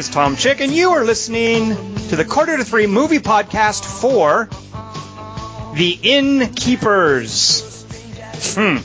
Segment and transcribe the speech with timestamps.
[0.00, 1.74] is Tom Chick, and you are listening
[2.08, 4.48] to the Quarter to Three movie podcast for
[5.74, 7.84] The Innkeepers.
[8.54, 8.78] Hmm.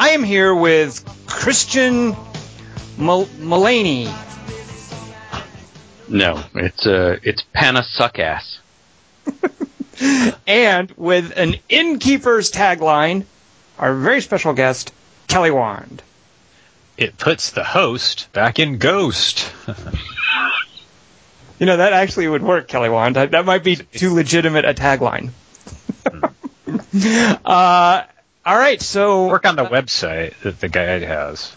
[0.00, 2.16] I am here with Christian
[2.96, 4.08] Mul- Mullaney.
[6.08, 8.56] No, it's uh, it's Panna Suckass.
[10.46, 13.26] and with an Innkeepers tagline,
[13.78, 14.94] our very special guest,
[15.28, 16.02] Kelly Wand.
[16.96, 19.52] It puts the host back in Ghost.
[21.58, 23.16] You know, that actually would work, Kelly Wand.
[23.16, 25.30] That might be too legitimate a tagline.
[27.44, 28.02] uh,
[28.44, 31.56] all right, so Work on the website that the guide has,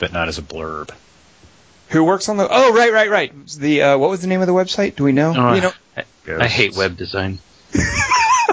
[0.00, 0.90] but not as a blurb.
[1.90, 2.48] who works on the?
[2.50, 3.46] Oh, right, right, right.
[3.46, 4.96] The uh, what was the name of the website?
[4.96, 5.32] Do we know?
[5.36, 5.72] Oh, you know.
[6.26, 7.38] I hate web design.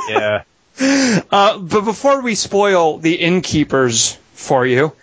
[0.10, 0.44] Yeah.
[0.80, 4.94] Uh, but before we spoil the innkeepers for you,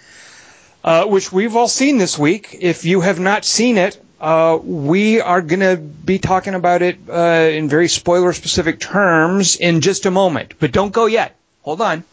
[0.84, 5.20] uh, which we've all seen this week, if you have not seen it, uh, we
[5.20, 10.10] are going to be talking about it uh, in very spoiler-specific terms in just a
[10.10, 10.55] moment.
[10.60, 11.34] But don't go yet.
[11.62, 12.05] Hold on.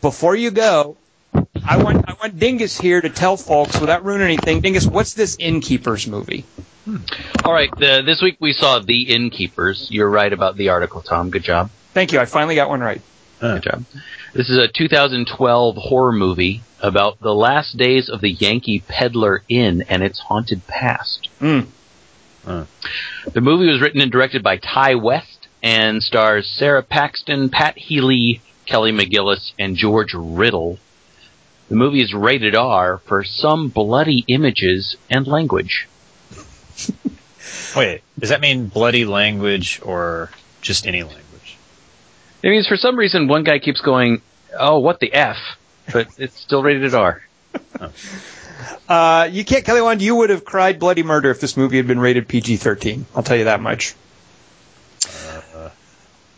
[0.00, 0.96] Before you go,
[1.66, 4.60] I want I want Dingus here to tell folks without ruining anything.
[4.60, 6.44] Dingus, what's this innkeepers movie?
[7.44, 9.88] All right, the, this week we saw The Innkeepers.
[9.90, 11.30] You're right about the article, Tom.
[11.30, 11.70] Good job.
[11.94, 12.20] Thank you.
[12.20, 13.00] I finally got one right.
[13.40, 13.84] Good job.
[14.34, 19.84] This is a 2012 horror movie about the last days of the Yankee Peddler Inn
[19.88, 21.28] and its haunted past.
[21.40, 21.68] Mm.
[22.44, 28.40] The movie was written and directed by Ti West and stars Sara Paxton, Pat Healy,
[28.66, 30.80] Kelly McGillis, and George Riddle.
[31.68, 35.86] The movie is rated R for some bloody images and language.
[37.76, 40.30] Wait, does that mean bloody language or
[40.60, 41.23] just any language?
[42.44, 44.20] It means for some reason one guy keeps going,
[44.58, 45.38] "Oh, what the f,"
[45.90, 47.22] but it's still rated R.
[48.88, 51.86] Uh, you can't, Kelly Wand, you would have cried bloody murder if this movie had
[51.86, 53.04] been rated PG-13.
[53.14, 53.94] I'll tell you that much.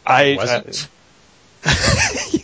[0.05, 0.89] I Wasn't?
[1.65, 1.71] uh,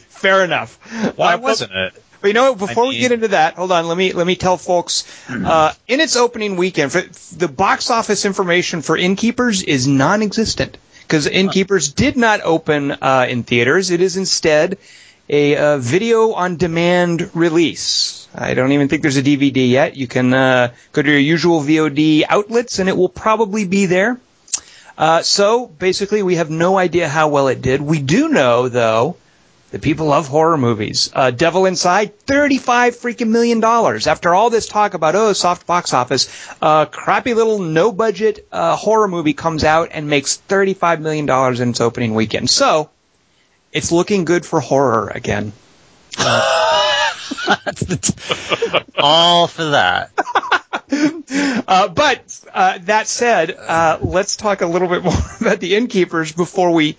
[0.09, 0.79] fair enough.
[1.17, 2.03] Why Uh, wasn't it?
[2.21, 3.87] But you know, what, before I we get into that, hold on.
[3.87, 5.05] Let me let me tell folks.
[5.31, 7.03] Uh, in its opening weekend, for,
[7.37, 13.43] the box office information for Innkeepers is non-existent because Innkeepers did not open uh, in
[13.43, 13.91] theaters.
[13.91, 14.79] It is instead
[15.29, 18.29] a uh, video on demand release.
[18.35, 19.97] I don't even think there's a DVD yet.
[19.97, 24.19] You can uh, go to your usual VOD outlets, and it will probably be there.
[24.97, 27.81] Uh, so basically, we have no idea how well it did.
[27.81, 29.17] We do know, though,
[29.72, 31.10] that people love horror movies.
[31.12, 34.06] Uh, Devil Inside, thirty-five freaking million dollars.
[34.06, 36.28] After all this talk about oh soft box office,
[36.60, 41.71] a crappy little no-budget uh, horror movie comes out and makes thirty-five million dollars in
[41.71, 42.50] its opening weekend.
[42.50, 42.91] So
[43.72, 45.53] it's looking good for horror again.
[48.99, 50.11] All for that.
[51.66, 56.32] Uh, but uh, that said, uh, let's talk a little bit more about the innkeepers
[56.32, 56.97] before we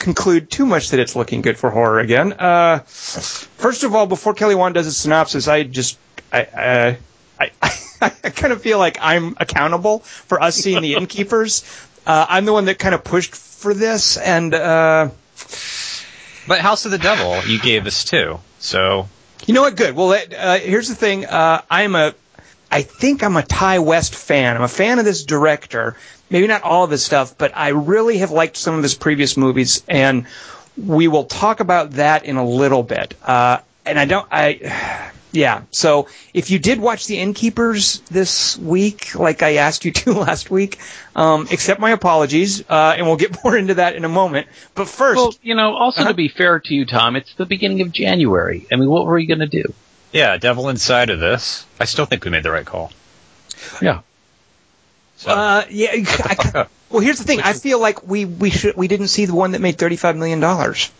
[0.00, 2.32] conclude too much that it's looking good for horror again.
[2.32, 5.98] Uh, first of all, before Kelly Wand does a synopsis, I just
[6.32, 6.94] I, uh,
[7.38, 7.50] I,
[8.00, 11.64] I kind of feel like I'm accountable for us seeing the innkeepers.
[12.06, 15.10] Uh, I'm the one that kind of pushed for this, and uh,
[16.48, 18.40] But House of the Devil, you gave us too.
[18.58, 19.06] So
[19.46, 19.76] You know what?
[19.76, 19.94] Good.
[19.94, 21.26] Well, uh, here's the thing.
[21.26, 22.14] Uh, I'm a,
[22.70, 24.56] I think I'm a Ti West fan.
[24.56, 25.96] I'm a fan of this director.
[26.30, 29.36] Maybe not all of his stuff, but I really have liked some of his previous
[29.36, 30.26] movies, and
[30.76, 33.14] we will talk about that in a little bit.
[33.22, 35.62] Uh, and I don't, I, yeah.
[35.72, 40.50] So if you did watch The Innkeepers this week, like I asked you to last
[40.50, 40.78] week,
[41.16, 44.46] um, accept my apologies, uh, and we'll get more into that in a moment.
[44.76, 46.10] But first, Well, you know, also Uh-huh.
[46.10, 48.66] to be fair to you, Tom, it's the beginning of January.
[48.72, 49.74] I mean, what were you going to do?
[50.12, 51.64] yeah, Devil inside of this.
[51.80, 52.90] I still think we made the right call.
[53.80, 54.00] Yeah.
[55.20, 55.90] So, Uh, yeah.
[55.94, 57.40] I, well, here's the thing.
[57.42, 60.16] I feel like we we should we didn't see the one that made thirty five
[60.16, 60.90] million dollars.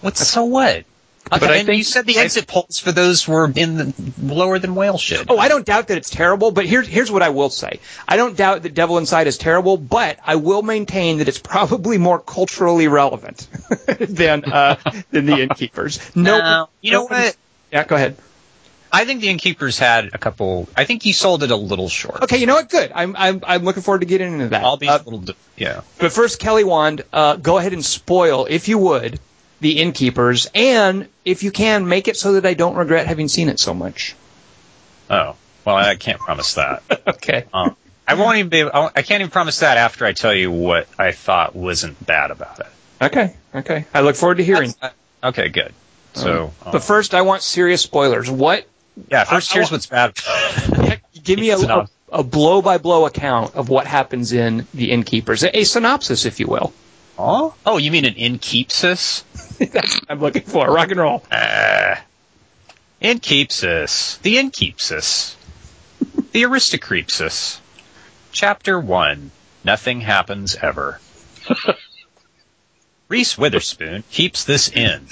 [0.00, 0.84] what's so what?
[1.30, 4.58] But I and think- you said the exit polls for those were in the lower
[4.58, 5.26] than whale shit.
[5.28, 7.78] Oh, I don't doubt that it's terrible, but here's here's what I will say.
[8.08, 11.98] I don't doubt that Devil Inside is terrible, but I will maintain that it's probably
[11.98, 13.46] more culturally relevant
[13.86, 14.74] than uh,
[15.12, 16.00] than the Innkeepers.
[16.16, 16.68] No, No.
[16.80, 17.36] You know what?
[17.70, 18.16] Yeah, go ahead.
[18.94, 20.68] I think the Innkeepers had a couple.
[20.76, 22.22] I think you sold it a little short.
[22.24, 22.68] Okay, you know what?
[22.68, 22.92] Good.
[22.94, 24.62] I'm I'm I'm looking forward to getting into that.
[24.64, 25.34] I'll be Uh, a little.
[25.56, 25.80] Yeah.
[25.98, 29.18] But first, Kelly Wand, uh, go ahead and spoil, if you would,
[29.60, 33.48] the Innkeepers, and if you can, make it so that I don't regret having seen
[33.48, 34.14] it so much.
[35.08, 35.36] Oh.
[35.64, 36.82] Well, I can't promise that.
[37.06, 37.44] Okay.
[37.54, 38.58] Um, I won't even be.
[38.60, 42.30] able- I can't even promise that after I tell you what I thought wasn't bad
[42.32, 42.66] about it.
[43.00, 43.36] Okay.
[43.54, 43.84] Okay.
[43.94, 44.74] I look forward to hearing.
[44.80, 45.72] That's- uh, okay, good.
[46.14, 48.28] So, um, But first, I want serious spoilers.
[48.30, 48.66] What?
[49.10, 49.24] Yeah.
[49.24, 51.00] First, I- I here's wa- what's bad.
[51.24, 55.42] Give me a, a, a blow by blow account of what happens in the Innkeepers,
[55.44, 56.72] a, a synopsis, if you will.
[57.18, 59.22] Oh, oh, you mean an inkeepsis?
[59.72, 60.66] That's what I'm looking for.
[60.66, 61.22] Rock and roll.
[61.30, 61.96] Uh,
[63.00, 64.20] Inkeepsis.
[64.22, 65.36] The Inkeepsis.
[66.32, 67.60] the aristocrepsis.
[68.32, 69.30] Chapter 1.
[69.64, 70.98] Nothing happens ever.
[73.08, 75.02] Reese Witherspoon keeps this inn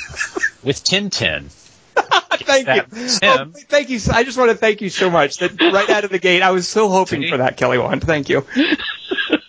[0.65, 1.51] with Tintin.
[2.33, 2.83] thank you.
[3.23, 4.01] Oh, thank you.
[4.13, 5.39] I just want to thank you so much.
[5.39, 8.03] That right out of the gate, I was so hoping for that, Kelly Wand.
[8.03, 8.47] Thank you.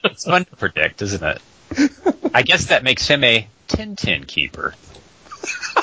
[0.03, 1.41] It's fun to predict, isn't it?
[2.33, 4.73] I guess that makes him a Tintin keeper.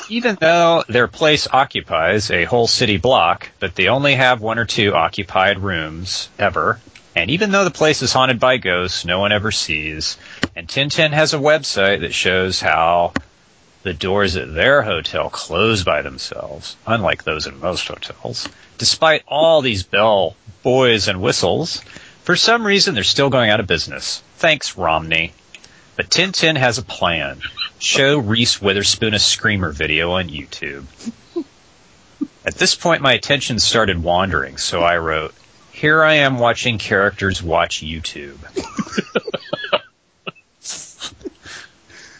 [0.09, 4.65] Even though their place occupies a whole city block, but they only have one or
[4.65, 6.79] two occupied rooms ever,
[7.15, 10.17] and even though the place is haunted by ghosts no one ever sees,
[10.55, 13.13] and Tintin has a website that shows how
[13.83, 18.47] the doors at their hotel close by themselves, unlike those in most hotels.
[18.77, 21.81] Despite all these bell boys and whistles,
[22.23, 24.21] for some reason they're still going out of business.
[24.37, 25.33] Thanks, Romney.
[25.95, 27.41] But Tintin has a plan.
[27.79, 30.85] Show Reese Witherspoon a screamer video on YouTube.
[32.45, 35.33] At this point, my attention started wandering, so I wrote,
[35.71, 38.37] Here I am watching characters watch YouTube.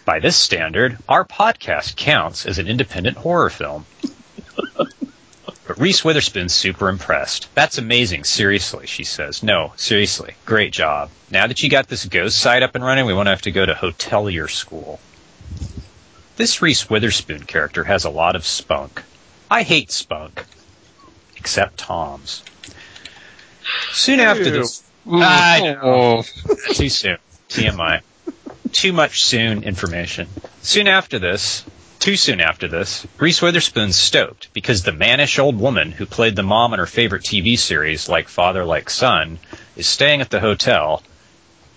[0.09, 3.85] By this standard, our podcast counts as an independent horror film.
[5.67, 7.53] But Reese Witherspoon's super impressed.
[7.53, 9.43] That's amazing, seriously, she says.
[9.43, 11.11] No, seriously, great job.
[11.29, 13.63] Now that you got this ghost site up and running, we won't have to go
[13.63, 14.99] to hotelier school.
[16.37, 19.03] This Reese Witherspoon character has a lot of spunk.
[19.51, 20.43] I hate spunk.
[21.37, 22.43] Except Tom's.
[23.91, 24.81] Soon after this.
[25.05, 25.79] Know.
[25.83, 26.23] Oh.
[26.73, 27.19] Too soon.
[27.49, 28.01] TMI.
[28.71, 30.27] Too much soon information.
[30.61, 31.65] Soon after this,
[31.99, 36.43] too soon after this, Reese Witherspoon's stoked because the mannish old woman who played the
[36.43, 39.37] mom in her favorite TV series, Like Father, Like Son,
[39.75, 41.03] is staying at the hotel,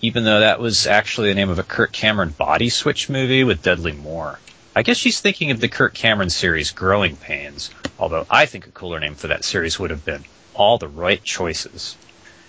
[0.01, 3.63] even though that was actually the name of a Kirk Cameron body switch movie with
[3.63, 4.39] Dudley Moore.
[4.75, 7.69] I guess she's thinking of the Kirk Cameron series Growing Pains,
[7.99, 11.23] although I think a cooler name for that series would have been All the Right
[11.23, 11.97] Choices.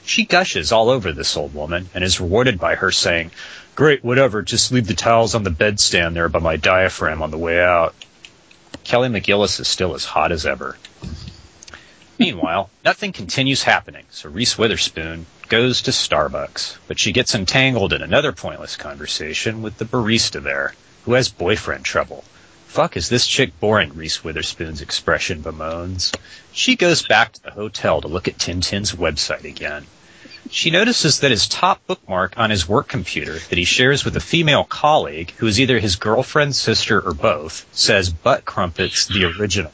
[0.06, 3.30] She gushes all over this old woman and is rewarded by her saying,
[3.74, 7.38] Great, whatever, just leave the towels on the bedstand there by my diaphragm on the
[7.38, 7.94] way out.
[8.84, 10.76] Kelly McGillis is still as hot as ever.
[12.18, 18.02] Meanwhile, nothing continues happening, so Reese Witherspoon goes to Starbucks, but she gets entangled in
[18.02, 20.74] another pointless conversation with the barista there,
[21.06, 22.22] who has boyfriend trouble.
[22.68, 26.12] Fuck, is this chick boring, Reese Witherspoon's expression bemoans.
[26.52, 29.86] She goes back to the hotel to look at Tintin's website again.
[30.54, 34.20] She notices that his top bookmark on his work computer that he shares with a
[34.20, 39.72] female colleague, who is either his girlfriend, sister, or both, says Butt Crumpets the original.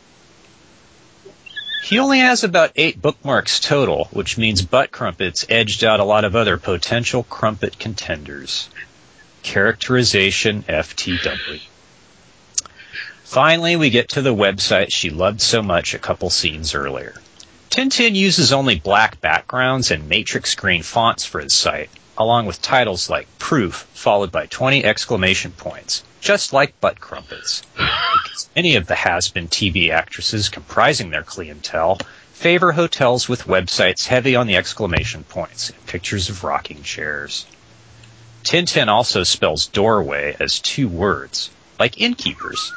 [1.82, 6.24] He only has about eight bookmarks total, which means Butt Crumpets edged out a lot
[6.24, 8.70] of other potential crumpet contenders.
[9.42, 11.60] Characterization FTW.
[13.24, 17.20] Finally, we get to the website she loved so much a couple scenes earlier.
[17.70, 23.08] Tintin uses only black backgrounds and matrix green fonts for his site, along with titles
[23.08, 27.62] like Proof, followed by 20 exclamation points, just like Butt Crumpets.
[27.76, 32.00] Because many of the has-been TV actresses comprising their clientele
[32.32, 37.46] favor hotels with websites heavy on the exclamation points and pictures of rocking chairs.
[38.42, 42.72] Tintin also spells doorway as two words, like innkeepers.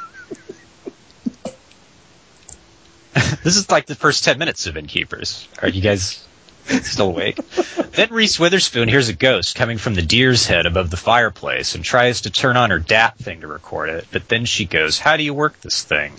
[3.44, 5.46] this is like the first 10 minutes of Innkeepers.
[5.62, 6.26] Are you guys
[6.66, 7.36] still awake?
[7.92, 11.84] then Reese Witherspoon hears a ghost coming from the deer's head above the fireplace and
[11.84, 15.16] tries to turn on her DAT thing to record it, but then she goes, How
[15.16, 16.12] do you work this thing?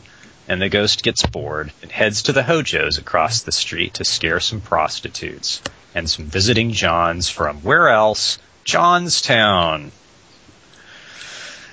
[0.48, 4.40] And the ghost gets bored and heads to the Hojos across the street to scare
[4.40, 5.62] some prostitutes
[5.94, 8.38] and some visiting Johns from where else?
[8.64, 9.92] Johnstown.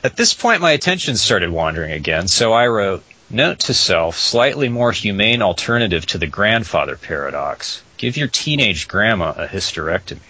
[0.02, 4.68] At this point, my attention started wandering again, so I wrote, Note to self, slightly
[4.68, 7.82] more humane alternative to the grandfather paradox.
[7.96, 10.20] Give your teenage grandma a hysterectomy.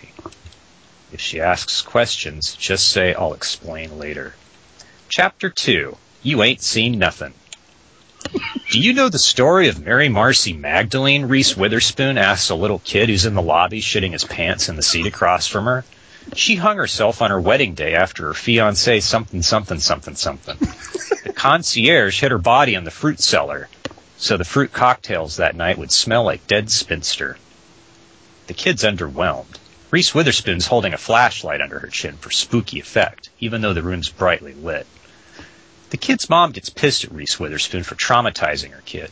[1.10, 4.36] If she asks questions, just say, I'll explain later.
[5.08, 7.34] Chapter 2 You Ain't Seen Nothing.
[8.70, 11.24] Do you know the story of Mary Marcy Magdalene?
[11.26, 14.82] Reese Witherspoon asks a little kid who's in the lobby shitting his pants in the
[14.82, 15.84] seat across from her.
[16.34, 20.56] She hung herself on her wedding day after her fiance something something something something.
[21.24, 23.68] The concierge hid her body in the fruit cellar,
[24.16, 27.36] so the fruit cocktails that night would smell like dead spinster.
[28.46, 29.58] The kid's underwhelmed.
[29.90, 34.08] Reese Witherspoon's holding a flashlight under her chin for spooky effect, even though the room's
[34.08, 34.86] brightly lit.
[35.90, 39.10] The kid's mom gets pissed at Reese Witherspoon for traumatizing her kid.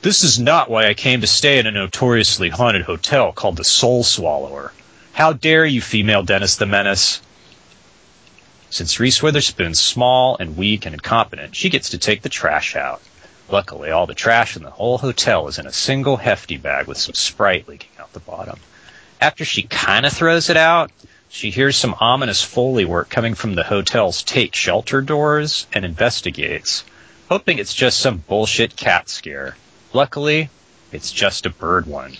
[0.00, 3.64] This is not why I came to stay in a notoriously haunted hotel called the
[3.64, 4.72] Soul Swallower.
[5.12, 7.20] How dare you, female Dennis the Menace?
[8.70, 13.02] Since Reese Witherspoon's small and weak and incompetent, she gets to take the trash out.
[13.50, 16.96] Luckily, all the trash in the whole hotel is in a single hefty bag with
[16.96, 18.58] some Sprite leaking out the bottom.
[19.20, 20.90] After she kind of throws it out,
[21.28, 26.84] she hears some ominous Foley work coming from the hotel's take shelter doors and investigates,
[27.28, 29.58] hoping it's just some bullshit cat scare.
[29.92, 30.48] Luckily,
[30.90, 32.16] it's just a bird one.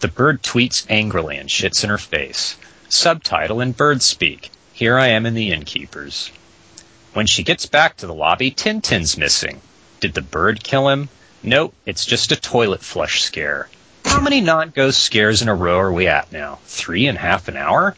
[0.00, 2.56] The bird tweets angrily and shits in her face.
[2.88, 4.50] Subtitle in bird speak.
[4.72, 6.30] Here I am in the innkeepers.
[7.14, 9.60] When she gets back to the lobby, Tintin's missing.
[9.98, 11.08] Did the bird kill him?
[11.42, 13.68] Nope, it's just a toilet flush scare.
[14.04, 16.60] How many non-ghost scares in a row are we at now?
[16.64, 17.96] Three and a half an hour?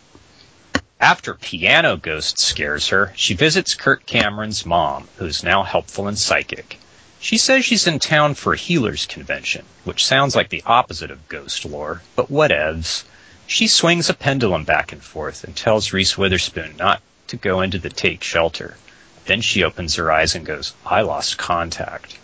[0.98, 6.79] After Piano Ghost scares her, she visits Kirk Cameron's mom, who's now helpful and psychic.
[7.22, 11.28] She says she's in town for a healer's convention, which sounds like the opposite of
[11.28, 13.04] ghost lore, but whatevs.
[13.46, 17.78] She swings a pendulum back and forth and tells Reese Witherspoon not to go into
[17.78, 18.78] the take shelter.
[19.26, 22.16] Then she opens her eyes and goes, I lost contact.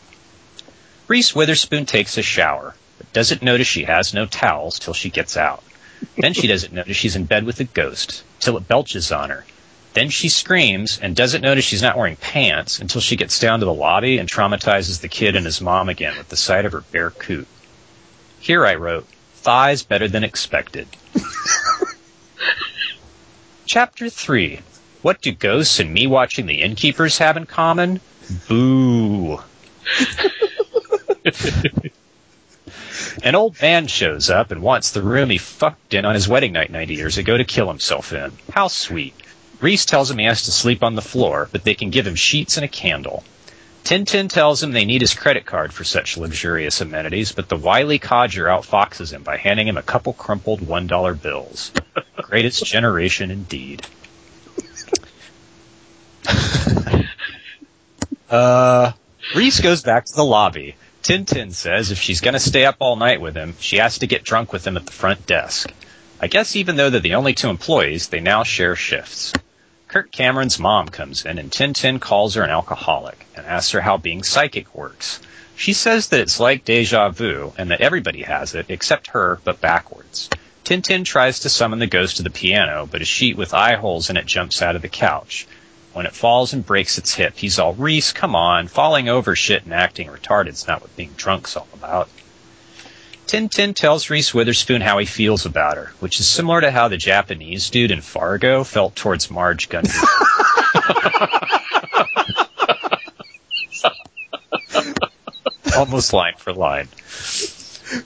[1.09, 5.37] Reese Witherspoon takes a shower, but doesn't notice she has no towels till she gets
[5.37, 5.63] out.
[6.17, 9.45] Then she doesn't notice she's in bed with a ghost till it belches on her.
[9.97, 13.65] Then she screams and doesn't notice she's not wearing pants until she gets down to
[13.65, 16.83] the lobby and traumatizes the kid and his mom again with the sight of her
[16.83, 17.49] bare coot.
[18.39, 20.87] Here I wrote, thighs better than expected.
[23.65, 24.61] Chapter 3
[25.01, 28.03] What do ghosts and me watching the innkeepers have in common?
[28.49, 29.41] Boo.
[33.23, 36.53] An old man shows up and wants the room he fucked in on his wedding
[36.53, 38.31] night 90 years ago to kill himself in.
[38.53, 39.15] How sweet.
[39.61, 42.15] Reese tells him he has to sleep on the floor, but they can give him
[42.15, 43.25] sheets and a candle.
[43.85, 48.01] Tintin tells him they need his credit card for such luxurious amenities, but the wily
[48.01, 51.71] codger outfoxes him by handing him a couple crumpled $1 bills.
[52.17, 53.87] Greatest generation indeed.
[58.29, 58.91] uh,
[59.37, 60.75] Reese goes back to the lobby.
[61.05, 64.09] Tintin says if she's going to stay up all night with him, she has to
[64.09, 65.73] get drunk with him at the front desk.
[66.21, 69.33] I guess even though they're the only two employees, they now share shifts.
[69.97, 73.97] Kirk Cameron's mom comes in and Tintin calls her an alcoholic and asks her how
[73.97, 75.21] being psychic works.
[75.57, 79.63] She says that it's like deja vu and that everybody has it except her, but
[79.63, 80.29] backwards.
[80.65, 84.11] Tintin tries to summon the ghost to the piano, but a sheet with eye holes
[84.11, 85.47] in it jumps out of the couch.
[85.95, 89.65] When it falls and breaks its hip, he's all, Reese, come on, falling over shit
[89.65, 92.11] and acting retarded's not what being drunk's all about.
[93.27, 96.97] Tintin tells Reese Witherspoon how he feels about her, which is similar to how the
[96.97, 99.91] Japanese dude in Fargo felt towards Marge Gundy.
[105.77, 106.89] Almost line for line.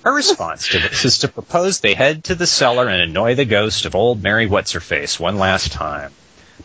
[0.03, 3.45] Her response to this is to propose they head to the cellar and annoy the
[3.45, 6.13] ghost of old Mary What's-Her-Face one last time.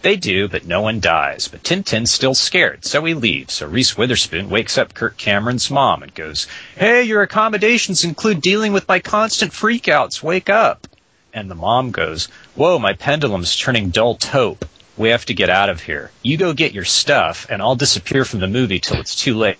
[0.05, 1.47] They do, but no one dies.
[1.47, 3.55] But Tintin's still scared, so he leaves.
[3.55, 6.45] So Reese Witherspoon wakes up Kirk Cameron's mom and goes,
[6.77, 10.21] Hey, your accommodations include dealing with my constant freakouts.
[10.21, 10.85] Wake up.
[11.33, 14.65] And the mom goes, Whoa, my pendulum's turning dull taupe.
[14.95, 16.11] We have to get out of here.
[16.21, 19.57] You go get your stuff, and I'll disappear from the movie till it's too late.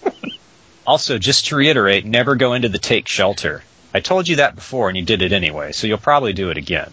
[0.86, 3.62] also, just to reiterate, never go into the take shelter.
[3.92, 6.56] I told you that before, and you did it anyway, so you'll probably do it
[6.56, 6.90] again.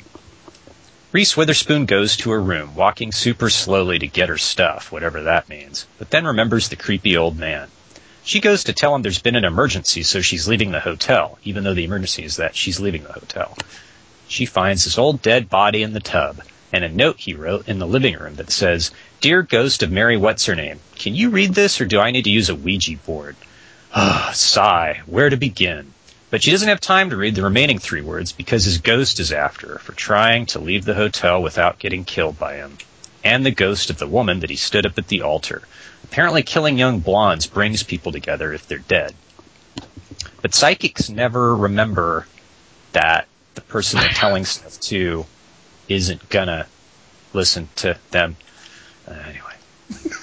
[1.12, 5.50] Reese Witherspoon goes to her room, walking super slowly to get her stuff, whatever that
[5.50, 7.70] means, but then remembers the creepy old man.
[8.24, 11.64] She goes to tell him there's been an emergency, so she's leaving the hotel, even
[11.64, 13.58] though the emergency is that she's leaving the hotel.
[14.28, 17.80] She finds his old dead body in the tub, and a note he wrote in
[17.80, 21.56] the living room that says, Dear ghost of Mary What's Her Name, can you read
[21.56, 23.36] this or do I need to use a Ouija board?
[23.96, 25.92] Ah, sigh, where to begin?
[26.30, 29.32] But she doesn't have time to read the remaining three words because his ghost is
[29.32, 32.78] after her for trying to leave the hotel without getting killed by him.
[33.24, 35.64] And the ghost of the woman that he stood up at the altar.
[36.04, 39.16] Apparently killing young blondes brings people together if they're dead.
[40.42, 42.28] But psychics never remember
[42.94, 45.26] that the person they're telling stuff to
[45.88, 46.68] isn't gonna
[47.34, 48.38] listen to them.
[49.08, 50.12] Uh, anyway.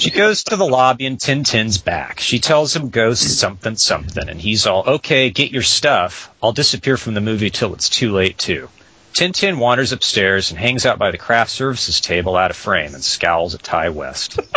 [0.00, 2.20] She goes to the lobby and Tintin's back.
[2.20, 6.30] She tells him ghost something something and he's all, okay, get your stuff.
[6.42, 8.70] I'll disappear from the movie till it's too late too.
[9.12, 13.04] Tintin wanders upstairs and hangs out by the craft services table out of frame and
[13.04, 14.40] scowls at Ti West.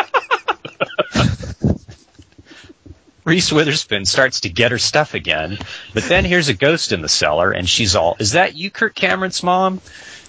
[3.26, 5.58] Reese Witherspoon starts to get her stuff again,
[5.94, 8.96] but then here's a ghost in the cellar and she's all, is that you, Kirk
[8.96, 9.82] Cameron's mom?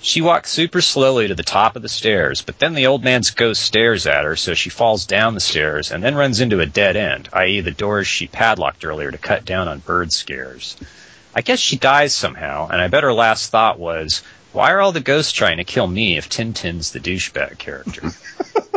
[0.04, 3.30] She walks super slowly to the top of the stairs, but then the old man's
[3.30, 6.66] ghost stares at her, so she falls down the stairs and then runs into a
[6.66, 10.76] dead end, i.e., the doors she padlocked earlier to cut down on bird scares.
[11.34, 14.20] I guess she dies somehow, and I bet her last thought was,
[14.52, 18.10] why are all the ghosts trying to kill me if Tintin's the douchebag character?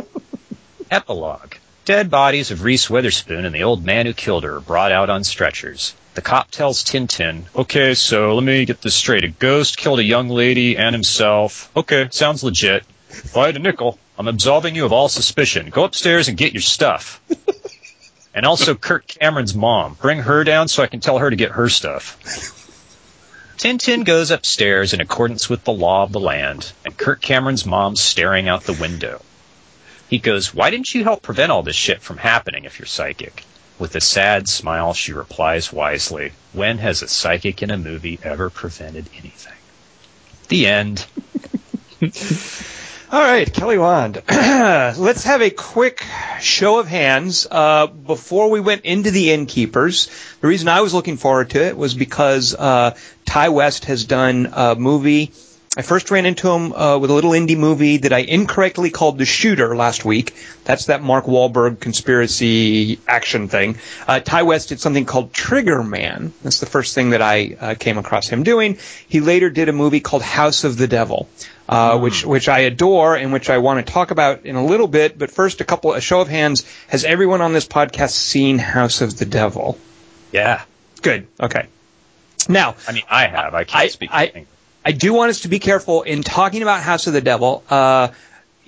[0.89, 1.55] Epilogue.
[1.87, 5.09] Dead bodies of Reese Witherspoon and the old man who killed her are brought out
[5.09, 5.93] on stretchers.
[6.15, 9.23] The cop tells Tintin, okay, so let me get this straight.
[9.23, 11.71] A ghost killed a young lady and himself.
[11.77, 12.83] Okay, sounds legit.
[13.09, 15.69] If I had a nickel, I'm absolving you of all suspicion.
[15.69, 17.21] Go upstairs and get your stuff.
[18.35, 19.93] and also Kirk Cameron's mom.
[19.93, 22.17] Bring her down so I can tell her to get her stuff.
[23.55, 28.01] Tintin goes upstairs in accordance with the law of the land, and Kirk Cameron's mom's
[28.01, 29.21] staring out the window.
[30.09, 33.43] He goes, Why didn't you help prevent all this shit from happening if you're psychic?
[33.79, 38.49] With a sad smile, she replies wisely, When has a psychic in a movie ever
[38.49, 39.53] prevented anything?
[40.47, 41.05] The end.
[43.09, 44.21] All right, Kelly Wand.
[44.29, 46.03] Let's have a quick
[46.41, 50.09] show of hands uh, before we went into the innkeepers.
[50.41, 54.49] The reason I was looking forward to it was because uh, Ti West has done
[54.51, 55.31] a movie.
[55.77, 59.19] I first ran into him uh, with a little indie movie that I incorrectly called
[59.19, 60.33] The Shooter last week.
[60.65, 63.77] That's that Mark Wahlberg conspiracy action thing.
[64.07, 66.33] Uh, Ti West did something called Trigger Man.
[66.41, 68.79] That's the first thing that I uh, came across him doing.
[69.07, 71.29] He later did a movie called House of the Devil
[71.69, 74.87] uh, which which I adore and which I want to talk about in a little
[74.87, 75.17] bit.
[75.17, 79.01] But first, a couple a show of hands: Has everyone on this podcast seen House
[79.01, 79.77] of the Devil?
[80.31, 80.63] Yeah.
[81.01, 81.27] Good.
[81.39, 81.67] Okay.
[82.49, 83.53] Now, I mean, I have.
[83.53, 84.09] I can't I- speak.
[84.13, 84.45] I-.
[84.83, 87.63] I do want us to be careful in talking about House of the Devil.
[87.69, 88.09] Uh,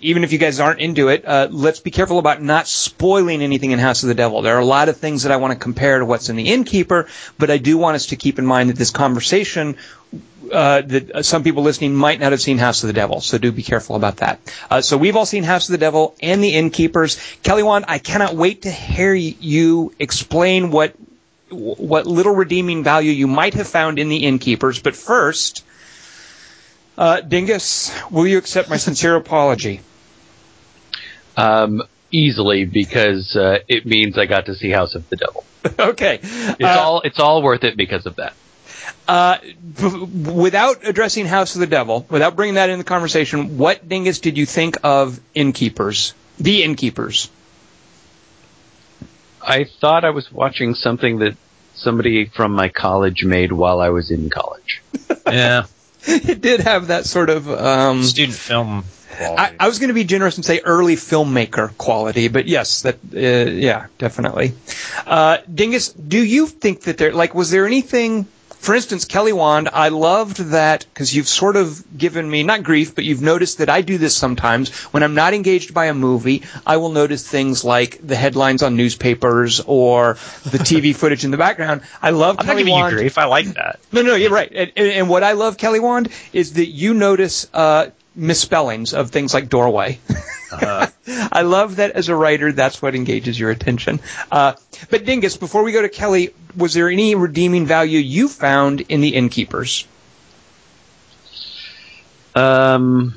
[0.01, 3.72] even if you guys aren't into it, uh, let's be careful about not spoiling anything
[3.72, 4.42] in House of the Devil.
[4.42, 6.50] There are a lot of things that I want to compare to what's in the
[6.50, 9.75] Innkeeper, but I do want us to keep in mind that this conversation,
[10.51, 13.51] uh, that some people listening might not have seen House of the Devil, so do
[13.51, 14.40] be careful about that.
[14.70, 17.20] Uh, so we've all seen House of the Devil and the Innkeepers.
[17.44, 20.96] Kelly Wand, I cannot wait to hear you explain what
[21.51, 24.79] what little redeeming value you might have found in the Innkeepers.
[24.79, 25.64] But first,
[27.00, 29.79] uh, Dingus, will you accept my sincere apology?
[31.38, 31.81] Um,
[32.12, 35.46] easily because uh, it means I got to see House of the Devil.
[35.79, 36.20] okay.
[36.22, 38.33] It's Uh, all it's all worth it because of that.
[39.07, 39.38] Uh,
[39.79, 44.20] b- without addressing House of the Devil, without bringing that in the conversation, what dingus
[44.20, 46.14] did you think of Innkeepers?
[46.38, 47.29] The Innkeepers.
[49.42, 51.38] I thought I was watching something that
[51.75, 54.81] somebody from my college made while I was in college.
[55.27, 55.64] yeah.
[56.07, 57.50] It did have that sort of.
[57.50, 58.85] Um, Student film.
[59.20, 59.53] I.
[59.59, 63.51] I was going to be generous and say early filmmaker quality, but yes, that uh,
[63.51, 64.53] yeah, definitely.
[65.05, 68.27] Uh, Dingus, do you think that there like was there anything?
[68.59, 72.93] For instance, Kelly Wand, I loved that because you've sort of given me not grief,
[72.93, 76.43] but you've noticed that I do this sometimes when I'm not engaged by a movie.
[76.67, 81.37] I will notice things like the headlines on newspapers or the TV footage in the
[81.37, 81.81] background.
[82.01, 82.95] I love I'm not Kelly giving you Wand.
[82.95, 83.17] grief.
[83.17, 83.79] I like that.
[83.93, 84.51] No, no, you're right.
[84.53, 87.87] And, and, and what I love, Kelly Wand, is that you notice uh,
[88.20, 90.00] misspellings of things like doorway.
[90.51, 90.88] Uh,
[91.32, 94.00] I love that as a writer, that's what engages your attention.
[94.32, 94.53] Uh,
[94.90, 99.01] but Dingus, before we go to Kelly, was there any redeeming value you found in
[99.01, 99.88] the innkeepers?
[102.36, 103.16] Um,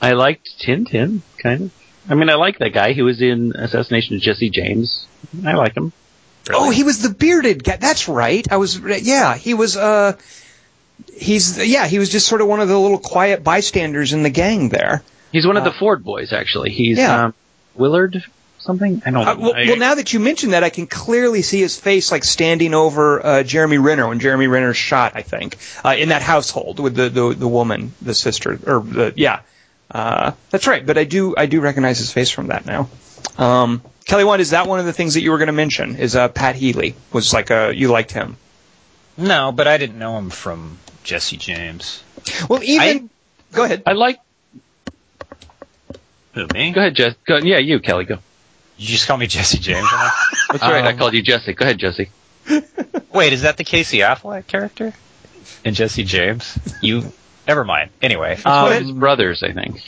[0.00, 1.72] I liked Tintin, kind of.
[2.08, 2.92] I mean, I like that guy.
[2.92, 5.06] He was in Assassination of Jesse James.
[5.44, 5.92] I like him.
[6.50, 7.76] Oh, he was the bearded guy.
[7.76, 8.46] That's right.
[8.50, 10.18] I was, yeah, he was, uh,
[11.12, 14.30] he's, yeah, he was just sort of one of the little quiet bystanders in the
[14.30, 15.02] gang there.
[15.32, 16.70] He's one of Uh, the Ford boys, actually.
[16.70, 17.24] He's Yeah.
[17.26, 17.34] um,
[17.74, 18.22] Willard
[18.58, 19.02] something.
[19.04, 19.26] I don't.
[19.28, 22.10] Uh, well, I- well, now that you mention that, I can clearly see his face
[22.12, 25.12] like standing over uh, Jeremy Renner when Jeremy Renner's shot.
[25.16, 29.12] I think uh, in that household with the, the the woman, the sister, or the
[29.16, 29.40] yeah,
[29.90, 30.84] uh, that's right.
[30.86, 32.88] But I do I do recognize his face from that now.
[33.36, 35.96] Um, Kelly, one is that one of the things that you were going to mention?
[35.96, 38.36] Is uh, Pat Healy was like a you liked him?
[39.16, 42.02] No, but I didn't know him from Jesse James.
[42.48, 43.10] Well, even
[43.52, 43.82] go ahead.
[43.86, 44.18] I like.
[46.34, 46.72] Who me?
[46.72, 47.14] Go ahead, Jess.
[47.26, 48.04] Go, yeah, you, Kelly.
[48.04, 48.18] Go.
[48.76, 49.86] You just call me Jesse James.
[50.50, 50.84] That's right.
[50.84, 51.52] I Um, called you Jesse.
[51.52, 52.10] Go ahead, Jesse.
[53.12, 54.92] Wait, is that the Casey Affleck character?
[55.64, 56.58] And Jesse James?
[56.82, 57.12] You.
[57.46, 57.90] Never mind.
[58.02, 59.80] Anyway, It's one of um, his brothers, I think.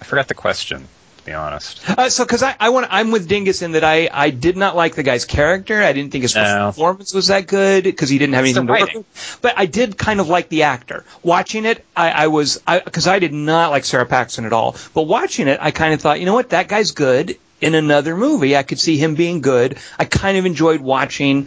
[0.00, 0.86] I forgot the question.
[1.22, 1.88] To be honest.
[1.88, 4.74] Uh, so, because I, I want, I'm with Dingus in that I, I did not
[4.74, 5.80] like the guy's character.
[5.80, 6.66] I didn't think his No.
[6.66, 9.38] performance was that good because he didn't have It's anything to work with.
[9.40, 11.04] But I did kind of like the actor.
[11.22, 14.74] Watching it, I, I was, because I, did not like Sara Paxton at all.
[14.94, 17.36] But watching it, I kind of thought, you know what, that guy's good.
[17.60, 19.78] In another movie, I could see him being good.
[19.96, 21.46] I kind of enjoyed watching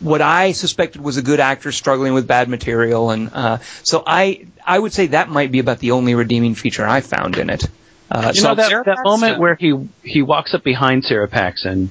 [0.00, 4.46] what I suspected was a good actor struggling with bad material, and uh, so I,
[4.66, 7.64] I would say that might be about the only redeeming feature I found in it.
[8.10, 11.90] Uh, You so know that, that moment where he he walks up behind Sara Paxton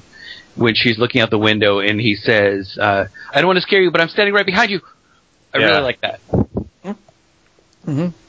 [0.56, 3.82] when she's looking out the window and he says, uh, "I don't want to scare
[3.82, 4.82] you, but I'm standing right behind you."
[5.54, 5.65] I Yeah.
[5.67, 6.19] really like that.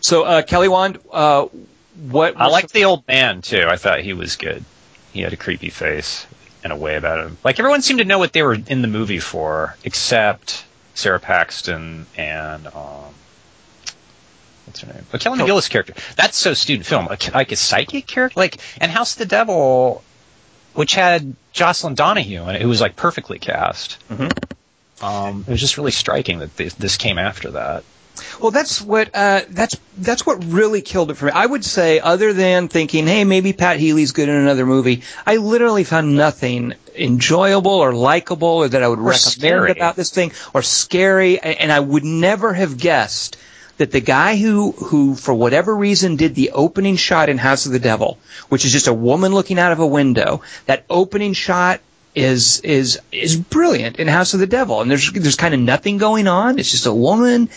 [0.00, 1.46] So uh, Kelly Wand, uh,
[2.10, 2.34] what?
[2.36, 3.64] I liked the old man too.
[3.68, 4.64] I thought he was good.
[5.12, 6.26] He had a creepy face
[6.64, 7.36] and a way about him.
[7.44, 12.06] Like everyone seemed to know what they were in the movie for, except Sara Paxton
[12.16, 13.14] and um,
[14.66, 15.04] what's her name?
[15.10, 15.94] But Kelly McGillis character.
[16.16, 17.06] That's so student film.
[17.06, 20.02] Like, like a psychic character, like and House of the Devil,
[20.74, 23.98] which had Jocelin Donahue in it, who was like perfectly cast.
[25.02, 27.84] Um, it was just really striking that this, this came after that.
[28.40, 31.32] Well, that's what uh, that's that's what really killed it for me.
[31.32, 35.36] I would say, other than thinking, hey, maybe Pat Healy's good in another movie, I
[35.36, 39.70] literally found nothing enjoyable or likable or that I would recommend scary.
[39.72, 41.40] about this thing or scary.
[41.40, 43.36] And I would never have guessed
[43.78, 47.72] that the guy who who for whatever reason did the opening shot in House of
[47.72, 51.80] the Devil, which is just a woman looking out of a window, that opening shot
[52.14, 54.80] is is is brilliant in House of the Devil.
[54.80, 56.58] And there's there's kind of nothing going on.
[56.58, 57.48] It's just a woman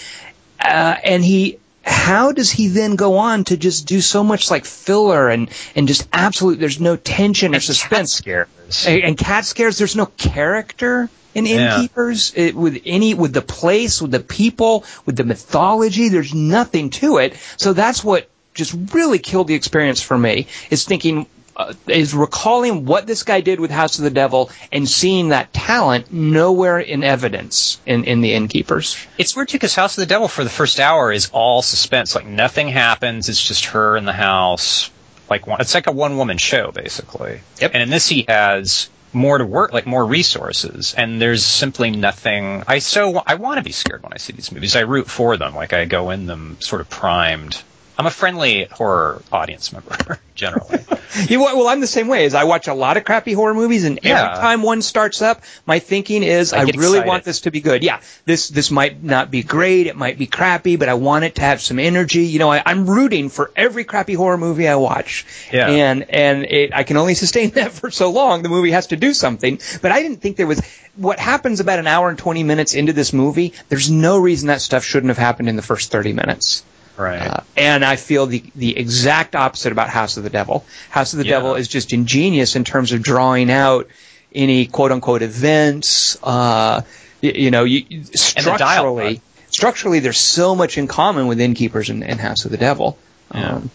[0.60, 4.66] uh, and he how does he then go on to just do so much like
[4.66, 8.48] filler and and just absolute there's no tension or suspense scares.
[8.86, 11.76] and, and cat scares there's no character in Yeah.
[11.76, 16.90] innkeepers it, with any with the place with the people with the mythology there's nothing
[16.90, 21.74] to it so that's what just really killed the experience for me is thinking uh,
[21.88, 26.14] is recalling what this guy did with House of the Devil and seeing that talent
[26.14, 28.96] nowhere in evidence in, in the innkeepers.
[29.18, 32.14] It's weird too because House of the Devil for the first hour is all suspense.
[32.14, 33.28] Like nothing happens.
[33.28, 34.92] It's just her in the house.
[35.32, 37.40] Like one, it's like a one woman show basically.
[37.60, 37.72] Yep.
[37.74, 42.64] And in this he has more to work, like more resources, and there's simply nothing.
[42.68, 44.76] I so I want to be scared when I see these movies.
[44.76, 45.56] I root for them.
[45.56, 47.62] Like I go in them sort of primed.
[47.98, 50.80] I'm a friendly horror audience member generally.
[51.30, 52.26] You, well, I'm the same way.
[52.26, 54.24] As I watch a lot of crappy horror movies, and Yeah.
[54.24, 57.08] every time one starts up, my thinking is, I I, really excited.
[57.08, 57.82] want this to be good.
[57.82, 61.36] Yeah, this this might not be great, it might be crappy, but I want it
[61.36, 62.26] to have some energy.
[62.26, 65.26] You know, I, I'm rooting for every crappy horror movie I watch.
[65.52, 65.70] Yeah.
[65.70, 68.44] and and it, I can only sustain that for so long.
[68.44, 69.60] The movie has to do something.
[69.82, 70.62] But I didn't think there was
[70.98, 73.54] what happens about an hour and 20 minutes into this movie.
[73.70, 76.64] There's no reason that stuff shouldn't have happened in the first 30 minutes.
[76.98, 77.22] Right.
[77.22, 80.66] Uh, and I feel the the exact opposite about House of the Devil.
[80.90, 81.34] House of the Yeah.
[81.38, 83.88] Devil is just ingenious in terms of drawing out
[84.34, 86.18] any quote unquote events.
[86.22, 86.82] Uh,
[87.22, 92.20] you, you know, you, structurally, structurally, there's so much in common with Innkeepers and, and
[92.20, 92.98] House of the Devil.
[93.34, 93.56] Yeah.
[93.56, 93.70] Um,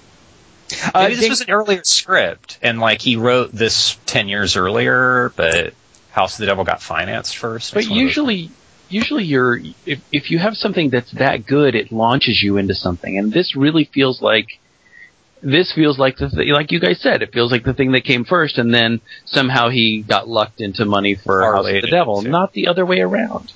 [0.95, 4.57] uh, Maybe this Ding- was an earlier script, and like he wrote this ten years
[4.57, 5.75] earlier, but
[6.13, 7.75] House of the Devil got financed first.
[7.75, 8.51] But usually,
[8.93, 13.19] usually you're if if you have something that's that good, it launches you into something,
[13.19, 14.47] and this really feels like
[15.43, 18.05] this feels like the th- like you guys said, it feels like the thing that
[18.05, 22.23] came first, and then somehow he got lucked into money for House of the Devil,
[22.23, 23.53] not the other way around.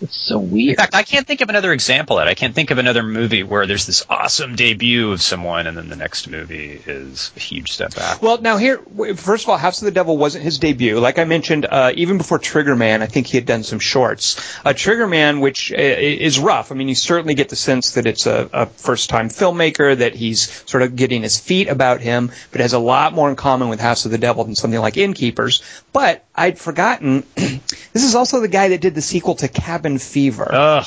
[0.00, 0.50] It's so weird.
[0.50, 0.76] In weird.
[0.78, 2.28] fact, I can't think of another example of that.
[2.28, 5.88] I can't think of another movie where there's this awesome debut of someone, and then
[5.88, 8.22] the next movie is a huge step back.
[8.22, 8.78] Well, now here,
[9.16, 11.00] first of all, House of the Devil wasn't his debut.
[11.00, 14.40] Like I mentioned, uh, even before Trigger Man, I think he had done some shorts.
[14.64, 16.70] Uh, Trigger Man, which uh, is rough.
[16.70, 20.62] I mean, you certainly get the sense that it's a, a first-time filmmaker, that he's
[20.70, 23.68] sort of getting his feet about him, but it has a lot more in common
[23.68, 25.62] with House of the Devil than something like Innkeepers.
[25.92, 30.48] But I'd forgotten, this is also the guy that did the sequel to Cabin Fever.
[30.50, 30.86] Ugh.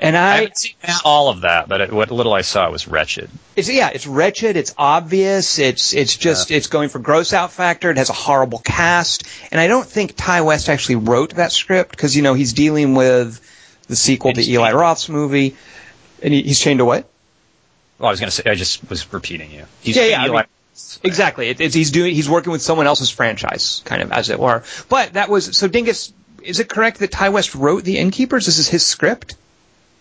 [0.00, 0.74] and I I, haven't seen
[1.04, 3.30] all of that, but it, what little I saw was wretched.
[3.54, 7.90] It's yeah, it's wretched, it's obvious, it's it's just it's going for gross out factor.
[7.90, 11.90] It has a horrible cast, and I don't think Ti West actually wrote that script
[11.90, 13.40] because you know he's dealing with
[13.88, 14.72] the sequel to Eli.
[14.72, 15.56] Roth's movie,
[16.22, 17.08] and he, he's chained to what?
[17.98, 19.64] Well, I was going to say, I just was repeating you.
[19.80, 20.44] He's Yeah, yeah, I mean-
[21.02, 24.62] Exactly, it, he's doing he's working with someone else's franchise, kind of as it were.
[24.88, 26.12] But that was so Dingus.
[26.42, 28.46] Is it correct that Ti West wrote The Innkeepers?
[28.46, 29.36] This is his script.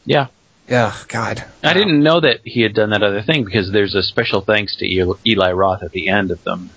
[0.06, 0.28] Yeah.
[0.68, 1.44] Yeah, God.
[1.64, 4.78] I didn't know that he had done that other thing because there's a special thanks
[4.78, 6.72] to Eli Eli Roth at the end of them.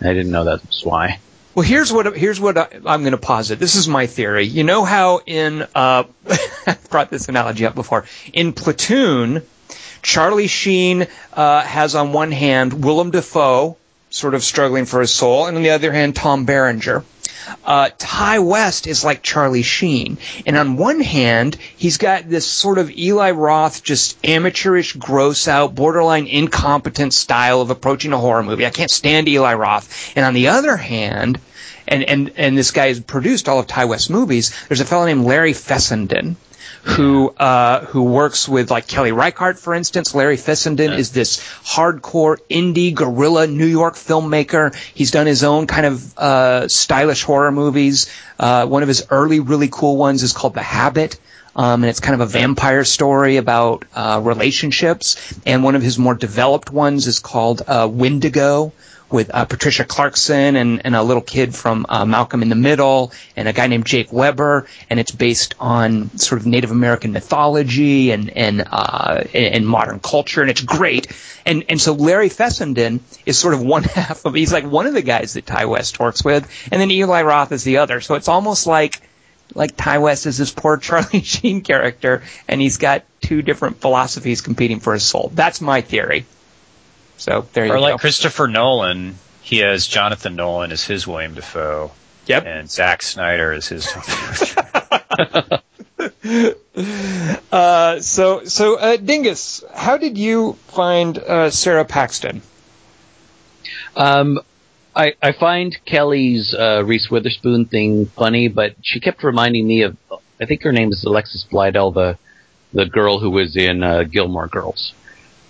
[0.00, 1.20] I didn't know that's why.
[1.54, 3.58] Well, here's what here's what I, I'm going to posit.
[3.58, 4.44] This is my theory.
[4.44, 6.04] You know how in uh,
[6.66, 8.04] I've brought this analogy up before.
[8.32, 9.42] In Platoon,
[10.08, 13.76] Charlie Sheen uh, has on one hand Willem Dafoe,
[14.08, 17.04] sort of struggling for his soul, and on the other hand Tom Berenger.
[17.62, 20.16] Uh, Ti West is like Charlie Sheen.
[20.46, 25.74] And on one hand, he's got this sort of Eli Roth, just amateurish, gross out,
[25.74, 28.64] borderline incompetent style of approaching a horror movie.
[28.64, 30.16] I can't stand Eli Roth.
[30.16, 31.38] And on the other hand,
[31.86, 35.04] and, and, and this guy has produced all of Ti West's movies, there's a fellow
[35.04, 36.36] named Larry Fessenden.
[36.82, 40.14] Who uh, who works with like Kelly Reichardt, for instance?
[40.14, 44.74] Larry Fessenden is this hardcore indie guerrilla New York filmmaker.
[44.94, 48.10] He's done his own kind of uh, stylish horror movies.
[48.38, 51.18] Uh, one of his early really cool ones is called The Habit.
[51.56, 55.34] um, and it's kind of a vampire story about uh, relationships.
[55.44, 58.72] And one of his more developed ones is called uh, Wendigo
[59.10, 63.12] with uh, Patricia Clarkson and, and a little kid from uh, Malcolm in the Middle
[63.36, 68.10] and a guy named Jake Weber, and it's based on sort of Native American mythology
[68.10, 71.06] and and uh, and modern culture, and it's great.
[71.46, 74.94] And and so Larry Fessenden is sort of one half of he's like one of
[74.94, 78.00] the guys that Ti West works with, and then Eli Roth is the other.
[78.00, 79.00] So it's almost like
[79.54, 84.40] like Ti West is this poor Charlie Sheen character, and he's got two different philosophies
[84.40, 85.30] competing for his soul.
[85.34, 86.26] That's my theory.
[87.18, 87.80] So there you Or go.
[87.82, 91.90] like Christopher Nolan, he has Jonathan Nolan as his William Dafoe,
[92.26, 92.46] yep.
[92.46, 93.86] and Zack Snyder as his.
[97.50, 102.40] Uh, so, so uh, Dingus, how did you find uh, Sara Paxton?
[103.96, 104.38] Um,
[104.94, 109.96] I, I find Kelly's uh, Reese Witherspoon thing funny, but she kept reminding me of.
[110.40, 112.16] I think her name is Alexis Bledel, the
[112.72, 114.92] the girl who was in uh, Gilmore Girls,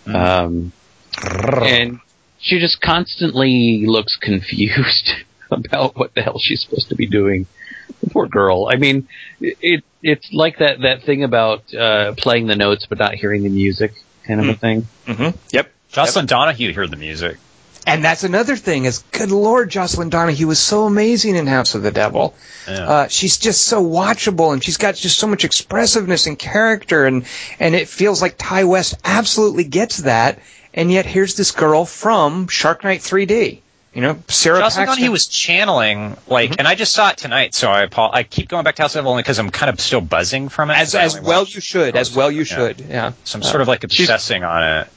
[0.06, 0.72] um,
[1.22, 2.00] and
[2.38, 5.10] she just constantly looks confused
[5.50, 7.46] about what the hell she's supposed to be doing.
[8.00, 8.68] The poor girl.
[8.70, 9.08] I mean,
[9.40, 13.48] it it's like that that thing about uh, playing the notes but not hearing the
[13.48, 13.94] music,
[14.26, 14.86] kind of a thing.
[15.06, 15.36] Mm-hmm.
[15.52, 15.72] Yep.
[15.90, 17.38] Jocelin Donahue heard the music.
[17.86, 21.82] And that's another thing is, good lord, Jocelin Donahue was so amazing in House of
[21.82, 22.34] the Devil.
[22.66, 22.86] Yeah.
[22.86, 27.24] Uh, she's just so watchable, and she's got just so much expressiveness and character, and
[27.58, 30.38] and it feels like Ti West absolutely gets that.
[30.74, 33.60] And yet here's this girl from Shark Night 3D.
[33.94, 34.86] You know, Sara Jocelin Paxton.
[34.86, 36.58] Donahue was channeling like, Mm-hmm.
[36.60, 38.92] and I just saw it tonight, so I apo- I keep going back to House
[38.92, 40.74] of the Devil only because I'm kind of still buzzing from it.
[40.76, 42.80] as as well you should, as well you should.
[42.80, 43.12] Yeah.
[43.24, 44.88] So I'm sort of like obsessing on it.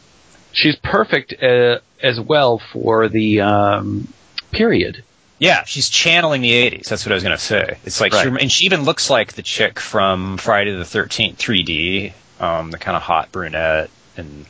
[0.52, 4.08] She's perfect uh, as well for the um,
[4.52, 5.04] period.
[5.40, 6.90] Yeah, she's channeling the 80s.
[6.90, 7.78] That's what I was going to say.
[7.86, 8.26] It's like, Right.
[8.26, 12.78] rem- and she even looks like the chick from Friday the 13th 3D, um, the
[12.78, 14.46] kind of hot brunette, and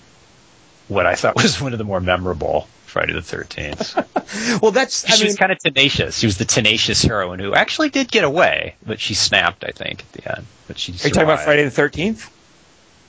[0.91, 4.07] what I thought was one of the more memorable Friday the 13th.
[4.61, 5.03] Well, that's.
[5.05, 6.17] I she mean, was kind of tenacious.
[6.17, 9.99] She was the tenacious heroine who actually did get away, but she snapped, I think,
[9.99, 10.45] at the end.
[10.67, 11.41] But she are you talking about.
[11.41, 12.31] Friday the Thirteenth?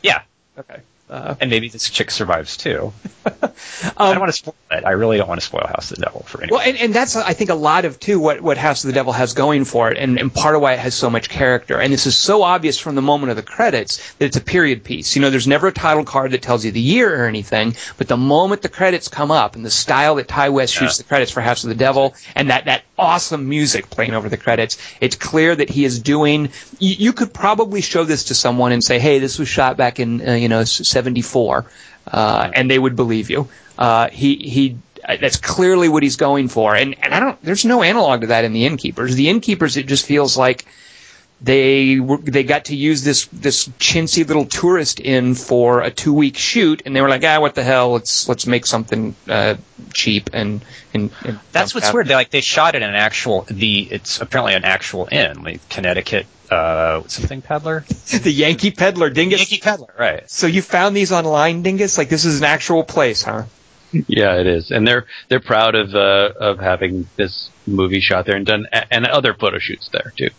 [0.03, 0.23] Yeah,
[0.59, 0.81] Okay.
[1.12, 2.90] Uh, and maybe this chick survives too.
[3.27, 3.31] I
[3.98, 4.83] um, don't want to spoil it.
[4.87, 6.59] I really don't want to spoil House of the Devil for anyone.
[6.59, 8.94] Well, and, and that's I think a lot of too what what House of the
[8.94, 11.79] Devil has going for it, and, and part of why it has so much character.
[11.79, 14.85] And this is so obvious from the moment of the credits that it's a period
[14.85, 15.14] piece.
[15.14, 18.09] You know, there's never a title card that tells you the year or anything, but
[18.09, 21.03] the moment the credits come up and the style that Ti West shoots Yeah.
[21.03, 24.38] the credits for House of the Devil and that that awesome music playing over the
[24.38, 26.48] credits, it's clear that he is doing.
[26.79, 30.01] You, you could probably show this to someone and say, "Hey, this was shot back
[30.01, 30.64] in uh, you know
[31.03, 31.67] '74,"
[32.07, 33.49] uh, and they would believe you.
[33.79, 34.77] Uh, he he
[35.21, 36.75] that's clearly what he's going for.
[36.75, 39.15] And and I don't there's no analog to that in the innkeepers.
[39.15, 40.65] The innkeepers it just feels like
[41.41, 46.12] they were, they got to use this this chintzy little tourist inn for a two
[46.12, 47.93] week shoot, and they were like, ah, what the hell?
[47.93, 49.57] Let's let's make something uh,
[49.93, 51.95] cheap and and, and That's what's that.
[51.95, 52.07] weird.
[52.07, 55.69] They like they shot it in an actual the it's apparently an actual inn, like
[55.69, 57.85] Connecticut uh something peddler.
[58.23, 59.41] the Yankee Peddler Dingus.
[59.41, 60.31] Yankee peddler, right.
[60.31, 61.99] So you found these online, Dingus?
[61.99, 63.45] Like this is an actual place, huh?
[63.93, 68.37] Yeah, it is, and they're they're proud of uh, of having this movie shot there
[68.37, 70.31] and done, and other photo shoots there too.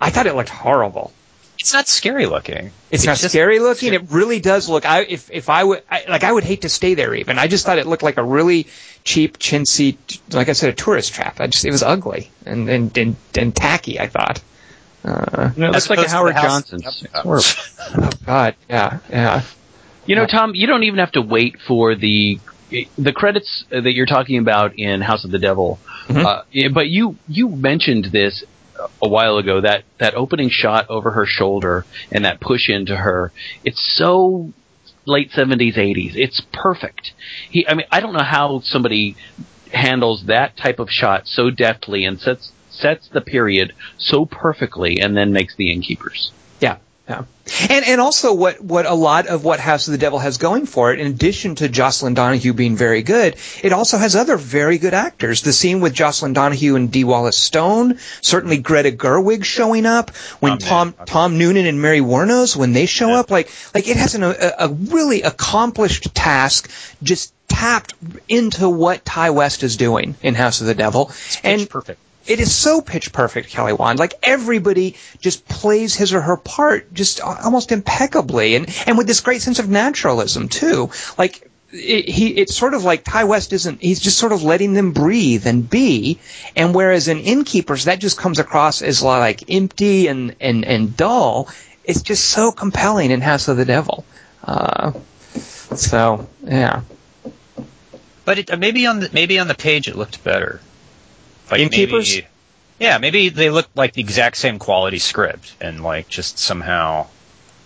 [0.00, 1.12] I thought it looked horrible.
[1.58, 2.70] It's not scary looking.
[2.90, 3.94] It's, not scary looking.
[3.94, 4.84] It really does look.
[4.84, 7.14] I if if I would I, like, I would hate to stay there.
[7.14, 8.66] Even I just thought it looked like a really
[9.04, 9.96] cheap, chintzy,
[10.32, 11.40] like I said, a tourist trap.
[11.40, 13.98] I just it was ugly and and and, and tacky.
[13.98, 14.40] I thought.
[15.06, 17.02] Uh, You know, it looks like a Howard the house- Johnson's.
[17.14, 17.24] Yep.
[17.24, 19.42] Oh God, yeah, yeah.
[20.06, 22.38] You know, Tom, you don't even have to wait for the
[22.98, 25.78] the credits that you're talking about in House of the Devil.
[26.08, 26.24] Mhm.
[26.24, 28.42] Uh, but you you mentioned this
[29.00, 33.30] a while ago that that opening shot over her shoulder and that push into her.
[33.64, 34.52] It's so
[35.06, 36.12] late 70s 80s.
[36.16, 37.12] It's perfect.
[37.50, 39.14] He I mean, I don't know how somebody
[39.72, 45.16] handles that type of shot so deftly and sets sets the period so perfectly and
[45.16, 46.30] then makes the innkeepers.
[46.60, 46.76] Yeah,
[47.08, 47.24] yeah.
[47.70, 50.66] And and also what what a lot of what House of the Devil has going
[50.66, 54.78] for it, in addition to Jocelin Donahue being very good, it also has other very
[54.78, 55.42] good actors.
[55.42, 60.10] The scene with Jocelin Donahue and Dee Wallace Stone, certainly Greta Gerwig showing up,
[60.40, 61.06] when Oh, Tom man.
[61.06, 63.20] Tom Noonan and Mary Woronov when they show Yeah.
[63.20, 66.68] up, like like it has an, a, a really accomplished task,
[67.00, 67.94] just tapped
[68.28, 72.00] into what Ti West is doing in House of the Devil, Pitch and perfect.
[72.26, 73.98] It is so pitch perfect, Kelly Wand.
[73.98, 79.20] Like everybody just plays his or her part just almost impeccably, and and with this
[79.20, 80.90] great sense of naturalism too.
[81.16, 83.80] Like it, he, it's sort of like Ti West isn't.
[83.80, 86.18] He's just sort of letting them breathe and be.
[86.54, 91.48] And whereas in Innkeepers, that just comes across as like empty and and and dull.
[91.84, 94.04] it's just so compelling in House of the Devil.
[94.42, 94.92] Uh,
[95.74, 96.82] so yeah,
[98.24, 100.60] But it, uh, maybe on the maybe on the page it looked better.
[101.50, 102.14] Like Innkeepers?
[102.14, 102.26] maybe-
[102.78, 107.06] yeah, maybe they looked like the exact same quality script, and like just somehow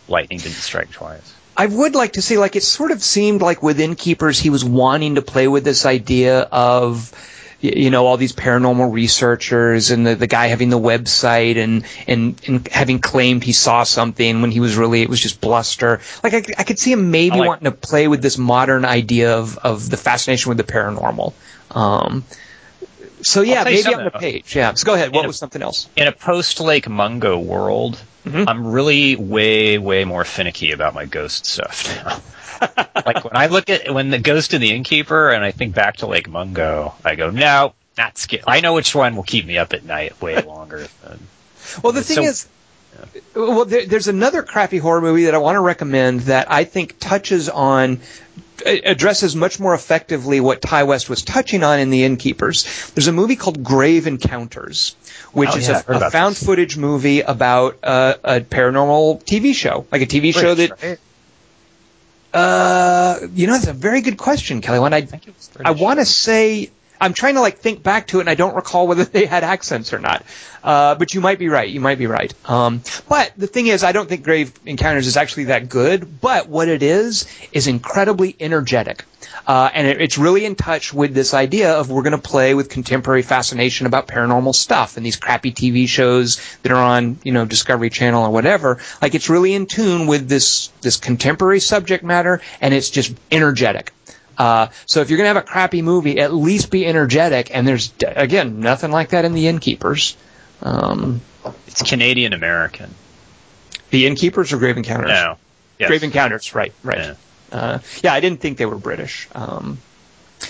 [0.09, 1.35] lightning didn't strike twice.
[1.57, 4.65] I would like to see like it sort of seemed like with Innkeepers he was
[4.65, 7.13] wanting to play with this idea of
[7.61, 12.41] you know all these paranormal researchers and the, the guy having the website and, and
[12.47, 16.33] and having claimed he saw something when he was really it was just bluster like
[16.35, 19.59] I, I could see him maybe like- wanting to play with this modern idea of,
[19.59, 21.35] of the fascination with the paranormal
[21.73, 22.25] um,
[23.23, 25.63] so yeah maybe something, on the page yeah so go ahead what a- was something
[25.63, 28.45] else In a post Lake Mungo world, Mhm.
[28.49, 32.21] I'm really way way more finicky about my ghost stuff now.
[33.07, 35.97] like when I look at when the ghost of the innkeeper and I think back
[35.99, 37.73] to Lake Mungo, I go no.
[37.99, 38.43] Not scary.
[38.47, 41.19] I know which one will keep me up at night way longer than
[41.83, 42.47] Well, the thing So- is,
[43.35, 46.99] well, there, there's another crappy horror movie that I want to recommend that I think
[46.99, 48.01] touches on,
[48.63, 52.91] addresses much more effectively what Ti West was touching on in The Innkeepers.
[52.95, 54.95] There's a movie called Grave Encounters,
[55.33, 56.45] which Oh, is yeah, a, a found this.
[56.45, 60.99] footage movie about uh, a paranormal TV show, like a TV show that.
[62.33, 64.79] Uh, you know, that's a very good question, Kelly.
[64.79, 66.71] When I was I want to say
[67.01, 69.43] I'm trying to like think back to it, and I don't recall whether they had
[69.45, 70.25] accents or not.
[70.63, 71.69] Uh, but you might be right.
[71.69, 72.33] You might be right.
[72.45, 76.21] Um, but the thing is, I don't think Grave Encounters is actually that good.
[76.21, 79.05] But what it is is incredibly energetic,
[79.47, 82.55] uh, and it, it's really in touch with this idea of we're going to play
[82.55, 87.33] with contemporary fascination about paranormal stuff and these crappy TV shows that are on you
[87.33, 88.79] know Discovery Channel or whatever.
[89.01, 93.95] Like it's really in tune with this this contemporary subject matter, and it's just energetic.
[94.41, 97.55] Uh, so if you're gonna have a crappy movie, at least be energetic.
[97.55, 100.17] And there's again nothing like that in The Innkeepers.
[100.63, 101.21] Um,
[101.67, 102.95] It's Canadian American.
[103.91, 105.09] the Innkeepers or Grave Encounters?
[105.11, 105.37] No.
[105.79, 105.89] Yes.
[105.89, 106.99] Grave Encounters, right, right.
[106.99, 107.15] Yeah.
[107.53, 109.29] Uh, yeah, I didn't think they were British.
[109.35, 109.79] Um,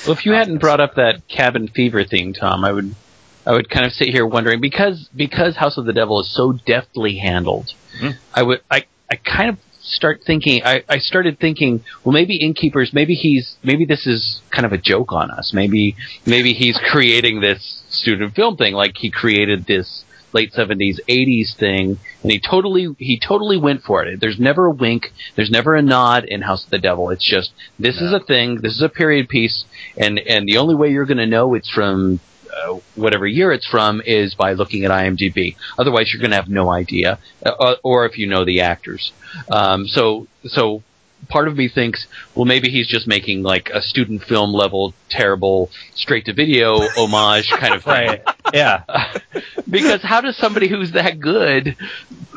[0.07, 2.95] Well, if you hadn't brought up that cabin fever thing, Tom, I would,
[3.47, 6.53] I would kind of sit here wondering because because House of the Devil is so
[6.53, 7.73] deftly handled.
[7.99, 8.15] Mhm.
[8.35, 9.59] I would, I, I kind of
[9.91, 10.63] start thinking.
[10.65, 14.79] I, I started thinking, well, maybe Innkeepers, maybe he's, maybe this is kind of a
[14.79, 15.53] joke on us.
[15.55, 21.57] Maybe, maybe he's creating this student film thing, like he created this late 70s 80s
[21.57, 24.21] thing and he totally he totally went for it.
[24.21, 25.13] There's never a wink.
[25.35, 27.11] There's never a nod in house of the devil.
[27.11, 28.61] It's just this is a thing.
[28.61, 29.65] This is a period piece.
[29.97, 32.21] And and the only way you're going to know it's from
[32.51, 35.57] uh, whatever year it's from is by looking at IMDb.
[35.79, 39.13] Otherwise, you're going to have no idea, uh, or if you know the actors.
[39.51, 40.83] Um, so, so
[41.29, 45.71] part of me thinks, well, maybe he's just making like a student film level, terrible,
[45.95, 48.09] straight to video homage kind of thing.
[48.09, 48.23] Right.
[48.53, 48.85] Yeah.
[49.71, 51.77] because how does somebody who's that good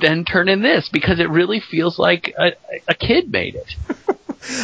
[0.01, 0.89] then turn in this?
[0.91, 2.53] Because it really feels like a,
[2.87, 4.17] a kid made it.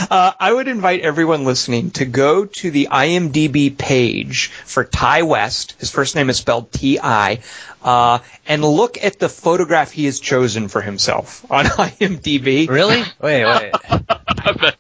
[0.09, 5.75] Uh, I would invite everyone listening to go to the IMDb page for Ti West.
[5.79, 7.39] His first name is spelled T-I,
[7.81, 12.67] uh, and look at the photograph he has chosen for himself on IMDb.
[12.69, 13.03] Really?
[13.21, 13.71] Wait, wait.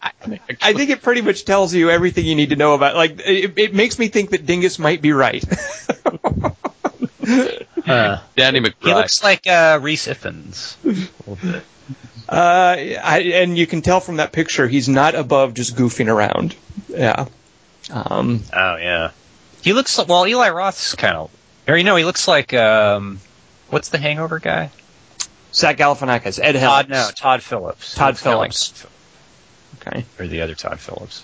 [0.61, 2.95] I think it pretty much tells you everything you need to know about.
[2.95, 5.43] Like, it, it makes me think that Dingus might be right.
[7.85, 8.73] Uh, Danny McBride.
[8.87, 10.75] he looks like uh, Rhys Ifans.
[12.31, 12.97] A little bit.
[12.97, 16.55] Uh, I, and you can tell from that picture he's not above just goofing around.
[16.87, 17.25] Yeah.
[17.91, 19.11] Um, Oh yeah.
[19.61, 21.31] He looks like well, Eli Roth's kind of,
[21.67, 23.19] or you know, he looks like um,
[23.69, 24.69] what's the Hangover guy?
[25.53, 26.89] Zach Galifianakis, Ed Todd, Helms.
[26.89, 27.95] no, Todd Phillips.
[27.95, 28.71] Todd He looks kinda like Phillips.
[28.81, 28.89] Todd
[29.81, 30.01] Okay.
[30.01, 30.19] Phillips.
[30.19, 31.23] or the other Todd Phillips.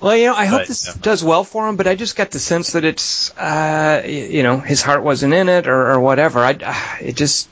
[0.00, 0.94] Well, you know, I hope But, this yeah.
[1.00, 4.58] does well for him, but I just got the sense that it's, uh, you know,
[4.58, 6.40] his heart wasn't in it or, or whatever.
[6.40, 7.48] I, uh, it just,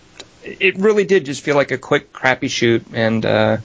[0.61, 3.57] it really did just feel like a quick, crappy shoot, and uh,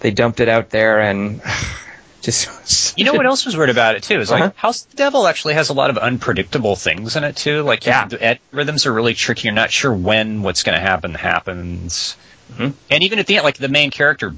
[0.00, 1.40] they dumped it out there, and
[2.22, 2.48] just.
[2.98, 4.18] You know what else was weird about it too?
[4.18, 4.52] Is like Uh-huh.
[4.56, 7.62] House of the Devil actually has a lot of unpredictable things in it too.
[7.62, 8.06] Like Yeah.
[8.08, 9.42] the rhythms are really tricky.
[9.46, 12.16] You're not sure when what's going to happen happens.
[12.54, 12.72] Mhm.
[12.90, 14.34] And even at the end, like the main character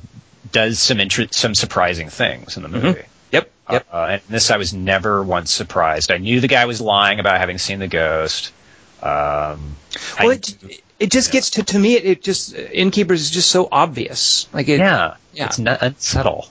[0.53, 2.83] does some inter- some surprising things in the Mhm.
[2.83, 3.05] movie.
[3.33, 3.51] Yep.
[3.71, 3.87] Yep.
[3.91, 6.11] Uh, and this I was never once surprised.
[6.13, 8.53] I knew the guy was lying about having seen the ghost.
[9.03, 9.77] Um,
[10.19, 11.95] I- Well, it, it just gets to to me.
[11.95, 14.47] It, it just Innkeepers is just so obvious.
[14.53, 14.79] Like it.
[14.79, 15.47] yeah, yeah.
[15.47, 16.47] it's not it's subtle.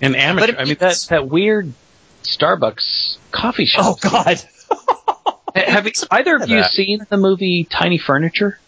[0.00, 0.52] and amateur.
[0.52, 1.72] It- I mean, that that weird
[2.24, 3.84] Starbucks coffee shop.
[3.84, 4.42] Oh God.
[5.54, 6.70] Have you, either of you that.
[6.70, 8.58] seen the movie Tiny Furniture?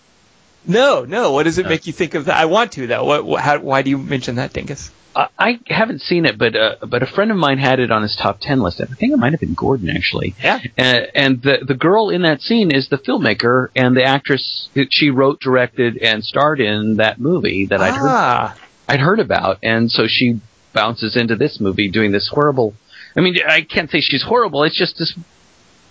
[0.66, 1.30] No, no.
[1.32, 2.36] What does it make you think of that?
[2.36, 3.05] I want to though.
[3.05, 3.24] What?
[3.24, 4.90] what how, why do you mention that, Dingus?
[5.14, 8.02] I- I haven't seen it, but uh, but a friend of mine had it on
[8.02, 8.80] his top ten list.
[8.80, 10.34] I think it might have been Gordon actually.
[10.42, 10.60] Yeah.
[10.76, 14.88] And, and the the girl in that scene is the filmmaker and the actress that
[14.90, 18.56] she wrote, directed, and starred in that movie that I'd heard ah,
[18.88, 20.40] I'd heard about, and so she
[20.72, 22.74] bounces into this movie doing this horrible.
[23.14, 24.64] I mean, I can't say she's horrible.
[24.64, 25.14] It's just this.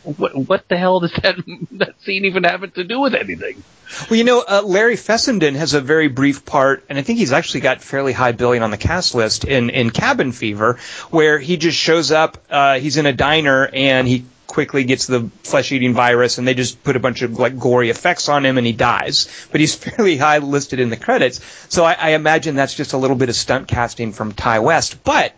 [0.04, 1.36] What what the hell does that
[1.72, 3.64] that scene even have to do with anything?
[4.10, 7.34] Well, you know, uh, Larry Fessenden has a very brief part, and I think he's
[7.34, 10.80] actually got fairly high billing on the cast list in, in Cabin Fever,
[11.10, 12.38] where he just shows up.
[12.50, 16.84] Uh, he's in a diner and he quickly gets the flesh-eating virus, and they just
[16.84, 19.48] put a bunch of like gory effects on him, and he dies.
[19.52, 22.98] But he's fairly high listed in the credits, so I, I imagine that's just a
[22.98, 25.34] little bit of stunt casting from Ti West, but.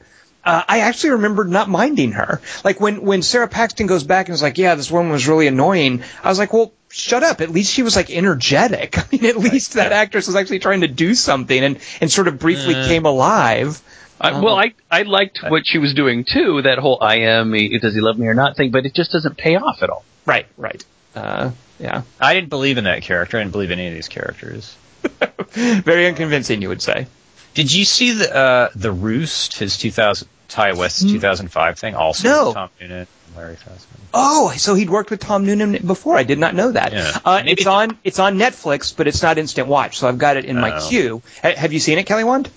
[0.46, 2.42] Uh, I actually remembered not minding her.
[2.64, 5.48] Like when when Sara Paxton goes back and is like, "Yeah, this woman was really
[5.48, 7.40] annoying." I was like, "Well, shut up.
[7.42, 8.98] At least she was like energetic.
[8.98, 12.28] I mean, at least that actress was actually trying to do something and, and sort
[12.28, 12.88] of briefly Uh.
[12.88, 13.82] came alive.
[14.20, 16.62] I, well, I I liked what she was doing too.
[16.62, 19.12] That whole "I am," he- does he love me or not thing, but it just
[19.12, 20.04] doesn't pay off at all.
[20.26, 20.84] Right, right.
[21.16, 22.04] Uh, yeah.
[22.20, 23.38] I didn't believe in that character.
[23.38, 24.76] I didn't believe in any of these characters.
[25.52, 27.08] Very unconvincing, you would say.
[27.54, 31.96] Did you see the uh, the Roost, his 2000 Ti West 2005 thing?
[31.96, 32.54] Also, No.
[32.54, 34.02] Tom Noonan, and Larry Fessenden.
[34.14, 36.16] Oh, so he'd worked with Tom Noonan before.
[36.18, 36.94] I did not know that.
[36.94, 37.18] Yeah.
[37.26, 40.46] Uh, it's on it's on Netflix, but it's not instant watch, so I've got it
[40.46, 40.88] in my Oh.
[40.90, 41.22] queue.
[41.42, 42.50] Ha- have you seen it, Kelly Wand?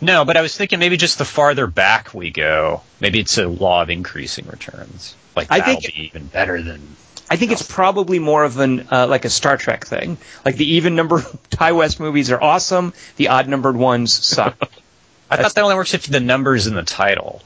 [0.00, 3.46] No, but I was thinking maybe just the farther back we go, maybe it's a
[3.48, 5.14] law of increasing returns.
[5.36, 6.96] Like I that'll think- be even better than.
[7.30, 10.18] I think it's probably more of an uh, like a Star Trek thing.
[10.44, 14.56] Like the even number Ti West movies are awesome, the odd numbered ones suck.
[15.30, 17.42] I thought that only works if the numbers in the title.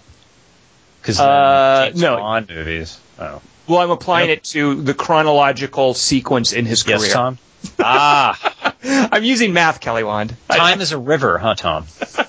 [1.01, 2.17] Because Uh, no.
[2.17, 2.99] Bond movies.
[3.19, 4.39] Oh, well, I'm applying Yep.
[4.39, 6.99] it to the chronological sequence in his career.
[6.99, 7.39] yes, Tom.
[7.79, 10.35] ah, I'm using math, Kelly Wand.
[10.51, 11.85] time is a river, huh, Tom?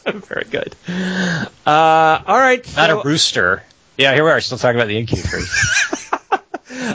[0.06, 0.76] Very good.
[0.88, 2.64] Uh, all right.
[2.76, 3.64] Not so- a rooster.
[3.98, 6.09] Yeah, here we are, still talking about the innkeepers.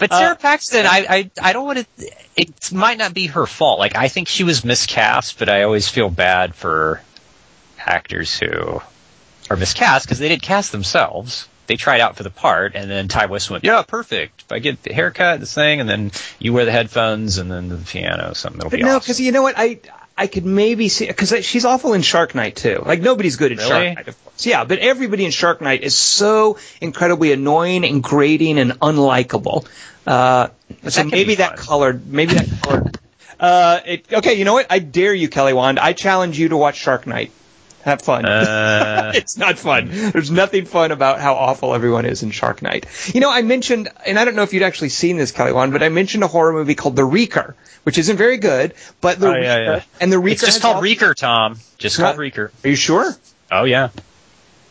[0.01, 2.11] But Uh, Sara Paxton, I, I, I don't want to.
[2.37, 3.79] It might not be her fault.
[3.79, 7.01] Like I think she was miscast, but I always feel bad for
[7.79, 8.81] actors who
[9.51, 11.49] are miscast because they didn't cast themselves.
[11.67, 14.43] They tried out for the part, and then Ti West went, "Yeah, perfect.
[14.43, 17.69] If I get the haircut, this thing, and then you wear the headphones, and then
[17.69, 18.61] the piano, something.
[18.61, 19.55] It'll But be no, awesome." because you know what?
[19.57, 19.81] I
[20.17, 22.83] I could maybe see because she's awful in Shark Night too.
[22.85, 23.71] Like nobody's good in Really?
[23.71, 24.47] Shark Night, of course.
[24.47, 29.67] Yeah, but everybody in Shark Night is so incredibly annoying and grating and unlikable.
[30.07, 30.49] Uh,
[30.89, 32.99] so that maybe that colored, maybe that colored.
[33.41, 34.67] Uh, it, okay, you know what?
[34.71, 35.79] I dare you, Kelly Wand.
[35.79, 37.33] I challenge you to watch Shark Night.
[37.85, 38.25] Have fun.
[38.25, 39.89] Uh, it's not fun.
[39.91, 42.87] There's nothing fun about how awful everyone is in Shark Night.
[43.15, 45.73] You know, I mentioned, and I don't know if you'd actually seen this, Kelly Wand,
[45.73, 48.73] but I mentioned a horror movie called The Reeker, which isn't very good,
[49.03, 49.83] but The Oh, yeah, Reeker, yeah.
[50.01, 51.59] and The Reeker it's just called all- Reeker, Tom.
[51.77, 52.51] Just called Reeker.
[52.65, 53.13] Are you sure?
[53.53, 53.91] Oh yeah,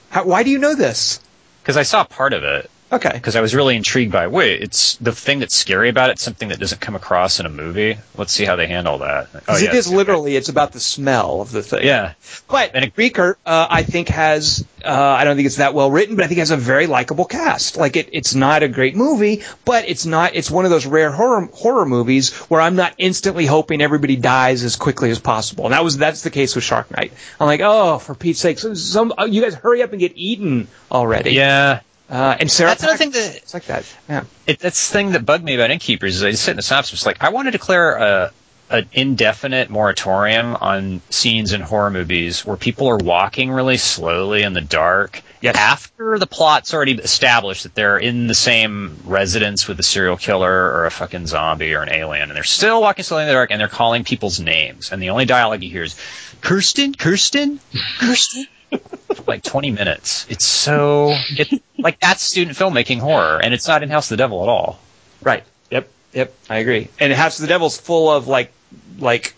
[0.09, 1.19] How, why do you know this?
[1.61, 2.69] because I saw part of it.
[2.93, 3.11] Okay.
[3.13, 6.49] because I was really intrigued by wait, it's the thing that's scary about it, something
[6.49, 7.97] that doesn't come across in a movie.
[8.15, 9.27] Let's see how they handle that.
[9.47, 11.85] Oh, yeah, it is literally, it's about the smell of the thing.
[11.85, 12.13] Yeah,
[12.47, 15.89] But And it- Reeker, uh, I think has, uh, I don't think it's that well
[15.89, 17.77] written, but I think it has a very likable cast.
[17.77, 21.11] Like it, it's not a great movie, but it's not, it's one of those rare
[21.11, 25.65] horror, horror movies where I'm not instantly hoping everybody dies as quickly as possible.
[25.65, 27.13] And that was, that's the case with Shark Night.
[27.39, 30.13] I'm like, oh, for Pete's sake, some, some uh, you guys hurry up and get
[30.15, 31.31] eaten already.
[31.31, 31.79] yeah.
[32.13, 33.85] Uh, and Sara, That's another thing that it's like that.
[34.07, 34.23] Yeah.
[34.45, 36.61] it, that's the thing that bugged me about Innkeepers is I just said in the
[36.63, 38.31] synopsis like I want to declare a
[38.69, 44.53] an indefinite moratorium on scenes in horror movies where people are walking really slowly in
[44.53, 45.55] the dark Yes.
[45.57, 50.49] after the plot's already established that they're in the same residence with a serial killer
[50.51, 53.51] or a fucking zombie or an alien and they're still walking slowly in the dark
[53.51, 55.99] and they're calling people's names and the only dialogue you hear is
[56.41, 57.59] Kirsten, Kirsten,
[57.99, 58.45] Kirsten.
[59.27, 60.25] Like 20 minutes.
[60.29, 64.23] It's so it's like that's student filmmaking horror and it's not in House of the
[64.23, 64.79] Devil at all.
[65.21, 65.43] Right.
[65.71, 65.89] Yep.
[66.13, 66.33] Yep.
[66.49, 66.89] I agree.
[66.99, 68.51] And House of the Devil's full of like
[68.99, 69.35] like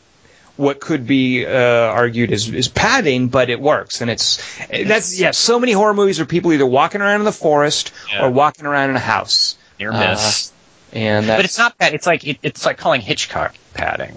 [0.58, 4.00] what could be uh, argued is, as padding, but it works.
[4.02, 5.32] And it's that's yeah.
[5.32, 8.26] So many horror movies are people either walking around in the forest Yeah.
[8.26, 9.58] or walking around in a house.
[9.80, 10.52] Near Uh, miss.
[10.94, 11.94] And that's, but it's not that.
[11.94, 14.16] it's like it, it's like calling Hitchcock padding.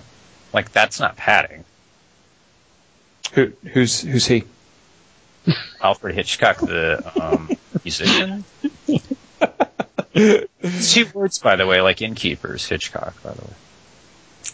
[0.53, 1.65] Like that's not padding.
[3.33, 4.45] who, who's who's he?
[5.83, 7.51] Alfred Hitchcock, the um,
[7.85, 8.45] musician.
[10.15, 12.67] It's two words, by the way, like innkeepers.
[12.67, 13.53] Hitchcock, by the way.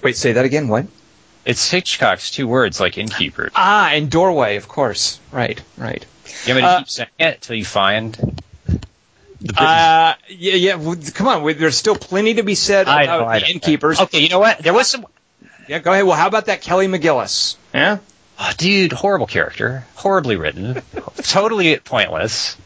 [0.03, 0.69] Wait, say that again.
[0.69, 0.87] What?
[1.45, 3.53] It's Hitchcock's two words, like innkeepers.
[3.55, 5.21] Ah, and doorway, of course.
[5.31, 5.61] Right.
[5.77, 6.05] Right.
[6.47, 8.41] You want me to Uh, keep saying it until you find
[9.57, 10.75] Uh, yeah, yeah.
[10.77, 11.43] well, Come on.
[11.43, 14.01] we- There's still plenty to be said about know, the innkeepers.
[14.01, 14.59] Okay, you know what?
[14.59, 15.07] There was some.
[15.69, 16.05] Yeah, go ahead.
[16.05, 17.57] Well, how about that Kelly McGillis?
[17.75, 17.99] Yeah.
[18.39, 20.83] Oh, dude, horrible character, horribly written,
[21.17, 22.57] totally pointless.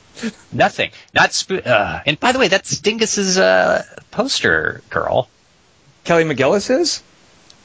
[0.53, 0.91] Nothing.
[1.15, 5.29] Not sp- uh, and by the way, that's Dingus's uh, poster girl.
[6.05, 7.03] Kelly McGillis is?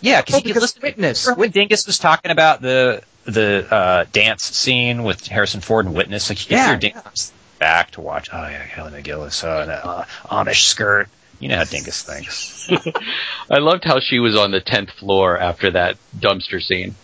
[0.01, 0.81] Yeah, because Oh, you because listen.
[0.83, 1.27] Witness.
[1.35, 6.29] When Dingus was talking about the the uh, dance scene with Harrison Ford and Witness?
[6.29, 8.29] Like you could Yeah, hear Dingus back to watch.
[8.33, 9.43] Oh yeah, Kelly McGillis.
[9.45, 11.07] Oh, and that uh, Amish skirt.
[11.39, 12.69] You know how Dingus thinks.
[13.49, 16.95] I loved how she was on the tenth floor after that dumpster scene.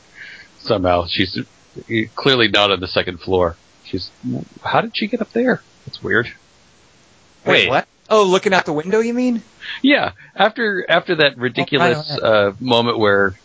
[0.59, 1.39] Somehow she's
[2.15, 3.55] clearly not on the second floor.
[3.85, 4.11] She's
[4.63, 5.61] how did she get up there?
[5.85, 6.31] That's weird.
[7.45, 7.69] Wait.
[7.69, 7.87] what?
[8.09, 9.43] Oh, looking out the window, you mean?
[9.81, 13.39] Yeah, after after that ridiculous right, uh, moment where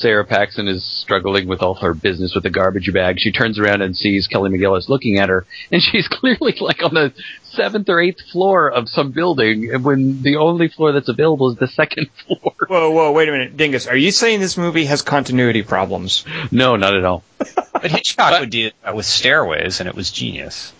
[0.00, 3.82] Sara Paxton is struggling with all her business with the garbage bag, she turns around
[3.82, 7.12] and sees Kelly McGillis looking at her, and she's clearly like on the
[7.52, 11.58] seventh or eighth floor of some building, and when the only floor that's available is
[11.58, 12.54] the second floor.
[12.66, 13.56] Whoa, whoa, wait a minute.
[13.56, 16.24] Dingus, are you saying this movie has continuity problems?
[16.50, 17.22] No, not at all.
[17.72, 20.70] But Hitchcock would do that with stairways, and it was genius.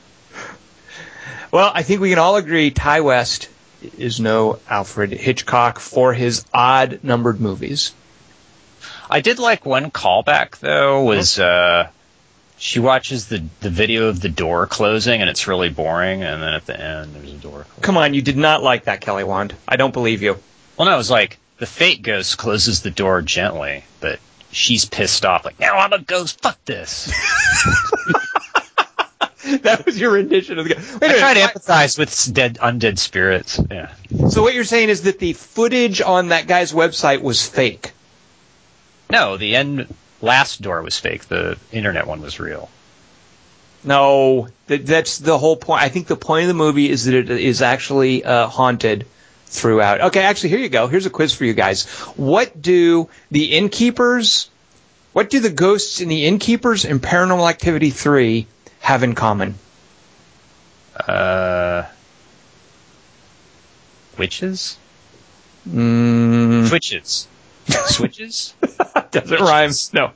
[1.51, 3.49] Well, I think we can all agree Ti West
[3.97, 7.95] is no Alfred Hitchcock for his odd numbered movies.
[9.11, 11.89] I did like one callback though was uh
[12.59, 16.55] she watches the the video of the door closing and it's really boring and then
[16.55, 17.83] at the end there's a door closing.
[17.83, 19.53] Come on, you did not like that, Kelly Wand.
[19.67, 20.39] I don't believe you.
[20.77, 24.21] Well no, it was like the fake ghost closes the door gently, but
[24.53, 27.07] she's pissed off like now I'm a ghost, fuck this.
[29.63, 30.81] that was your rendition of the guy.
[31.01, 33.61] Wait I try to empathize with dead undead spirits.
[33.71, 33.91] Yeah.
[34.29, 37.93] So what you're saying is that the footage on that guy's website was fake.
[39.11, 41.25] No, the end last door was fake.
[41.27, 42.69] The internet one was real.
[43.83, 45.83] No, that, that's the whole point.
[45.83, 49.07] I think the point of the movie is that it is actually uh, haunted
[49.47, 50.01] throughout.
[50.03, 50.87] Okay, actually, here you go.
[50.87, 51.87] Here's a quiz for you guys.
[52.17, 54.51] What do the innkeepers,
[55.13, 58.47] what do the ghosts in the innkeepers and Paranormal Activity 3
[58.81, 59.55] have in common?
[60.97, 61.85] Uh
[64.19, 64.77] witches?
[65.67, 67.27] Mm, Twitches.
[67.67, 68.55] Switches?
[69.11, 69.71] doesn't rhyme.
[69.93, 70.13] No.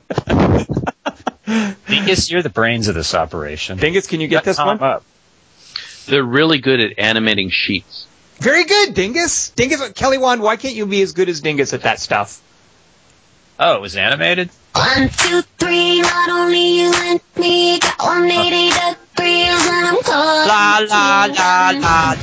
[1.87, 3.77] Dingus, you're the brains of this operation.
[3.77, 4.81] Dingus, can you get this one?
[4.81, 5.03] up.
[6.07, 8.07] They're really good at animating sheets.
[8.37, 9.49] Very good, Dingus.
[9.51, 12.41] Dingus, Kelly Wand, why can't you be as good as Dingus at that stuff?
[13.59, 14.49] Oh, it was animated?
[14.73, 20.47] One, two, three, not only you and me, got 180 degrees and I'm caught.
[20.47, 22.15] La, la, la, la, la.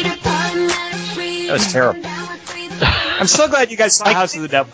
[0.00, 0.18] That
[1.46, 2.02] That was terrible.
[2.82, 4.72] I'm so glad you guys saw House of the Devil.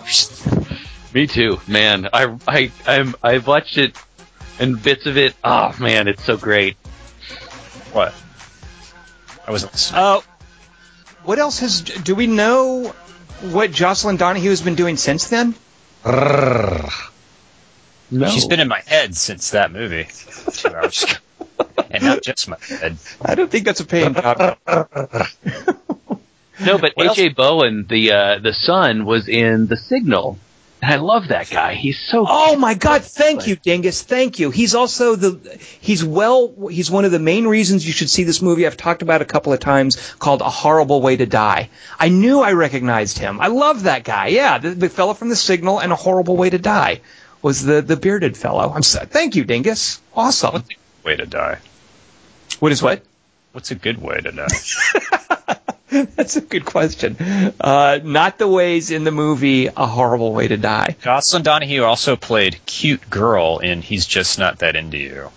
[1.14, 2.09] Me too, man.
[2.12, 3.96] I I I'm I've watched it
[4.59, 5.34] and bits of it.
[5.42, 6.76] Oh man, it's so great.
[7.92, 8.14] What?
[9.46, 10.00] I wasn't listening.
[10.00, 10.20] Uh,
[11.24, 11.80] what else has?
[11.80, 12.94] Do we know
[13.40, 15.54] what Jocelin Donahue has been doing since then?
[18.11, 18.28] No.
[18.28, 20.07] She's been in my head since that movie.
[20.52, 21.14] Two hours ago.
[21.90, 22.96] And not just my head.
[23.22, 24.59] I don't think that's a paying job.
[26.64, 30.38] No, but AJ Bowen, the uh, the son, was in The Signal,
[30.82, 31.74] and I love that guy.
[31.74, 32.26] He's so.
[32.28, 33.02] Oh my God!
[33.02, 34.02] Thank you, Dingus.
[34.02, 34.50] Thank you.
[34.50, 35.59] He's also the.
[35.80, 36.68] He's well.
[36.70, 38.66] He's one of the main reasons you should see this movie.
[38.66, 41.70] I've talked about a couple of times called A Horrible Way to Die.
[41.98, 43.40] I knew I recognized him.
[43.40, 44.28] I love that guy.
[44.28, 47.00] Yeah, the, the fellow from The Signal and A Horrible Way to Die
[47.42, 48.70] was the the bearded fellow.
[48.70, 50.00] I'm so, thank you, Dingus.
[50.14, 50.52] Awesome.
[50.52, 51.59] What's a good way to die?
[52.61, 53.02] What is what?
[53.52, 54.46] What's a good way to die?
[56.16, 57.16] That's a good question.
[57.61, 60.97] Uh, not the ways in the movie A Horrible Way to Die.
[61.01, 65.30] Jocelin Donahue also played cute girl in He's Just Not That Into You.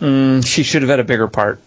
[0.00, 1.60] Mm, she should have had a bigger part.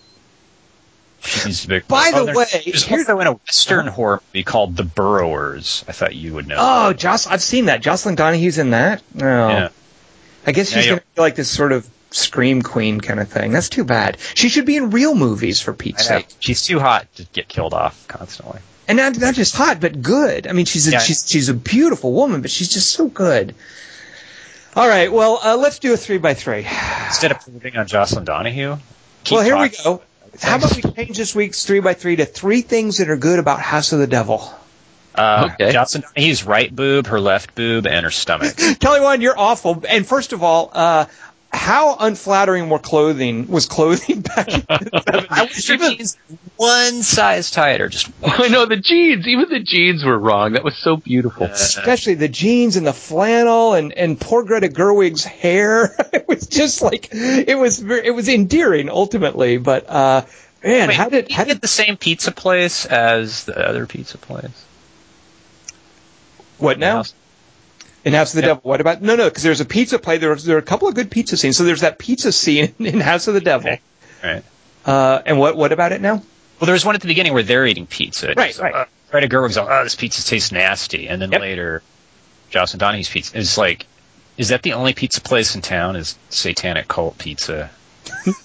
[1.21, 1.87] She's a big.
[1.87, 5.83] By the way, here's- also in a Western horror movie called The Burrowers.
[5.87, 6.57] I thought you would know.
[6.59, 7.81] Oh, Joss, I've seen that.
[7.81, 9.01] Jocelin Donahue's in that.
[9.13, 9.69] No, yeah.
[10.45, 13.51] I guess she's you- gonna be like this sort of scream queen kind of thing.
[13.51, 14.17] That's too bad.
[14.33, 16.27] She should be in real movies for Pete's sake.
[16.39, 18.59] She's too hot to get killed off constantly.
[18.87, 20.47] And not, not just hot, but good.
[20.47, 20.99] I mean, she's a, Yeah.
[20.99, 23.55] she's she's a beautiful woman, but she's just so good.
[24.75, 26.67] All right, well, uh, let's do a three by three.
[27.07, 28.77] Instead of putting on Jocelin Donahue.
[29.31, 30.01] well, here we go.
[30.41, 33.39] How about we change this week's three by three to three things that are good
[33.39, 34.53] about House of the Devil?
[35.15, 35.71] Uh, Okay.
[35.71, 38.55] Jocelin Donahue's right boob, her left boob, and her stomach.
[38.81, 39.81] Kelly Wand, you're awful.
[39.89, 41.05] And first of all, uh,
[41.55, 45.27] how unflattering were clothing was clothing back in the 70s?
[45.29, 46.17] I wish her jeans
[46.57, 47.87] one size tighter.
[47.87, 49.27] Just I know the jeans.
[49.27, 50.53] Even the jeans were wrong.
[50.53, 51.45] That was so beautiful.
[51.45, 55.95] especially the jeans and the flannel and, and poor Greta Gerwig's hair.
[56.13, 60.25] it was just like it was very, it was endearing ultimately, but uh,
[60.63, 64.17] man, Wait, how did he how did the same pizza place as the other pizza
[64.17, 64.65] place?
[66.57, 67.03] what now?
[68.05, 68.57] In House of the Yep.
[68.57, 68.69] Devil.
[68.69, 69.25] What about no, no?
[69.27, 70.17] Because there's a pizza play.
[70.19, 71.57] There, there are a couple of good pizza scenes.
[71.57, 73.71] So there's that pizza scene in House of the Devil.
[73.71, 73.81] Okay.
[74.23, 74.43] Right.
[74.85, 76.21] Uh, and what what about it now?
[76.59, 78.33] Well, there's one at the beginning where they're eating pizza.
[78.37, 78.73] Right, It's, right.
[78.73, 81.07] Uh, Greta Gerwig's like, oh, this pizza tastes nasty.
[81.09, 81.41] And then Yep.
[81.41, 81.81] later,
[82.49, 83.87] Jocelin Donahue pizza is like,
[84.37, 85.95] is that the only pizza place in town?
[85.95, 87.71] Is Satanic Cult Pizza?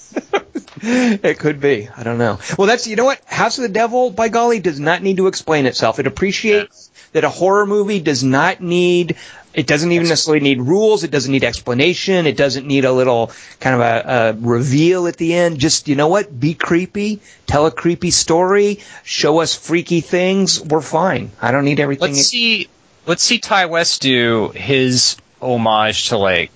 [0.82, 1.90] It could be.
[1.94, 2.38] I don't know.
[2.56, 3.20] Well, that's you know what.
[3.26, 5.98] House of the Devil, by golly, does not need to explain itself.
[5.98, 9.16] It appreciates that a horror movie does not need.
[9.52, 11.02] It doesn't even necessarily need rules.
[11.02, 12.26] It doesn't need explanation.
[12.26, 15.58] It doesn't need a little kind of a, a reveal at the end.
[15.58, 16.38] Just you know what?
[16.38, 17.20] Be creepy.
[17.46, 18.78] Tell a creepy story.
[19.02, 20.60] Show us freaky things.
[20.60, 21.32] We're fine.
[21.42, 22.12] I don't need everything.
[22.14, 22.68] Let's see.
[23.06, 26.52] Let's see Ti West do his homage to like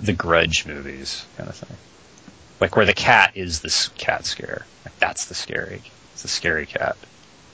[0.00, 1.76] the Grudge movies, kind of thing.
[2.58, 4.64] Like where the cat is the cat scare.
[4.86, 5.82] Like that's the scary.
[6.14, 6.96] It's the scary cat,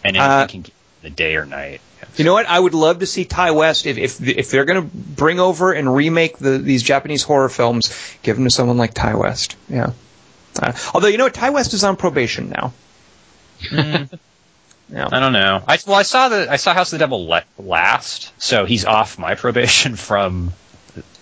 [0.04, 1.80] and anything Uh, can get in the day or night.
[2.16, 2.46] You know what?
[2.46, 5.72] I would love to see Ti West if if if they're going to bring over
[5.72, 7.92] and remake the these Japanese horror films,
[8.22, 9.56] give them to someone like Ti West.
[9.68, 9.92] Yeah.
[10.60, 12.72] Uh, although you know what, Ti West is on probation now.
[14.88, 15.08] Yeah.
[15.10, 15.64] I don't know.
[15.66, 18.84] I well, I saw the I saw House of the Devil le- last, so he's
[18.84, 20.52] off my probation from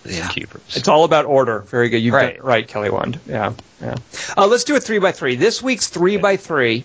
[0.04, 0.76] Innkeepers.
[0.76, 1.60] It's all about order.
[1.60, 1.98] Very good.
[2.00, 2.34] You've Right.
[2.36, 3.18] it right, Kelly Wand.
[3.26, 3.94] Yeah, yeah.
[4.36, 5.36] Uh, let's do a three by three.
[5.36, 6.84] This week's three by three.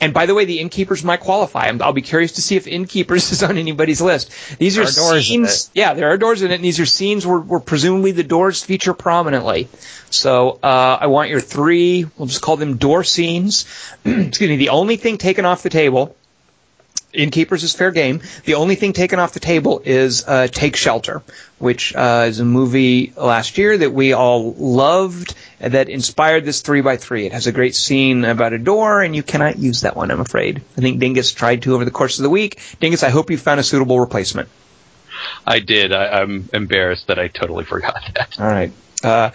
[0.00, 1.66] And by the way, the innkeepers might qualify.
[1.66, 4.30] I'm- I'll be curious to see if innkeepers is on anybody's list.
[4.58, 5.70] These are are scenes.
[5.74, 8.62] Yeah, there are doors in it, and these are scenes where, where presumably the doors
[8.62, 9.68] feature prominently.
[10.10, 12.06] So uh, I want your three.
[12.16, 13.66] We'll just call them door scenes.
[14.04, 14.56] Excuse me.
[14.56, 16.16] The only thing taken off the table
[17.12, 18.22] Innkeepers is fair game.
[18.44, 21.22] The only thing taken off the table is uh, Take Shelter,
[21.58, 27.26] which uh, is a movie last year that we all loved that inspired this 3x3.
[27.26, 30.20] It has a great scene about a door, and you cannot use that one, I'm
[30.20, 30.62] afraid.
[30.76, 32.60] I think Dingus tried to over the course of the week.
[32.80, 34.48] Dingus, I hope you found a suitable replacement.
[35.46, 35.92] I did.
[35.92, 38.38] I, I'm embarrassed that I totally forgot that.
[38.38, 38.72] All right.
[39.02, 39.30] Uh,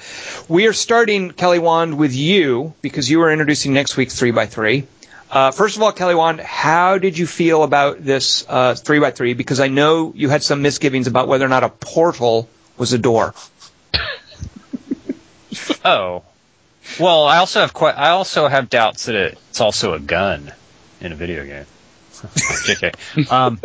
[0.47, 4.86] we are starting, Kelly Wand, with you because you are introducing next week's 3x3.
[5.32, 9.38] Uh, first of all, Kelly Wand, how did you feel about this uh, 3x3?
[9.38, 12.97] Because I know you had some misgivings about whether or not a portal was a
[12.97, 13.36] door.
[15.85, 16.23] Oh,
[16.99, 17.95] well, I also have quite.
[17.97, 20.51] I also have doubts that it's also a gun
[21.01, 21.65] in a video game.
[22.11, 23.31] JK.
[23.31, 23.59] Um,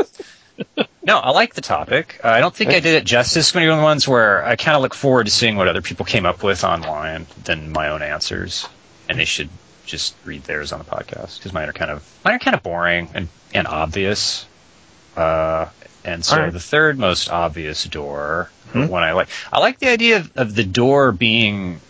[1.03, 2.20] no, I like the topic.
[2.22, 3.55] Uh, I don't think I did it justice.
[3.55, 6.07] One of the ones where I kind of look forward to seeing what other people
[6.07, 8.66] came up with online than my own answers,
[9.09, 9.49] and they should
[9.87, 12.62] just read theirs on the podcast because mine are kind of mine are kind of
[12.62, 14.47] boring and and obvious.
[15.17, 15.67] Uh,
[16.05, 16.53] and so right.
[16.53, 18.89] the third most obvious door, Hmm.
[18.89, 21.81] one I like, I like the idea of, of the door being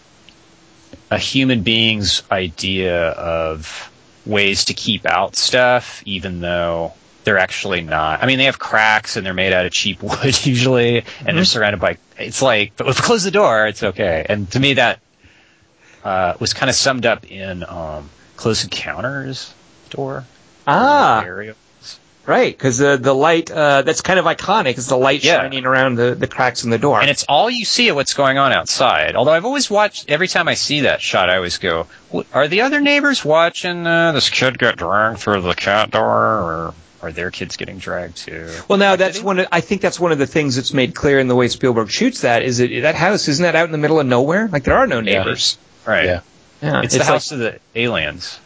[1.11, 3.91] a human being's idea of
[4.27, 6.93] ways to keep out stuff, even though
[7.25, 8.23] they're actually not.
[8.23, 11.37] I mean, they have cracks and they're made out of cheap wood usually, and Mm-hmm.
[11.37, 11.97] they're surrounded by.
[12.19, 14.27] It's like, but if we close the door, it's okay.
[14.29, 15.01] And to me, that
[16.05, 19.53] uh, was kind of summed up in um, Close Encounters
[19.91, 20.25] door.
[20.67, 21.55] Ah, Area.
[22.27, 25.41] Right, because the the light uh, that's kind of iconic is the light Yeah.
[25.43, 27.01] shining around the, the cracks in the door.
[27.01, 29.17] And it's all you see of what's going on outside.
[29.17, 31.87] Although I've always watched, every time I see that shot, I always go,
[32.33, 36.75] are the other neighbors watching uh, this kid get dragged through the cat door, or
[37.03, 38.49] are their kids getting dragged too?
[38.69, 39.39] Well, now Like, that's one.
[39.41, 41.91] Of, I think that's one of the things that's made clear in the way Spielberg
[41.91, 44.49] shoots that is that that house isn't that out in the middle of nowhere?
[44.49, 45.19] Like there are no Yeah.
[45.19, 45.59] neighbors.
[45.87, 46.05] Right.
[46.07, 46.21] Yeah.
[46.63, 48.39] Yeah, It's, the house of the aliens.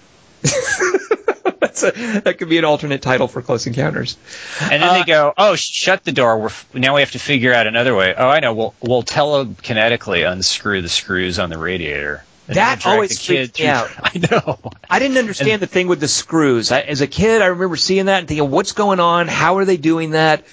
[1.61, 1.91] That's a,
[2.21, 4.17] that could be an alternate title for Close Encounters.
[4.61, 6.39] And then Uh, they go, oh, sh- shut the door.
[6.39, 8.15] We're f- now we have to figure out another way.
[8.17, 8.55] Oh, I know.
[8.55, 12.23] We'll, we'll telekinetically unscrew the screws on the radiator.
[12.47, 13.91] And That always freaked me through- out.
[14.03, 14.59] I know.
[14.89, 16.73] I didn't understand the thing with the screws.
[16.73, 19.29] I, as a kid, I remember seeing that and thinking, "What's going on?
[19.29, 20.45] How are they doing that?"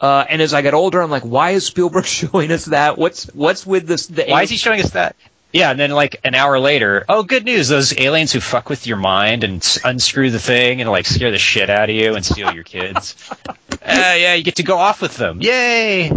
[0.00, 2.98] Uh, and as I got older, I'm like, "Why is Spielberg showing us that?
[2.98, 5.14] What's what's with this?" The Why is he showing us that?
[5.52, 7.68] Yeah, and then like an hour later, oh, good news!
[7.68, 11.38] Those aliens who fuck with your mind and unscrew the thing and like scare the
[11.38, 13.14] shit out of you and steal your kids.
[13.48, 15.40] uh, yeah, you get to go off with them.
[15.40, 16.10] Yay!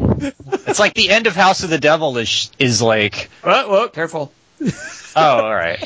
[0.68, 4.34] It's like the end of House of the Devil is is like, Oh, whoa, careful.
[4.62, 4.72] oh,
[5.16, 5.82] all right.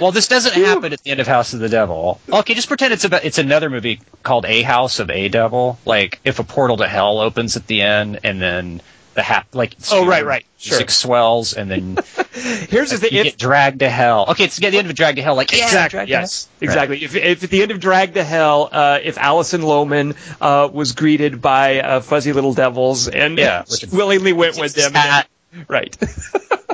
[0.00, 2.20] Well, this doesn't happen at the end of House of the Devil.
[2.32, 5.78] Okay, just pretend it's about it's another movie called A House of A Devil.
[5.84, 8.80] Like if a portal to hell opens at the end and then
[9.16, 10.44] the hap like Oh, right, right.
[10.58, 10.76] Sure.
[10.78, 11.98] music swells and then
[12.68, 13.12] Here's the thing.
[13.12, 14.26] you If, get dragged to hell.
[14.30, 15.34] Okay, it's at the end of Drag to Hell.
[15.34, 16.04] Like yeah, exactly.
[16.06, 16.46] Yes.
[16.60, 16.66] Hell.
[16.68, 17.02] Exactly.
[17.04, 20.92] If, if at the end of Drag to Hell, uh, if Alison Lohman uh, was
[20.92, 25.28] greeted by uh, fuzzy little devils and Yeah, she willingly went with His them, hat.
[25.68, 25.96] right?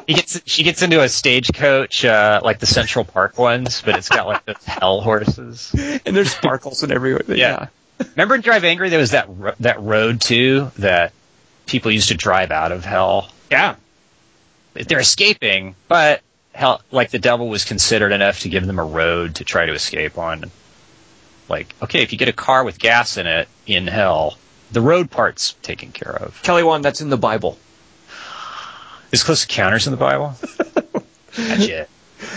[0.04, 4.08] He gets she gets into a stagecoach, uh, like the Central Park ones, but it's
[4.08, 5.70] got like the hell horses.
[6.04, 7.22] and there's sparkles and everywhere.
[7.28, 7.68] Yeah.
[8.16, 11.12] Remember in Drive Angry, there was that ro- that road too that
[11.66, 13.30] people used to drive out of hell.
[13.50, 13.76] Yeah.
[14.74, 16.22] They're escaping, but
[16.54, 19.72] hell, like the devil was considered enough to give them a road to try to
[19.72, 20.50] escape on.
[21.48, 24.38] Like, okay, if you get a car with gas in it in hell,
[24.70, 26.42] the road part's taken care of.
[26.42, 27.58] Kelly Wand, that's in the Bible.
[29.10, 30.34] Is Close Encounters in the Bible?
[31.36, 31.86] Gotcha.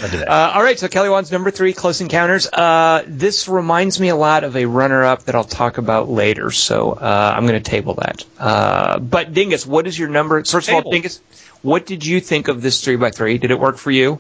[0.02, 0.30] I'll do that.
[0.30, 2.48] Uh, all right, so Kelly Wand's number three, Close Encounters.
[2.52, 6.92] Uh, this reminds me a lot of a runner-up that I'll talk about later, so
[6.92, 8.26] uh, I'm going to table that.
[8.40, 10.44] Uh, but Dingus, what is your number?
[10.44, 10.92] First of all, Table.
[10.92, 11.22] Dingus,
[11.62, 13.38] what did you think of this three by three?
[13.38, 14.20] Did it work for you?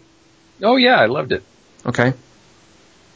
[0.63, 1.43] Oh yeah, I loved it.
[1.85, 2.13] Okay.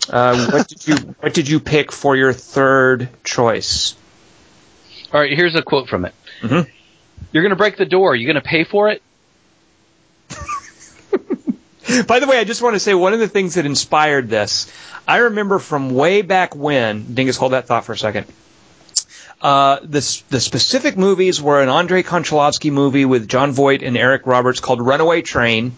[0.10, 3.96] Uh, what did you What did you pick for your third choice?
[5.14, 6.14] All right, here's a quote from it.
[6.42, 6.68] Mhm.
[7.32, 8.16] You're going to break the door.
[8.16, 9.02] You're going to pay for it?
[12.08, 14.72] By the way, I just want to say one of the things that inspired this,
[15.08, 18.28] I remember from way back when, Dingus, hold that thought for a second.
[19.42, 24.28] Uh, the, the specific movies were an Andrei Konchalovsky movie with Jon Voight and Eric
[24.28, 25.72] Roberts called Runaway Train.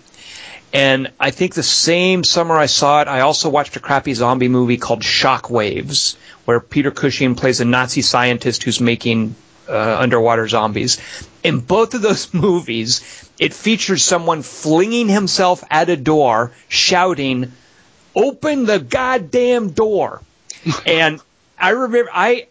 [0.73, 4.47] And I think the same summer I saw it, I also watched a crappy zombie
[4.47, 9.35] movie called Shockwaves, where Peter Cushing plays a Nazi scientist who's making
[9.71, 10.99] uh, underwater zombies.
[11.43, 17.51] In both of those movies, it features someone flinging himself at a door, shouting,
[18.15, 20.21] "Open the goddamn door!"
[20.85, 21.21] and
[21.57, 22.47] I remember I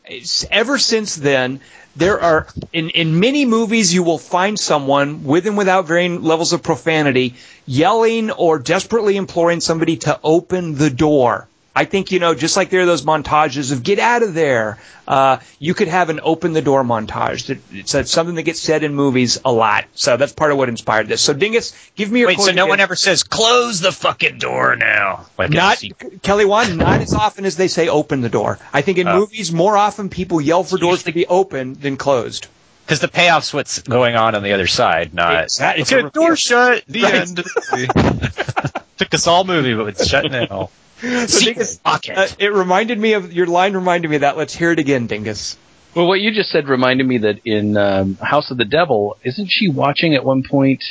[0.51, 1.61] ever since then
[1.97, 6.53] there are in in many movies you will find someone with and without varying levels
[6.53, 7.35] of profanity
[7.67, 11.49] yelling or desperately imploring somebody to open the door.
[11.75, 14.79] I think you know just like there are those montages of get out of there.
[15.07, 17.47] Uh, you could have an open the door montage.
[17.47, 19.85] That- It's uh, something that gets said in movies a lot.
[19.95, 21.21] So that's part of what inspired this.
[21.21, 24.39] So Dingus, give me your Wait, quote so no one ever says, close the fucking
[24.39, 25.27] door now?
[25.39, 25.95] Like Not the.
[26.23, 28.59] Kelly Wand, not as often as they say open the door.
[28.73, 29.19] I think in Oh.
[29.21, 32.47] movies, more often people yell for doors to be open than closed.
[32.87, 35.83] Because the payoff's what's going on on the other side, not Exactly.
[35.83, 36.83] it's a door shut.
[36.89, 37.15] The Right.
[37.15, 37.37] end.
[38.99, 40.71] Took us all movie, but it's shut now.
[41.01, 42.19] So Dingus, Pocket.
[42.19, 43.75] uh, it reminded me of your line.
[43.75, 44.37] Reminded me of that.
[44.37, 45.57] Let's hear it again, Dingus.
[45.95, 49.47] Well, what you just said reminded me that in um, House of the Devil, isn't
[49.51, 50.83] she watching at one point?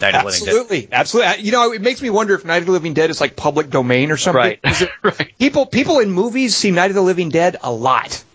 [0.00, 0.48] Night of the Living Dead.
[0.48, 1.42] Absolutely, absolutely.
[1.44, 3.68] You know, it makes me wonder if Night of the Living Dead is like public
[3.68, 4.40] domain or something.
[4.40, 4.60] Right.
[4.62, 5.32] It- right.
[5.38, 8.24] people, people in movies see Night of the Living Dead a lot.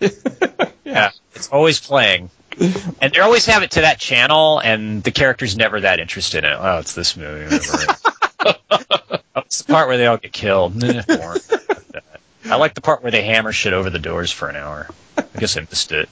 [0.86, 2.30] Yeah, it's always playing.
[2.58, 6.52] And they always have it to that channel, and the character's never that interested in
[6.52, 6.56] it.
[6.58, 7.54] Oh, it's this movie.
[9.36, 9.44] whatever.
[9.44, 10.82] oh, it's the part where they all get killed.
[12.48, 14.88] I like the part where they hammer shit over the doors for an hour.
[15.16, 16.08] I guess I missed it.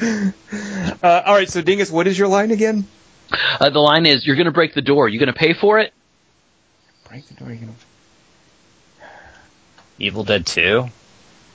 [0.00, 2.86] Uh, all right, so Dingus, what is your line again?
[3.60, 5.08] Uh, the line is, "You're going to break the door.
[5.08, 5.92] You going to pay for it?"
[7.08, 7.52] Break the door.
[7.52, 9.06] You know.
[9.98, 10.88] Evil Dead 2?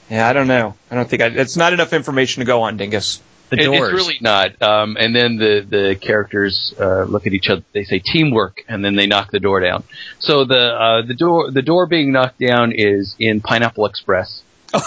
[0.10, 0.76] Yeah, I don't know.
[0.92, 3.22] I don't think I, it's not enough information to go on, Dingus.
[3.56, 3.90] The It- doors.
[3.90, 4.60] It's really not.
[4.62, 7.62] Um, and then the the characters uh, look at each other.
[7.72, 9.84] They say teamwork, and then they knock the door down.
[10.20, 14.42] So the uh, the door the door being knocked down is in Pineapple Express.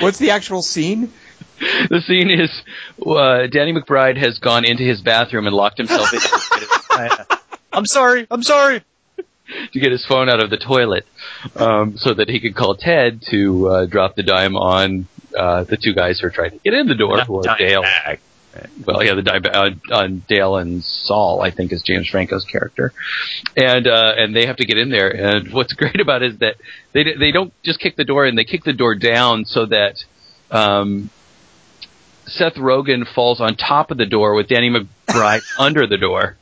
[0.00, 1.12] What's the actual scene?
[1.88, 2.50] The scene is
[3.04, 7.38] uh, Danny McBride has gone into his bathroom and locked himself in to get his,
[7.72, 8.26] I'm sorry.
[8.30, 8.82] I'm sorry.
[9.72, 11.06] to get his phone out of the toilet,
[11.56, 15.76] um, so that he could call Ted to uh, drop the dime on uh, the
[15.76, 17.82] two guys who are trying to get in the door, who are Dale.
[17.82, 18.20] bag.
[18.86, 22.92] well, yeah, the dime on, on Dale and Saul, I think, is James Franco's character,
[23.56, 25.10] and uh, and they have to get in there.
[25.10, 26.56] And what's great about it is that
[26.92, 30.04] they they don't just kick the door in; they kick the door down so that
[30.50, 31.10] um,
[32.26, 36.36] Seth Rogen falls on top of the door with Danny McBride under the door,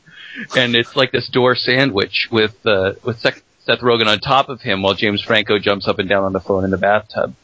[0.55, 4.61] and it's like this door sandwich with uh, with Seth, Seth Rogen on top of
[4.61, 7.35] him while James Franco jumps up and down on the phone in the bathtub,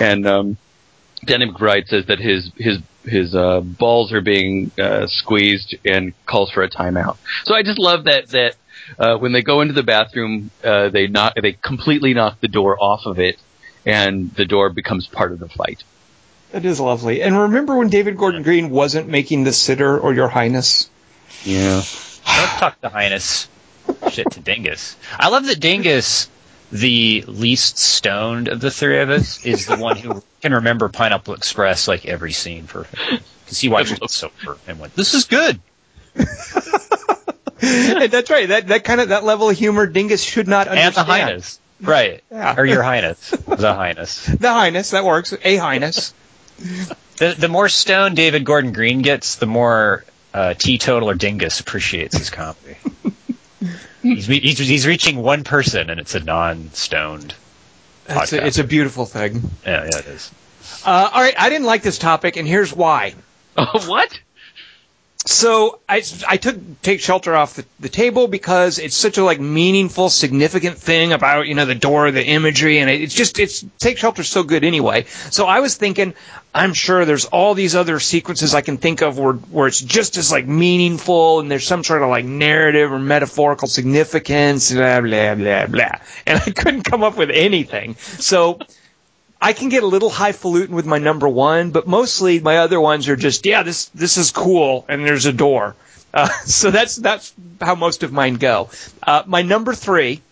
[0.00, 0.56] and um,
[1.24, 6.50] Danny McBride says that his his his uh, balls are being uh, squeezed and calls
[6.50, 7.18] for a timeout.
[7.44, 8.56] So I just love that that
[8.98, 12.82] uh, when they go into the bathroom, uh, they knock they completely knock the door
[12.82, 13.38] off of it,
[13.84, 15.84] and the door becomes part of the fight.
[16.52, 17.20] That is lovely.
[17.20, 20.88] And remember when David Gordon Green wasn't making the sitter or your highness?
[21.44, 21.82] Yeah.
[22.24, 23.48] Don't talk to Highness.
[24.10, 24.96] Shit to Dingus.
[25.18, 26.28] I love that Dingus,
[26.72, 31.34] the least stoned of the three of us, is the one who can remember Pineapple
[31.34, 33.20] Express like every scene perfectly.
[33.44, 35.60] Because he watched it sober and went, "This is good."
[37.60, 38.48] And That's right.
[38.48, 41.08] That that kind of that level of humor, Dingus should not And understand.
[41.08, 42.22] the Highness, right?
[42.30, 42.54] Yeah.
[42.56, 44.26] Or your Highness, the Highness.
[44.38, 45.34] The highness that works.
[45.42, 46.14] A highness.
[47.16, 52.30] The the more stoned David Gordon Green gets, the more uh, teetotaler Dingus appreciates his
[52.30, 52.76] comedy.
[54.02, 57.34] He's, re- he's he's reaching one person, and it's a non-stoned.
[58.08, 59.42] It's a, it's a beautiful thing.
[59.66, 60.30] Yeah, yeah, it is.
[60.84, 63.14] Uh, all right, I didn't like this topic, and here's why.
[63.56, 64.18] Oh, what?
[65.28, 69.38] So I, I took take shelter off the, the table because it's such a like
[69.38, 73.98] meaningful, significant thing about you know the door, the imagery, and it's just it's take
[73.98, 75.04] shelter's so good anyway.
[75.04, 76.14] So I was thinking,
[76.54, 80.16] I'm sure there's all these other sequences I can think of where where it's just
[80.16, 85.34] as like meaningful and there's some sort of like narrative or metaphorical significance, blah blah
[85.34, 85.92] blah blah,
[86.24, 87.96] and I couldn't come up with anything.
[87.96, 88.60] So
[89.40, 93.08] I can get a little highfalutin with my number one, but mostly my other ones
[93.08, 95.76] are just, yeah, this this is cool, and there's a door.
[96.12, 98.70] Uh, so that's that's how most of mine go.
[99.02, 100.22] Uh, my number three,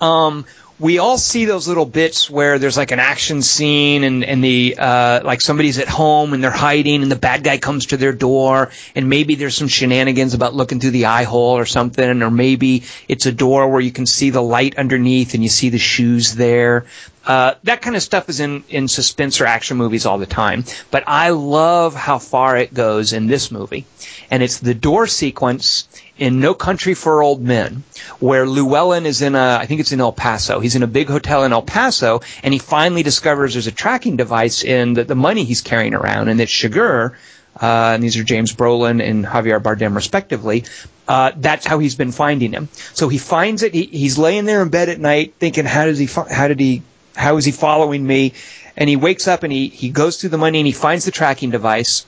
[0.00, 0.44] um,
[0.80, 4.76] we all see those little bits where there's like an action scene and, and the
[4.78, 8.14] uh, like somebody's at home and they're hiding and the bad guy comes to their
[8.14, 12.30] door and maybe there's some shenanigans about looking through the eye hole or something or
[12.30, 15.78] maybe it's a door where you can see the light underneath and you see the
[15.78, 16.86] shoes there.
[17.26, 20.64] Uh, that kind of stuff is in, in suspense or action movies all the time.
[20.90, 23.84] But I love how far it goes in this movie.
[24.30, 25.86] And it's the door sequence
[26.20, 27.82] in No Country for Old Men,
[28.20, 30.60] where Llewellyn is in a, I think it's in El Paso.
[30.60, 34.16] He's in a big hotel in El Paso, and he finally discovers there's a tracking
[34.16, 37.14] device in the, the money he's carrying around, and it's Chigurh,
[37.60, 40.64] uh, and these are James Brolin and Javier Bardem respectively.
[41.08, 42.68] Uh, that's how he's been finding him.
[42.92, 43.74] So he finds it.
[43.74, 46.06] He, he's laying there in bed at night, thinking, "How does he?
[46.06, 46.82] How did he?
[47.16, 48.34] How is he following me?"
[48.76, 51.10] And he wakes up and he he goes through the money and he finds the
[51.10, 52.06] tracking device,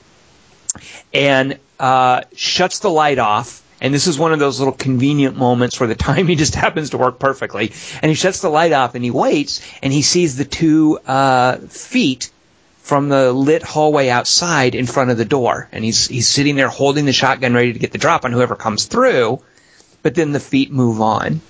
[1.13, 3.62] and uh, shuts the light off.
[3.83, 6.99] And this is one of those little convenient moments where the timing just happens to
[6.99, 7.73] work perfectly.
[8.01, 11.57] And he shuts the light off and he waits and he sees the two uh,
[11.59, 12.31] feet
[12.79, 15.69] from the lit hallway outside in front of the door.
[15.73, 18.55] And he's he's sitting there holding the shotgun ready to get the drop on whoever
[18.57, 19.43] comes through.
[20.03, 21.41] But then the feet move on.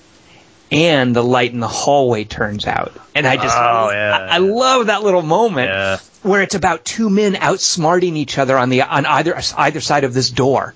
[0.70, 2.96] And the light in the hallway turns out.
[3.14, 4.16] And I just Oh, yeah.
[4.30, 5.98] I, I love that little moment Yeah.
[6.22, 10.14] where it's about two men outsmarting each other on the on either either side of
[10.14, 10.74] this door.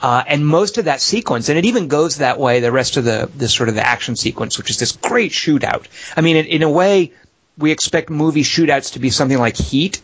[0.00, 3.04] Uh, and most of that sequence, and it even goes that way the rest of
[3.04, 5.86] the this sort of the action sequence, which is this great shootout.
[6.16, 7.12] I mean, in, in a way,
[7.56, 10.02] we expect movie shootouts to be something like Heat,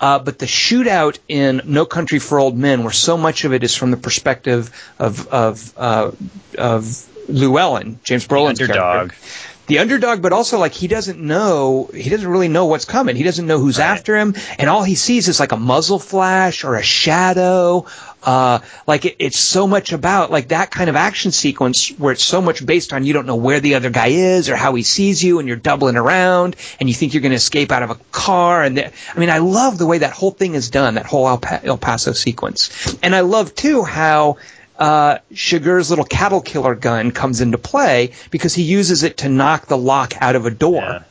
[0.00, 3.64] uh, but the shootout in No Country for Old Men, where so much of it
[3.64, 6.12] is from the perspective of of uh,
[6.56, 9.10] of Llewellyn, James Brolin's underdog.
[9.10, 9.16] character
[9.72, 13.16] the underdog, but also like he doesn't know, he doesn't really know what's coming.
[13.16, 13.86] He doesn't know who's Right.
[13.86, 17.86] after him, and all he sees is like a muzzle flash or a shadow.
[18.22, 22.22] Uh, like it, it's so much about like that kind of action sequence where it's
[22.22, 24.82] so much based on you don't know where the other guy is or how he
[24.82, 27.90] sees you, and you're doubling around, and you think you're going to escape out of
[27.90, 28.62] a car.
[28.62, 31.26] And the, I mean, I love the way that whole thing is done, that whole
[31.26, 34.36] El, Pa- El Paso sequence, and I love too how
[34.82, 39.66] uh, Chigurh's little cattle killer gun comes into play because he uses it to knock
[39.66, 40.82] the lock out of a door.
[40.82, 41.02] Yeah.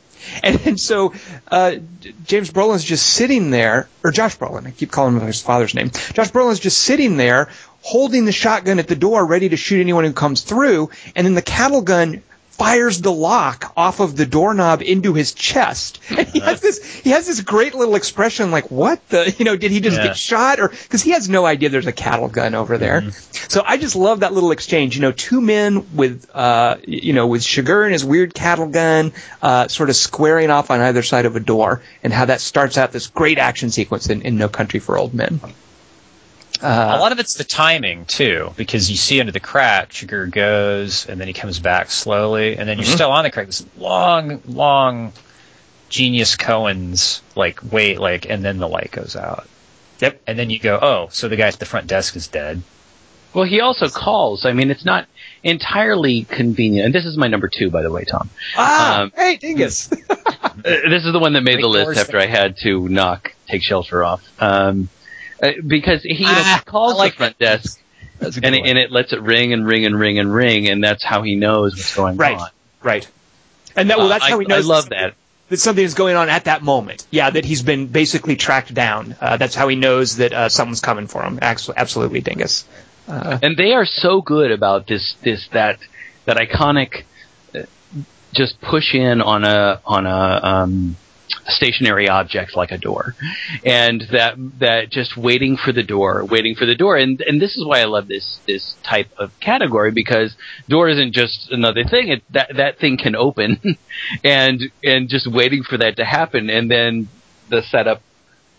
[0.42, 1.14] And, and so
[1.50, 1.76] uh,
[2.24, 5.90] James Brolin's just sitting there, or Josh Brolin, I keep calling him his father's name.
[6.12, 7.48] Josh Brolin's just sitting there
[7.80, 11.34] holding the shotgun at the door, ready to shoot anyone who comes through, and then
[11.34, 12.22] the cattle gun
[12.62, 15.98] fires the lock off of the doorknob into his chest.
[16.16, 19.56] And he has this he has this great little expression like what the you know
[19.56, 20.08] did he just Yeah.
[20.08, 23.10] get shot or because he has no idea there's a cattle gun over there.
[23.48, 24.94] So I just love that little exchange.
[24.94, 29.12] You know, two men with uh you know with Chigurh and his weird cattle gun
[29.42, 32.78] uh sort of squaring off on either side of a door and how that starts
[32.78, 35.40] out this great action sequence in, in No Country for Old Men.
[36.62, 41.06] A lot of it's the timing too, because you see under the crack, Chigurh goes,
[41.06, 43.46] and then he comes back slowly, and then you're still on the crack.
[43.46, 45.12] This long, long,
[45.88, 49.48] genius Cohen's like wait, like, and then the light goes out.
[50.00, 50.20] Yep.
[50.26, 52.62] And then you go, oh, so the guy at the front desk is dead.
[53.34, 54.44] Well, he also calls.
[54.44, 55.06] I mean, it's not
[55.42, 56.86] entirely convenient.
[56.86, 58.28] And this is my number two, by the way, Tom.
[58.56, 59.90] Ah, Um, hey, Dingus.
[60.42, 60.58] Uh,
[60.90, 63.62] this is the one that made Great the list after I had to knock take
[63.62, 64.22] shelter off.
[64.38, 64.90] Um,
[65.42, 67.80] uh, because he Ah, calls I like the front desk
[68.20, 71.04] and it, and it lets it ring and ring and ring and ring, and that's
[71.04, 72.34] how he knows what's going Right.
[72.34, 72.40] on.
[72.40, 72.50] right.
[72.82, 73.08] right.
[73.76, 74.64] And that well, Uh, that's how I, he knows.
[74.64, 75.14] I love something- that.
[75.48, 77.04] that something is going on at that moment.
[77.10, 79.16] Yeah, that he's been basically tracked down.
[79.20, 81.38] Uh, that's how he knows that uh, someone's coming for him.
[81.42, 82.64] Absolutely, Dingus.
[83.08, 85.78] Uh, and they are so good about this this that
[86.26, 87.02] that iconic
[87.54, 87.62] uh,
[88.32, 90.96] just push in on a on a um
[91.48, 93.14] stationary object like a door.
[93.64, 96.96] And that that just waiting for the door waiting for the door.
[96.96, 100.36] And and this is why I love this this type of category because
[100.68, 102.08] door isn't just another thing.
[102.08, 103.76] It, that that thing can open
[104.24, 106.50] and and just waiting for that to happen.
[106.50, 107.08] And then
[107.48, 108.02] the setup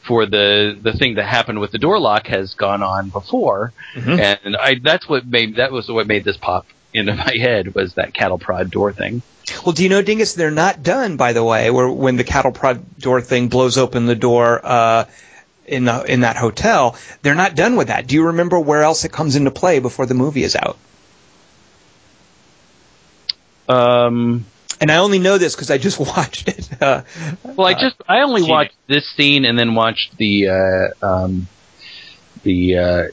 [0.08, 3.74] for the the thing that happened with the door lock has gone on before.
[3.96, 4.38] Mhm.
[4.44, 7.96] and I that's what made that was what made this pop into my head was
[7.96, 9.22] that cattle prod door thing.
[9.66, 12.52] Well, do you know, Dingus, they're not done, by the way, where when the cattle
[12.52, 15.06] prod door thing blows open the door uh,
[15.66, 18.08] in the in that hotel, they're not done with that.
[18.08, 20.78] Do you remember where else it comes into play before the movie is out?
[23.68, 24.46] Um,
[24.82, 26.82] And I only know this because I just watched it.
[26.82, 27.04] Uh,
[27.44, 31.48] well, I just I only watched this scene and then watched the uh, um,
[32.44, 33.04] the uh,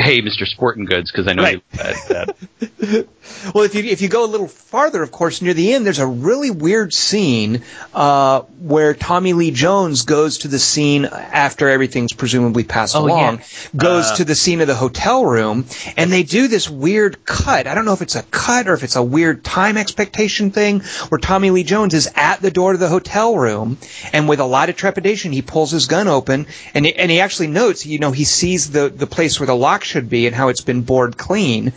[0.00, 0.46] Hey, Mr.
[0.46, 1.62] Sporting Goods because I know Right.
[1.72, 3.06] you had that.
[3.54, 5.98] Well, if you if you go a little farther, of course, near the end, there's
[5.98, 7.62] a really weird scene
[7.94, 13.38] uh, where Tommy Lee Jones goes to the scene after everything's presumably passed Oh, along,
[13.38, 13.44] yeah.
[13.76, 14.16] goes Uh.
[14.16, 15.66] to the scene of the hotel room,
[15.98, 17.66] and they do this weird cut.
[17.66, 20.80] I don't know if it's a cut or if it's a weird time expectation thing,
[21.10, 23.76] where Tommy Lee Jones is at the door to the hotel room,
[24.14, 27.20] and with a lot of trepidation, he pulls his gun open, and he, and he
[27.20, 30.36] actually notes, you know, he sees the the place where the lock should be and
[30.36, 31.72] how it's been bored clean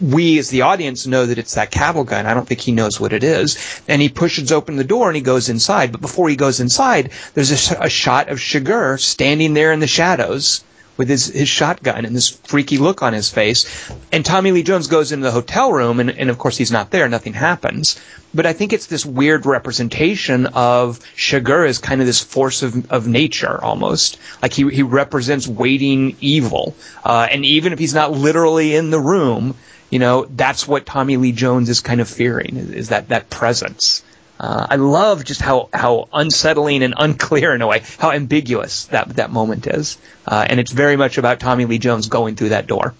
[0.00, 2.26] we as the audience know that it's that cattle gun.
[2.26, 3.80] I don't think he knows what it is.
[3.88, 5.92] And he pushes open the door and he goes inside.
[5.92, 9.80] But before he goes inside, there's a, sh- a shot of Chigurh standing there in
[9.80, 10.64] the shadows
[11.00, 13.90] with his, his shotgun and this freaky look on his face.
[14.12, 16.90] And Tommy Lee Jones goes into the hotel room and, and of course he's not
[16.90, 17.08] there.
[17.08, 17.98] Nothing happens.
[18.34, 22.92] But I think it's this weird representation of Chigurh as kind of this force of,
[22.92, 24.18] of nature almost.
[24.42, 26.76] Like he, he represents waiting evil.
[27.02, 29.54] Uh, and even if he's not literally in the room,
[29.88, 34.04] you know, that's what Tommy Lee Jones is kind of fearing, is that, that presence.
[34.40, 39.16] Uh, I love just how, how unsettling and unclear in a way, how ambiguous that,
[39.16, 39.98] that moment is.
[40.26, 42.94] Uh, and it's very much about Tommy Lee Jones going through that door.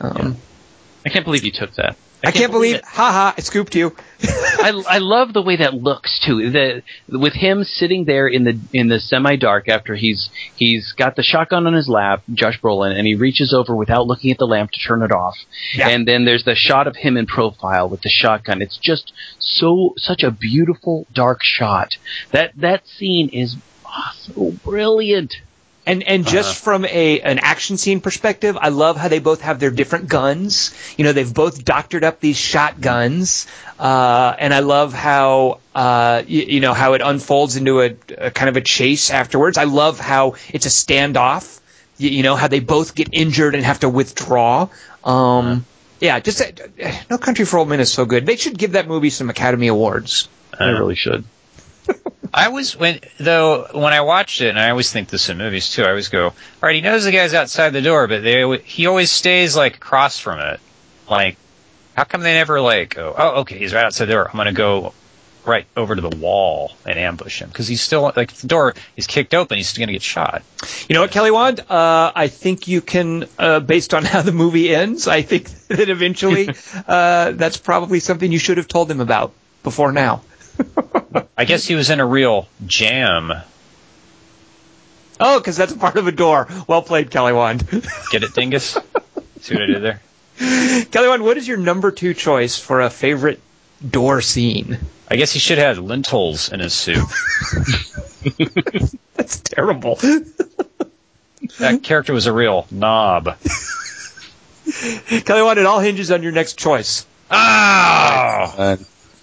[0.00, 0.38] Um,
[1.04, 1.96] I can't believe you took that.
[2.26, 2.84] I can't believe, it.
[2.84, 3.94] haha, I scooped you.
[4.22, 6.50] I, I love the way that looks too.
[6.50, 11.14] The with him sitting there in the in the semi dark after he's he's got
[11.14, 14.46] the shotgun on his lap, Josh Brolin, and he reaches over without looking at the
[14.46, 15.36] lamp to turn it off.
[15.72, 15.88] Yeah.
[15.88, 18.60] And then there's the shot of him in profile with the shotgun.
[18.60, 21.96] It's just so such a beautiful dark shot.
[22.32, 25.36] That that scene is oh, so brilliant.
[25.86, 29.60] And and just from a an action scene perspective, I love how they both have
[29.60, 30.74] their different guns.
[30.96, 33.46] You know, they've both doctored up these shotguns,
[33.78, 38.30] uh, and I love how uh, you, you know how it unfolds into a, a
[38.32, 39.58] kind of a chase afterwards.
[39.58, 41.60] I love how it's a standoff.
[41.98, 44.68] You, you know how they both get injured and have to withdraw.
[45.04, 45.64] Um,
[46.00, 48.26] yeah, just uh, No Country for Old Men is so good.
[48.26, 50.28] They should give that movie some Academy Awards.
[50.58, 51.24] I really should.
[52.32, 55.70] I was when though when I watched it, and I always think this in movies
[55.70, 55.82] too.
[55.82, 58.86] I always go, all right, he knows the guy's outside the door, but they he
[58.86, 60.60] always stays like across from it.
[61.08, 61.36] Like,
[61.96, 64.28] how come they never like go, oh, okay, he's right outside the door.
[64.28, 64.92] I'm gonna go
[65.46, 68.74] right over to the wall and ambush him because he's still like if the door
[68.96, 70.42] is kicked open, he's gonna get shot.
[70.88, 71.60] You know what, Kelly Wand?
[71.60, 75.88] Uh, I think you can, uh, based on how the movie ends, I think that
[75.88, 76.48] eventually
[76.88, 80.22] uh, that's probably something you should have told him about before now.
[81.36, 83.32] I guess he was in a real jam.
[85.18, 86.48] Oh, because that's part of a door.
[86.66, 87.66] Well played, Kelly Wand.
[88.10, 88.76] Get it, Dingus?
[89.40, 90.00] See what I did there?
[90.90, 93.40] Kelly Wand, what is your number two choice for a favorite
[93.88, 94.78] door scene?
[95.08, 97.08] I guess he should have lentils in his soup.
[99.14, 99.96] That's terrible.
[101.58, 103.36] that character was a real knob.
[105.24, 107.06] Kelly Wand, it all hinges on your next choice.
[107.30, 107.34] Oh!
[107.36, 108.76] Uh,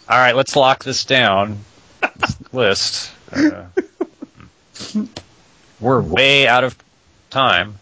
[0.10, 1.60] All right, let's lock this down.
[2.18, 3.12] This list.
[3.32, 3.66] Uh,
[5.80, 6.78] we're way out of
[7.30, 7.80] time.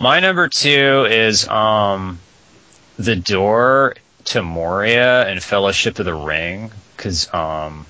[0.00, 2.18] My number two is um,
[2.98, 7.86] the door to Moria and Fellowship of the Ring, because um,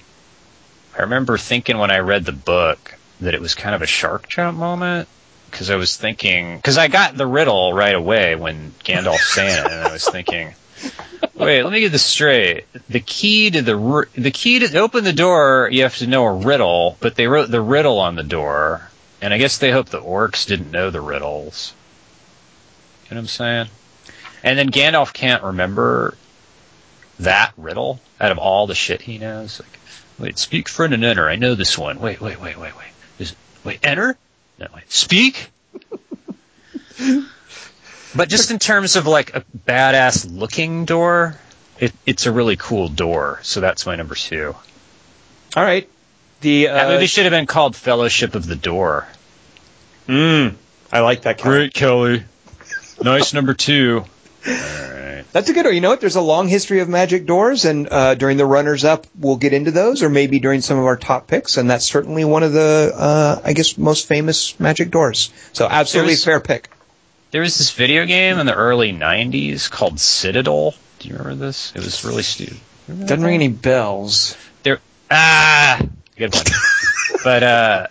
[0.97, 4.29] I remember thinking when I read the book that it was kind of a shark
[4.29, 5.09] jump moment.
[5.51, 9.71] Because I was thinking, because I got the riddle right away when Gandalf saying it,
[9.71, 10.55] and I was thinking,
[11.37, 12.65] Wait, let me get this straight.
[12.89, 16.33] The key to the the key to open the door, you have to know a
[16.33, 18.89] riddle, but they wrote the riddle on the door,
[19.21, 21.75] and I guess they hope the orcs didn't know the riddles.
[23.05, 23.67] You know what I'm saying?
[24.43, 26.17] And then Gandalf can't remember
[27.21, 29.61] that riddle out of all the shit he knows.
[29.61, 29.79] Like,
[30.19, 31.29] wait, speak, friend, and enter.
[31.29, 32.01] I know this one.
[32.01, 32.89] Wait, wait, wait, wait, wait.
[33.19, 34.17] Is wait, enter?
[34.59, 35.51] No, wait, speak.
[38.17, 41.37] But just in terms of like a badass looking door,
[41.79, 43.41] it, it's a really cool door.
[43.43, 44.55] So that's my number two.
[45.57, 45.89] All right.
[46.41, 49.07] The That uh, movie should have been called Fellowship of the Door.
[50.07, 50.55] mm,
[50.93, 51.39] I like that.
[51.39, 51.57] Kelly.
[51.57, 52.25] Great, Kelly.
[53.03, 54.05] Nice number two.
[54.47, 55.25] All right.
[55.33, 55.75] That's a good one.
[55.75, 56.01] You know what?
[56.01, 59.53] There's a long history of magic doors, and uh, during the runners up, we'll get
[59.53, 62.53] into those, or maybe during some of our top picks, and that's certainly one of
[62.53, 65.31] the, uh, I guess, most famous magic doors.
[65.53, 66.69] So absolutely There's- fair pick.
[67.37, 70.75] There was this video game in the early '90s called Citadel.
[70.99, 71.71] Do you remember this?
[71.77, 72.57] It was really stupid.
[72.89, 74.39] Doesn't ring any bells.
[74.63, 74.81] There,
[75.11, 75.83] ah,
[76.17, 76.45] good one.
[77.25, 77.87] but uh,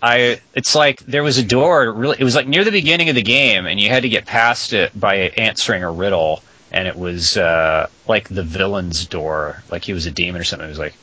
[0.00, 1.90] I, it's like there was a door.
[1.90, 4.24] Really, it was like near the beginning of the game, and you had to get
[4.24, 6.44] past it by answering a riddle.
[6.70, 10.68] And it was uh, like the villain's door, like he was a demon or something.
[10.68, 10.94] It was like,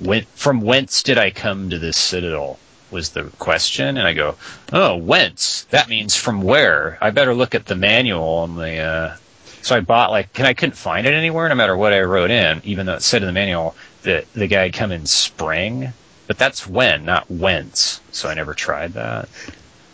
[0.00, 2.58] when, from whence did I come to this citadel?
[2.90, 4.36] Was the question, and I go,
[4.72, 5.64] oh, whence?
[5.70, 6.98] That means from where?
[7.00, 8.78] I better look at the manual on the.
[8.78, 9.16] Uh,
[9.62, 12.30] so I bought like, and I couldn't find it anywhere, no matter what I wrote
[12.30, 15.92] in, even though it said in the manual that the guy had come in spring.
[16.28, 18.00] But that's when, not whence.
[18.12, 19.28] So I never tried that.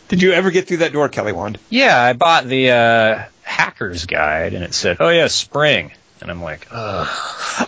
[0.09, 1.59] Did you ever get through that door, Kelly Wand?
[1.70, 6.43] Yeah, I bought the uh, hacker's guide, and it said, "Oh yeah, spring," and I'm
[6.43, 7.09] like, Ugh.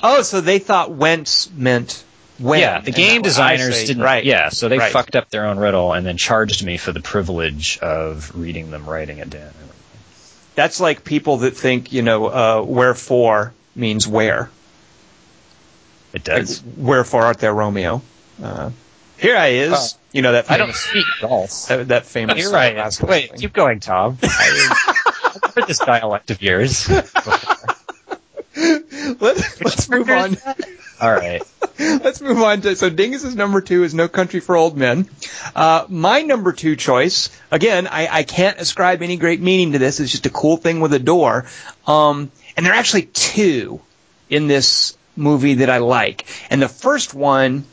[0.03, 2.05] Oh, so they thought whence meant
[2.39, 2.61] when.
[2.61, 2.81] yeah.
[2.81, 3.87] The game I designers see.
[3.87, 4.03] didn't.
[4.03, 4.25] Right.
[4.25, 4.93] Yeah, so they Right.
[4.93, 8.87] fucked up their own riddle and then charged me for the privilege of reading them,
[8.89, 9.51] writing it down.
[10.55, 14.51] That's like people that think, you know, uh, wherefore means where.
[16.13, 16.63] It Like, does.
[16.77, 18.03] wherefore art thou Romeo?
[18.43, 18.71] Uh,
[19.19, 19.73] here I is.
[19.75, 19.87] Oh.
[20.13, 21.67] you know that I don't speak golf.
[21.69, 22.39] that, that famous.
[22.39, 22.77] You're uh, right.
[22.77, 23.41] basketball Wait, thing.
[23.41, 24.17] keep going, Tom.
[24.23, 24.75] I,
[25.45, 26.89] I've heard this dialect of yours.
[28.57, 29.21] Let,
[29.61, 30.37] let's move on.
[31.01, 31.43] All right.
[31.79, 35.09] Let's move on to so Dingus's number two is No Country for Old Men.
[35.57, 39.99] Uh, my number two choice, again, I, I can't ascribe any great meaning to this.
[39.99, 41.47] It's just a cool thing with a door.
[41.87, 43.81] Um, and there are actually two
[44.31, 46.27] in this movie that I like.
[46.49, 47.65] And the first one,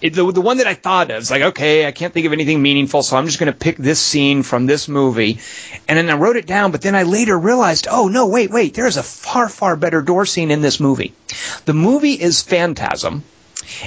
[0.00, 2.32] it, the, the one that I thought of is like, okay, I can't think of
[2.32, 5.40] anything meaningful, so I'm just going to pick this scene from this movie.
[5.88, 8.74] And then I wrote it down, but then I later realized, oh no, wait, wait,
[8.74, 11.14] there is a far, far better door scene in this movie.
[11.64, 13.24] The movie is Phantasm.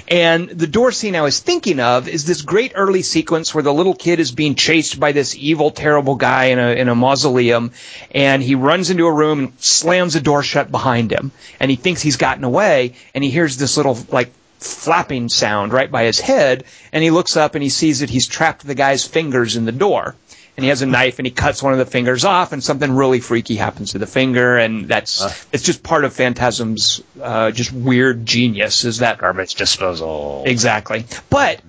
[0.07, 3.73] And the door scene I was thinking of is this great early sequence where the
[3.73, 7.71] little kid is being chased by this evil, terrible guy in a, in a mausoleum,
[8.13, 11.31] and he runs into a room and slams the door shut behind him.
[11.59, 14.31] And he thinks he's gotten away, and he hears this little, like,
[14.61, 18.27] flapping sound right by his head, and he looks up and he sees that he's
[18.27, 20.15] trapped the guy's fingers in the door.
[20.57, 22.91] And he has a knife and he cuts one of the fingers off, and something
[22.91, 27.71] really freaky happens to the finger, and that's it's just part of Phantasm's uh, just
[27.71, 28.83] weird genius.
[28.83, 30.43] Is that Garbage disposal.
[30.45, 31.05] Exactly.
[31.29, 31.61] But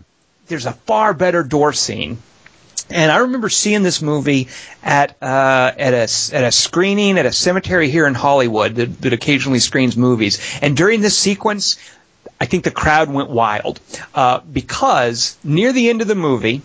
[0.49, 2.19] there's a far better door scene.
[2.91, 4.49] And I remember seeing this movie
[4.83, 9.13] at uh, at a at a screening at a cemetery here in Hollywood that, that
[9.13, 10.59] occasionally screens movies.
[10.61, 11.79] And during this sequence,
[12.43, 13.79] I think the crowd went wild
[14.17, 16.61] uh, because near the end of the movie,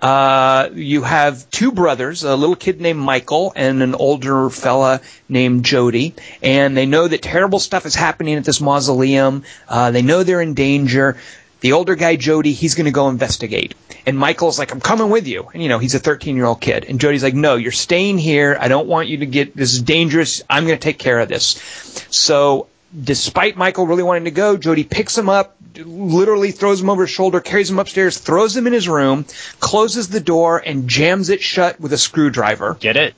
[0.00, 5.64] uh, you have two brothers, a little kid named Michael and an older fella named
[5.64, 9.42] Jody, and they know that terrible stuff is happening at this mausoleum.
[9.68, 11.16] Uh, they know they're in danger.
[11.62, 13.74] The older guy, Jody, he's going to go investigate.
[14.06, 15.48] And Michael's like, I'm coming with you.
[15.52, 16.84] And, you know, he's a 13 year old kid.
[16.88, 18.56] And Jody's like, no, you're staying here.
[18.58, 20.42] I don't want you to get, this is dangerous.
[20.48, 21.60] I'm going to take care of this.
[22.10, 22.68] So,
[23.00, 27.10] despite Michael really wanting to go, Jody picks him up, literally throws him over his
[27.10, 29.24] shoulder, carries him upstairs, throws him in his room,
[29.60, 32.76] closes the door, and jams it shut with a screwdriver.
[32.78, 33.14] Get it?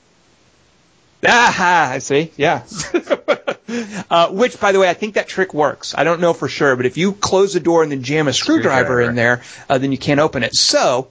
[1.27, 2.31] Aha, I see.
[2.37, 2.63] Yeah.
[4.09, 5.95] uh, which, by the way, I think that trick works.
[5.97, 8.33] I don't know for sure, but if you close the door and then jam a
[8.33, 9.09] screwdriver, Screwdriver.
[9.09, 10.55] in there, uh, then you can't open it.
[10.55, 11.07] So,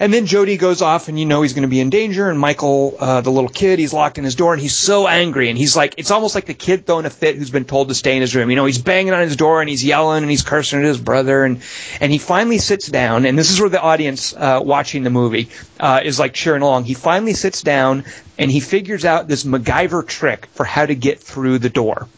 [0.00, 2.30] and then Jody goes off, and you know he's going to be in danger.
[2.30, 5.50] And Michael, uh, the little kid, he's locked in his door, and he's so angry.
[5.50, 7.94] And he's like, it's almost like the kid throwing a fit who's been told to
[7.94, 8.48] stay in his room.
[8.48, 10.98] You know, he's banging on his door, and he's yelling, and he's cursing at his
[10.98, 11.44] brother.
[11.44, 11.60] And
[12.00, 15.50] and he finally sits down, and this is where the audience uh, watching the movie
[15.78, 16.84] uh, is like cheering along.
[16.84, 18.04] He finally sits down,
[18.38, 22.08] and he figures out this MacGyver trick for how to get through the door.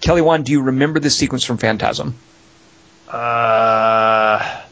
[0.00, 2.16] Kelly Wand, do you remember this sequence from Phantasm?
[3.08, 4.63] Uh,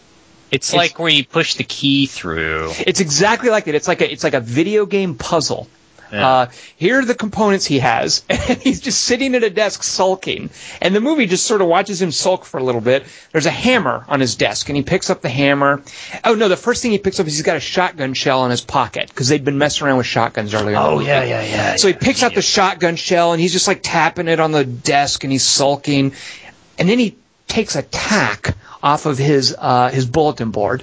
[0.52, 2.72] it's, like where you push the key through.
[2.86, 3.74] It's exactly like that.
[3.74, 5.68] It's like a it's like a video game puzzle.
[6.12, 6.28] Yeah.
[6.28, 10.50] Uh, here are the components he has, and he's just sitting at a desk sulking.
[10.82, 13.06] And the movie just sort of watches him sulk for a little bit.
[13.32, 15.82] There's a hammer on his desk, and he picks up the hammer.
[16.22, 18.50] Oh no, the first thing he picks up is he's got a shotgun shell in
[18.50, 20.76] his pocket because they'd been messing around with shotguns earlier.
[20.76, 23.66] Oh, yeah, yeah, yeah, So he yeah, picks up the shotgun shell, and he's just
[23.66, 26.12] like tapping it on the desk, and he's sulking.
[26.78, 27.16] And then he
[27.48, 30.82] takes a tack off of his uh, his bulletin board,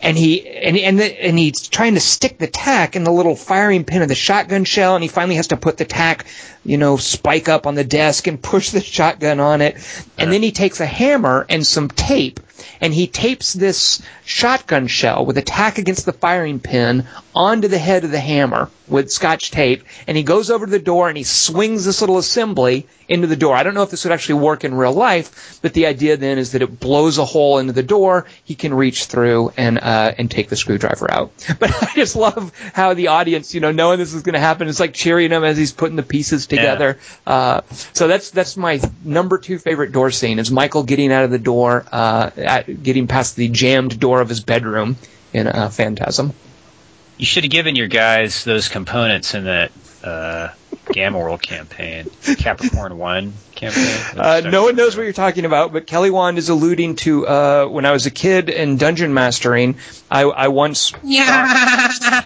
[0.00, 3.36] and he and and the, and he's trying to stick the tack in the little
[3.36, 6.26] firing pin of the shotgun shell, and he finally has to put the tack,
[6.64, 9.76] you know, spike up on the desk and push the shotgun on it,
[10.18, 12.40] and then he takes a hammer and some tape,
[12.80, 17.78] and he tapes this shotgun shell with a tack against the firing pin onto the
[17.78, 21.18] head of the hammer with scotch tape, and he goes over to the door and
[21.18, 23.54] he swings this little assembly into the door.
[23.54, 26.38] I don't know if this would actually work in real life, but the idea then
[26.38, 28.26] is that it blows a hole into the door.
[28.44, 31.32] He can reach through and uh, and take the screwdriver out.
[31.58, 34.68] But I just love how the audience, you know, knowing this is going to happen,
[34.68, 36.98] it's like cheering him as he's putting the pieces together.
[37.26, 41.30] Uh, so that's that's my number two favorite door scene is Michael getting out of
[41.30, 44.96] the door, uh, at, getting past the jammed door of his bedroom
[45.32, 46.32] in uh, Phantasm.
[47.16, 49.70] You should have given your guys those components in that
[50.02, 50.48] uh,
[50.92, 54.18] Gamma World campaign, Capricorn One campaign.
[54.18, 57.66] Uh, no one knows what you're talking about, but Kelly Wand is alluding to uh,
[57.66, 59.76] when I was a kid and dungeon mastering.
[60.10, 60.92] I, I once.
[61.04, 62.24] Yeah.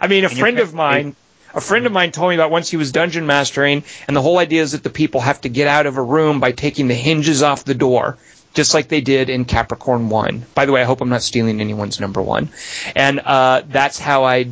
[0.00, 1.16] I mean, a your friend of mine.
[1.54, 4.38] A friend of mine told me about once he was dungeon mastering, and the whole
[4.38, 6.94] idea is that the people have to get out of a room by taking the
[6.94, 8.18] hinges off the door,
[8.54, 10.44] just like they did in Capricorn One.
[10.54, 12.50] By the way, I hope I'm not stealing anyone's number one.
[12.96, 14.50] And uh, that's how I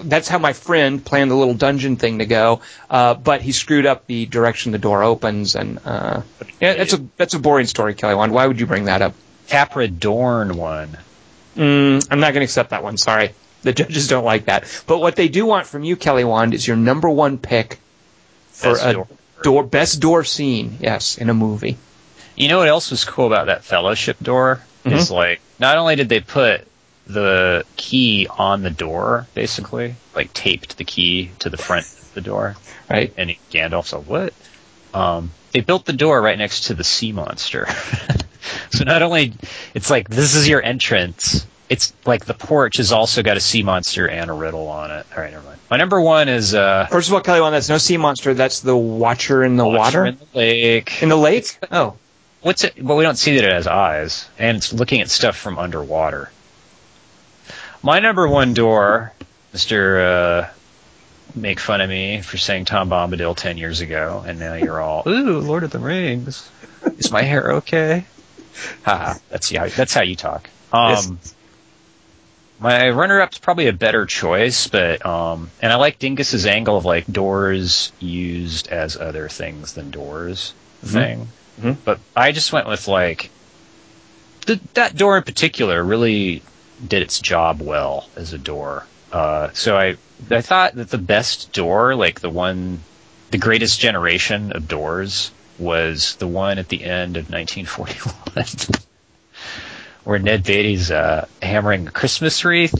[0.00, 2.60] pl- that's how my friend planned the little dungeon thing to go.
[2.90, 6.22] Uh, but he screwed up the direction the door opens, and uh,
[6.60, 8.32] yeah, that's a that's a boring story, Kelly Wand.
[8.32, 9.14] Why would you bring that up?
[9.48, 10.96] Capra Dorn one.
[11.56, 12.96] Mm, I'm not going to accept that one.
[12.96, 13.30] Sorry,
[13.62, 14.64] the judges don't like that.
[14.86, 17.78] But what they do want from you, Kelly Wand, is your number one pick
[18.50, 19.08] for Best a door.
[19.42, 20.78] door best door scene.
[20.80, 21.76] Yes, in a movie.
[22.36, 24.60] You know what else was cool about that fellowship door?
[24.84, 24.96] Mm-hmm.
[24.96, 26.66] Is like not only did they put
[27.06, 32.20] the key on the door, basically, like taped the key to the front of the
[32.20, 32.56] door,
[32.90, 33.12] Right.
[33.16, 34.34] and Gandalf's like, "What?"
[34.94, 37.66] Um, they built the door right next to the sea monster.
[38.72, 39.32] so not only
[39.74, 43.62] it's like this is your entrance, it's like the porch has also got a sea
[43.62, 45.06] monster and a riddle on it.
[45.14, 45.58] All right, never mind.
[45.70, 48.34] My number one is uh, First of all, Kelly Wand, that's no sea monster.
[48.34, 51.02] That's the Watcher in the Watcher water in the lake.
[51.02, 51.58] in the lake.
[51.70, 51.94] Oh,
[52.42, 52.80] What's it?
[52.80, 56.30] Well, we don't see that it has eyes, and it's looking at stuff from underwater.
[57.86, 59.12] My number one door,
[59.52, 60.48] Mister, uh,
[61.36, 65.04] make fun of me for saying Tom Bombadil ten years ago, and now you're all,
[65.08, 66.50] ooh, Lord of the Rings.
[66.98, 68.04] Is my hair okay?
[68.82, 70.50] Haha, that's how that's how you talk.
[70.72, 71.34] Um, Yes.
[72.58, 77.06] my runner-up's probably a better choice, but um, and I like Dingus's angle of like
[77.06, 81.28] doors used as other things than doors thing.
[81.62, 81.76] Mhm.
[81.84, 83.30] But I just went with like
[84.46, 86.42] th- that door in particular really
[86.84, 88.86] did its job well as a door.
[89.12, 89.96] Uh, so I
[90.30, 92.80] I thought that the best door, like the one,
[93.30, 98.56] the greatest generation of doors, was the one at the end of 1941,
[100.04, 102.74] where Ned Beatty's uh, hammering a Christmas wreath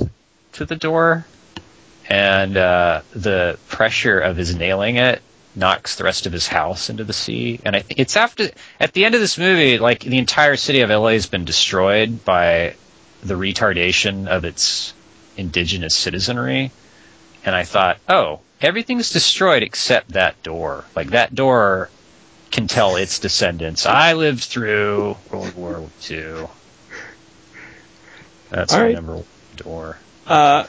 [0.55, 1.27] to the door,
[2.09, 5.23] and uh, the pressure of his nailing it
[5.57, 7.61] knocks the rest of his house into the sea.
[7.65, 10.81] And I think it's after at the end of this movie, like the entire city
[10.81, 12.75] of LA has been destroyed by
[13.23, 14.93] the retardation of its
[15.37, 16.71] indigenous citizenry.
[17.45, 20.85] And I thought, oh, everything's destroyed except that door.
[20.95, 21.91] Like that door
[22.51, 26.47] can tell its descendants, I lived through World War II.
[28.51, 28.95] That's All my right.
[28.95, 29.25] number one
[29.57, 29.99] door.
[30.27, 30.65] uh,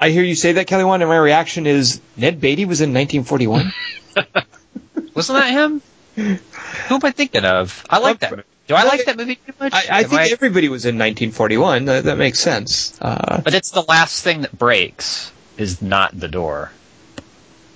[0.00, 2.92] I hear you say that, Kelly Wand, and my reaction is Ned Beatty was in
[2.92, 3.72] 1941.
[5.14, 5.82] Wasn't that him?
[6.16, 7.84] Who am I thinking of?
[7.88, 8.42] I like that movie.
[8.66, 9.74] Do I like that movie too much?
[9.74, 11.84] I, I Am think everybody was in 1941.
[11.84, 12.98] That, that makes sense.
[13.00, 16.70] Uh, But it's the last thing that breaks is not the door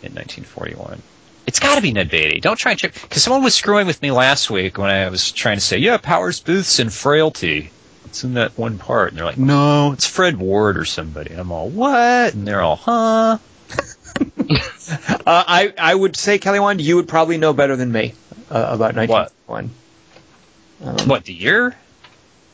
[0.03, 1.03] in 1941.
[1.47, 2.41] It's got to be Ned Beatty.
[2.41, 2.95] Don't try and trick.
[2.95, 5.97] Because someone was screwing with me last week when I was trying to say, yeah,
[5.97, 7.71] Powers Boothe's in Frailty.
[8.07, 9.11] It's in that one part.
[9.11, 11.31] And they're like, no, it's Fred Ward or somebody.
[11.33, 12.35] And I'm all, what?
[12.35, 13.39] And they're all, huh?
[14.41, 18.15] uh, I I would say Kelly Wand, you would probably know better than me
[18.51, 19.07] uh, about 1941
[19.47, 19.71] What,
[20.81, 21.77] the year?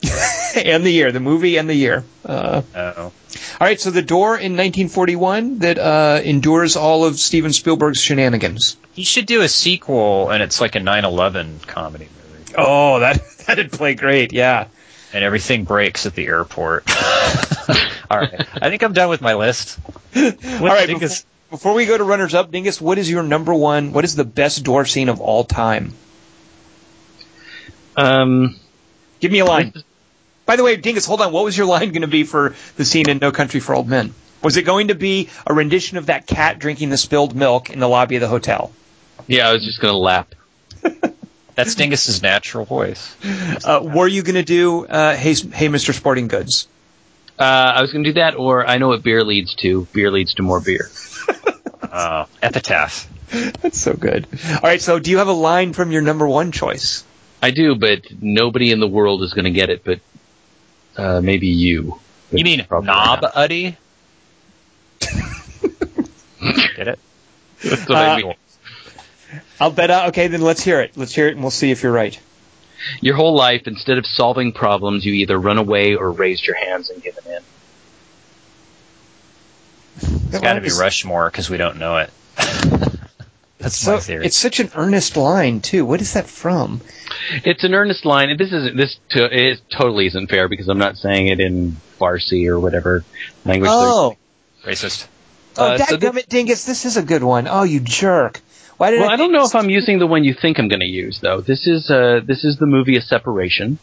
[0.56, 2.04] and the year, the movie and the year.
[2.24, 2.92] Uh, Oh.
[2.98, 3.12] all
[3.60, 8.76] right, so the door in 1941 that uh, endures all of Steven Spielberg's shenanigans.
[8.92, 13.72] He should do a sequel, and it's like a 9/11 comedy movie, Oh, that that'd
[13.72, 14.32] play great.
[14.32, 14.66] Yeah.
[15.12, 16.84] and everything breaks at the airport.
[18.10, 19.78] All right, I think I'm done with my list.
[20.14, 20.22] all
[20.60, 20.86] right.
[20.86, 21.16] think Before,
[21.50, 23.92] before we go to runners up, Dingus, what is your number one?
[23.92, 25.94] What is the best door scene of all time?
[27.96, 28.56] Um,
[29.20, 29.72] Give me a line.
[30.46, 31.32] By the way, Dingus, hold on.
[31.32, 33.88] What was your line going to be for the scene in No Country for Old
[33.88, 34.14] Men?
[34.42, 37.78] Was it going to be a rendition of that cat drinking the spilled milk in
[37.78, 38.72] the lobby of the hotel?
[39.26, 40.34] yeah, I was just gonna lap.
[41.54, 43.16] That's Dingus's natural voice.
[43.64, 45.94] Uh, were you going to do uh, Hey, hey, Mr.
[45.94, 46.68] Sporting Goods?
[47.38, 49.86] Uh, I was gonna do that, or I know what beer leads to.
[49.92, 50.90] Beer leads to more beer.
[51.82, 53.08] Uh, epitaph.
[53.62, 54.26] That's so good.
[54.54, 57.04] All right, so do you have a line from your number one choice?
[57.44, 60.00] I do, but nobody in the world is going to get it, but
[60.96, 62.00] uh, maybe you.
[62.32, 63.34] You mean Probably Knob not.
[63.34, 63.76] Uddy?
[66.76, 66.98] Get it?
[67.62, 68.34] That's what I Uh, mean.
[69.60, 69.90] I'll bet.
[69.90, 70.96] Uh, okay, then let's hear it.
[70.96, 72.18] Let's hear it, and we'll see if you're right.
[73.02, 76.88] Your whole life, instead of solving problems, you either run away or raised your hands
[76.88, 77.42] and given in.
[80.30, 82.10] It's got to be Rushmore because we don't know it.
[83.64, 84.26] That's So, my theory.
[84.26, 85.84] it's such an earnest line too.
[85.84, 86.80] What is that from?
[87.44, 88.28] It's an earnest line.
[88.30, 91.76] and This is this to, it totally isn't fair because I'm not saying it in
[91.98, 93.04] Farsi or whatever
[93.44, 93.70] language.
[93.72, 94.16] Oh,
[94.64, 95.06] Racist.
[95.56, 97.48] oh, Uh, so dadgummit dingus, this is a good one.
[97.48, 98.40] Oh, you jerk!
[98.76, 99.14] Why did Well, I?
[99.14, 101.40] I don't know if I'm using the one you think I'm going to use though.
[101.40, 103.78] This is uh, this is the movie A Separation,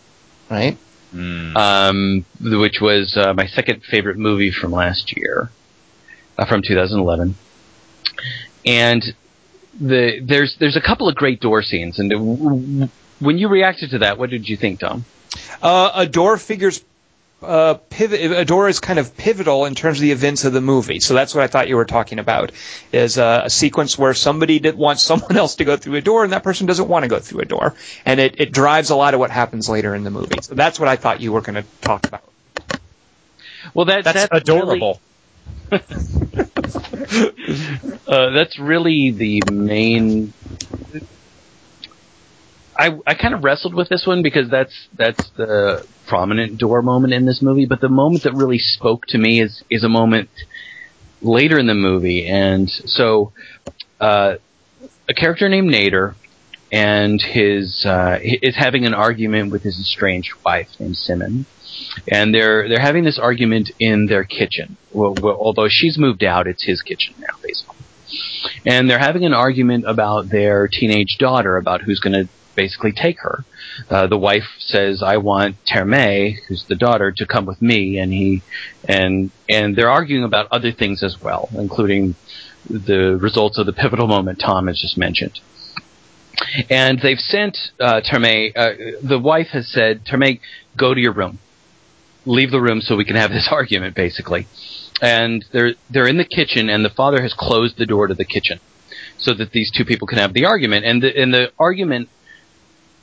[0.49, 0.77] right.
[1.15, 1.55] Mm.
[1.57, 2.25] um,
[2.61, 5.49] which was uh, my second favorite movie from last year,
[6.37, 7.35] uh, from 2011,
[8.65, 9.15] and
[9.79, 12.89] the there's there's a couple of great door scenes, and
[13.19, 15.05] when you reacted to that, what did you think, Tom?
[15.61, 16.83] Uh, a door figures.
[17.41, 18.21] Uh, pivot.
[18.21, 20.99] A door is kind of pivotal in terms of the events of the movie.
[20.99, 22.51] So that's what I thought you were talking about.
[22.91, 26.23] Is uh, a sequence where somebody did wants someone else to go through a door,
[26.23, 27.73] and that person doesn't want to go through a door,
[28.05, 30.35] and it, it drives a lot of what happens later in the movie.
[30.43, 32.23] So that's what I thought you were going to talk about.
[33.73, 35.01] Well, that, That's, really- adorable.
[38.07, 40.33] Uh, that's really the main.
[42.77, 47.13] I I kind of wrestled with this one because that's that's the prominent door moment
[47.13, 50.29] in this movie, but the moment that really spoke to me is is a moment
[51.21, 53.33] later in the movie, and so
[53.99, 54.35] uh,
[55.09, 56.15] a character named Nader
[56.71, 61.45] and his uh, is having an argument with his estranged wife named Simin,
[62.07, 64.77] and they're they're having this argument in their kitchen.
[64.91, 67.77] Well, well, although she's moved out, it's his kitchen now, basically.
[68.65, 73.19] And they're having an argument about their teenage daughter, about who's going to basically take
[73.19, 73.43] her.
[73.89, 78.13] Uh, the wife says, "I want Termeh, who's the daughter, to come with me," and
[78.13, 78.41] he
[78.87, 82.15] and and they're arguing about other things as well, including
[82.69, 85.39] the results of the pivotal moment Tom has just mentioned.
[86.69, 88.51] And they've sent uh, Termeh.
[88.55, 88.71] Uh,
[89.01, 90.39] the wife has said, "Termeh,
[90.77, 91.39] go to your room."
[92.25, 94.47] leave the room so we can have this argument basically
[95.01, 98.25] and they're they're in the kitchen and the father has closed the door to the
[98.25, 98.59] kitchen
[99.17, 102.09] so that these two people can have the argument and the and the argument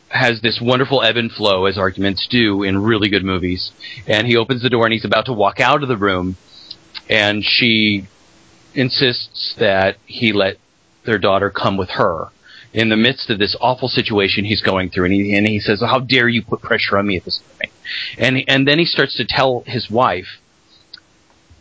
[0.08, 3.72] has this wonderful ebb and flow as arguments do in really good movies
[4.06, 6.36] and he opens the door and he's about to walk out of the room
[7.10, 8.06] and she
[8.74, 10.56] insists that he let
[11.04, 12.28] their daughter come with her
[12.72, 15.06] in the midst of this awful situation he's going through.
[15.06, 17.72] And he and he says how dare you put pressure on me at this point?"
[18.18, 20.38] and and then he starts to tell his wife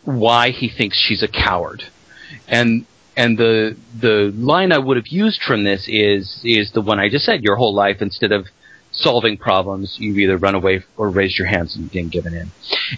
[0.04, 1.82] why he thinks she's a coward.
[2.46, 2.86] And
[3.16, 7.08] and the the line I would have used from this is is the one I
[7.08, 8.46] just said your whole life instead of
[8.90, 12.50] solving problems you've either run away or raised your hands and been given in.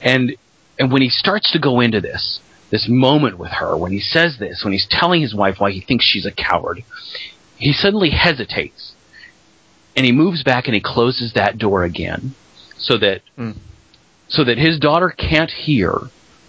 [0.03, 0.37] And
[0.79, 4.37] and when he starts to go into this this moment with her when he says
[4.39, 6.85] this when he's telling his wife why he thinks she's a coward
[7.61, 8.95] he suddenly hesitates
[9.97, 12.35] and he moves back and he closes that door again
[12.77, 13.53] so that Hmm.
[14.29, 15.93] so that his daughter can't hear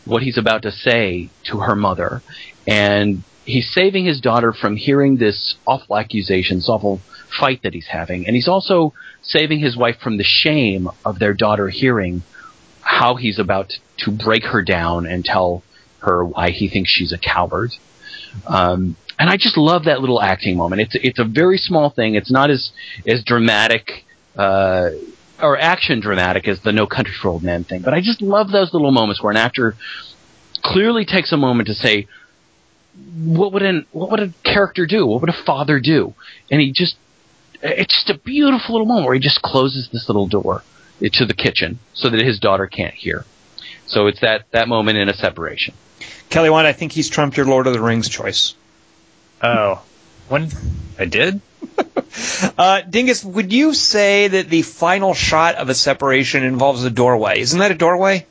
[0.05, 2.21] what he's about to say to her mother.
[2.67, 7.01] And he's saving his daughter from hearing this awful accusation this awful
[7.39, 8.25] fight that he's having.
[8.27, 12.23] And he's also saving his wife from the shame of their daughter hearing
[12.81, 15.63] how he's about to break her down and tell
[15.99, 17.71] her why he thinks she's a coward.
[18.47, 20.81] Um, and I just love that little acting moment.
[20.81, 22.15] It's it's a very small thing.
[22.15, 22.71] It's not as
[23.05, 24.03] as dramatic
[24.35, 24.89] uh,
[25.39, 28.49] or action dramatic as the No Country for Old Men thing, but I just love
[28.49, 29.75] those little moments where an actor
[30.63, 32.07] clearly takes a moment to say,
[33.15, 35.05] "What would an what would a character do?
[35.05, 36.15] What would a father do?"
[36.49, 36.95] And he just
[37.61, 40.63] it's just a beautiful little moment where he just closes this little door
[40.99, 43.23] to the kitchen so that his daughter can't hear.
[43.85, 45.75] So it's that that moment in a separation.
[46.31, 48.55] Kelly Wand, I think he's trumped your Lord of the Rings choice.
[49.43, 49.81] Oh,
[50.29, 50.49] when
[50.99, 51.41] I did?
[52.57, 57.39] Uh, Dingus, would you say that the final shot of a separation involves a doorway?
[57.39, 58.25] Isn't that a doorway?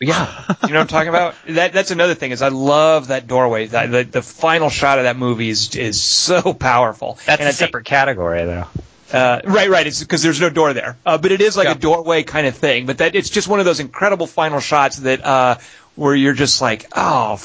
[0.00, 0.44] Yeah.
[0.62, 1.34] You know what I'm talking about?
[1.48, 3.66] That that's another thing is I love that doorway.
[3.66, 7.18] That, the, the final shot of that movie is is so powerful.
[7.26, 8.66] That's And a I think- separate category, though.
[9.12, 9.86] Uh, right, right.
[9.86, 10.96] It's because there's no door there.
[11.04, 11.72] Uh, but it is like Yeah.
[11.72, 12.86] a doorway kind of thing.
[12.86, 15.56] But that it's just one of those incredible final shots that uh,
[15.96, 17.36] where you're just like, oh,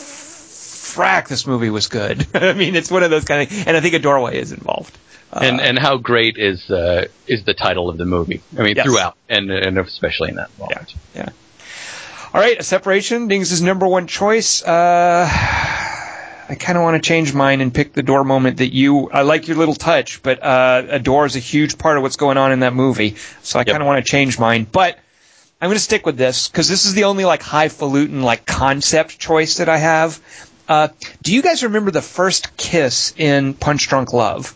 [0.96, 2.26] frack, this movie was good.
[2.34, 4.98] I mean, it's one of those kind of, and I think a doorway is involved.
[5.34, 8.42] Uh, and and how great is uh, is the title of the movie?
[8.58, 8.86] I mean, Yes.
[8.86, 10.94] throughout, and and especially in that moment.
[12.34, 13.30] All right, a separation.
[13.30, 14.62] Dings' is number one choice.
[14.62, 19.10] Uh, I kind of want to change mine and pick the door moment that you.
[19.10, 22.18] I like your little touch, but uh, a door is a huge part of what's
[22.18, 23.16] going on in that movie.
[23.42, 23.68] So I Yep.
[23.68, 25.00] kind of want to change mine, but
[25.62, 29.18] I'm going to stick with this because this is the only like highfalutin like concept
[29.18, 30.20] choice that I have.
[30.68, 30.88] Uh,
[31.22, 34.56] do you guys remember the first kiss in Punch Drunk Love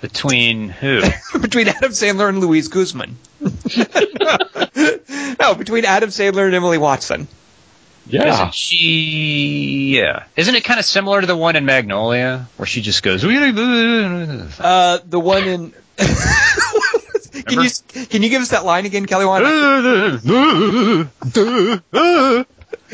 [0.00, 1.02] Between who?
[1.40, 3.14] between Adam Sandler and Luis Guzmán?
[5.38, 7.28] no, between Adam Sandler and Emily Watson.
[8.06, 8.34] Yeah.
[8.34, 9.96] Isn't she?
[9.96, 10.24] Yeah.
[10.36, 13.24] Isn't it kind of similar to the one in Magnolia where she just goes?
[13.24, 15.72] "Uh, the one in.
[17.46, 17.70] can you
[18.10, 19.24] can you give us that line again, Kelly?
[19.24, 19.44] Wand?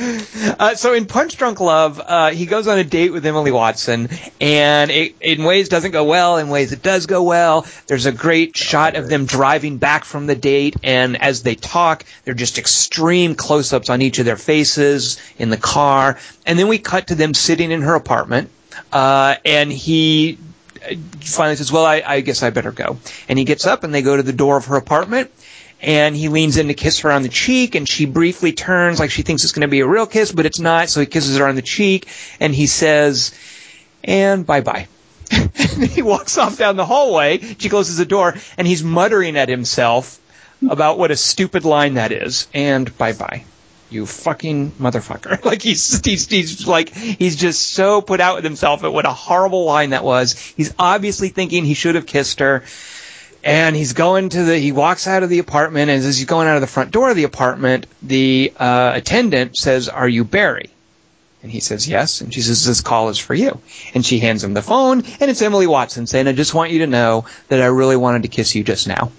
[0.00, 4.08] Uh, so in Punch Drunk Love, uh, he goes on a date with Emily Watson,
[4.40, 7.66] and it, in ways doesn't go well, in ways it does go well.
[7.86, 12.04] There's a great shot of them driving back from the date, and as they talk,
[12.24, 16.78] they're just extreme close-ups on each of their faces in the car, and then we
[16.78, 18.48] cut to them sitting in her apartment,
[18.92, 20.38] uh, and he
[20.82, 22.98] uh, finally says, "Well, I, I guess I better go,"
[23.28, 25.30] and he gets up and they go to the door of her apartment
[25.82, 29.10] and he leans in to kiss her on the cheek and she briefly turns like
[29.10, 31.36] she thinks it's going to be a real kiss but it's not so he kisses
[31.36, 32.08] her on the cheek
[32.38, 33.34] and he says
[34.04, 34.86] and bye bye
[35.30, 39.48] and he walks off down the hallway she closes the door and he's muttering at
[39.48, 40.20] himself
[40.68, 43.44] about what a stupid line that is and bye bye
[43.90, 45.44] you fucking motherfucker.
[45.50, 49.12] Like he's, he's he's like he's just so put out with himself at what a
[49.12, 50.34] horrible line that was.
[50.38, 52.62] He's obviously thinking he should have kissed her
[53.42, 56.48] and he's going to the he walks out of the apartment and as he's going
[56.48, 60.70] out of the front door of the apartment the uh, attendant says are you barry?
[61.42, 62.20] And he says yes.
[62.20, 63.62] And she says this call is for you.
[63.94, 66.80] And she hands him the phone and it's emily watson saying i just want you
[66.80, 69.10] to know that i really wanted to kiss you just now.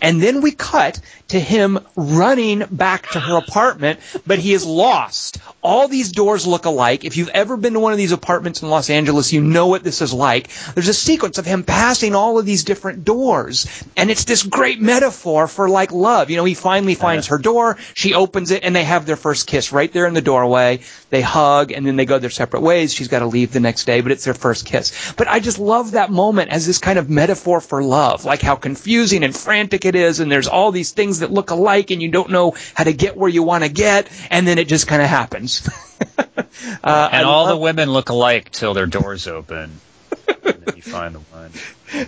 [0.00, 1.00] And then we cut
[1.32, 5.38] to him running back to her apartment, but he is lost.
[5.62, 7.04] All these doors look alike.
[7.04, 9.82] If you've ever been to one of these apartments in Los Angeles, you know what
[9.82, 10.48] this is like.
[10.74, 14.80] There's a sequence of him passing all of these different doors, and it's this great
[14.80, 16.28] metaphor for like love.
[16.28, 19.46] You know, he finally finds her door, she opens it, and they have their first
[19.46, 20.80] kiss right there in the doorway.
[21.08, 22.92] They hug, and then they go their separate ways.
[22.92, 25.12] She's got to leave the next day, but it's their first kiss.
[25.16, 28.56] But I just love that moment as this kind of metaphor for love, like how
[28.56, 32.10] confusing and frantic it is, and there's all these things that look alike, and you
[32.10, 35.02] don't know how to get where you want to get, and then it just kind
[35.02, 35.68] of happens.
[36.18, 36.42] uh,
[36.84, 39.80] And I all the women look alike till their doors open.
[40.26, 41.50] and then you find the one.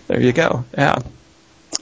[0.08, 0.64] there you go.
[0.76, 0.98] Yeah.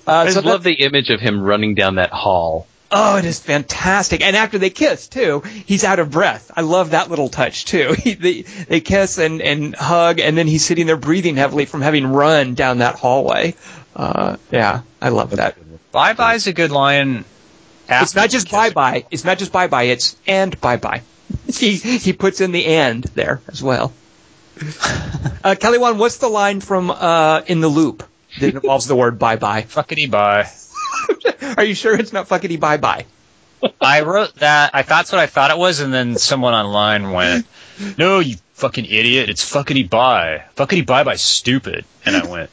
[0.06, 2.66] I Uh, just so love that- the image of him running down that hall.
[2.94, 4.20] oh, it is fantastic.
[4.20, 6.50] And after they kiss too, he's out of breath.
[6.56, 7.94] I love that little touch too.
[8.02, 11.80] He, they, they kiss and, and hug, and then he's sitting there breathing heavily from
[11.82, 13.54] having run down that hallway.
[13.96, 15.56] Uh, yeah, I love that.
[15.92, 17.24] Bye bye's a good line.
[17.88, 19.04] It's not just bye bye.
[19.10, 19.84] It's not just bye bye.
[19.84, 21.02] It's and bye bye.
[21.46, 23.92] he he puts in the and there as well.
[25.44, 28.04] Uh, Kelly Wand, what's the line from uh, in the loop
[28.38, 29.62] that involves the word bye bye?
[29.68, 30.48] Fuckity bye.
[31.56, 33.06] Are you sure it's not fuckity bye bye?
[33.80, 34.70] I wrote that.
[34.72, 37.46] I thought that's what I thought it was, and then someone online went,
[37.98, 39.30] "No, you fucking idiot!
[39.30, 40.44] It's fuckity bye.
[40.56, 42.50] Fuckity bye bye, stupid." And I went,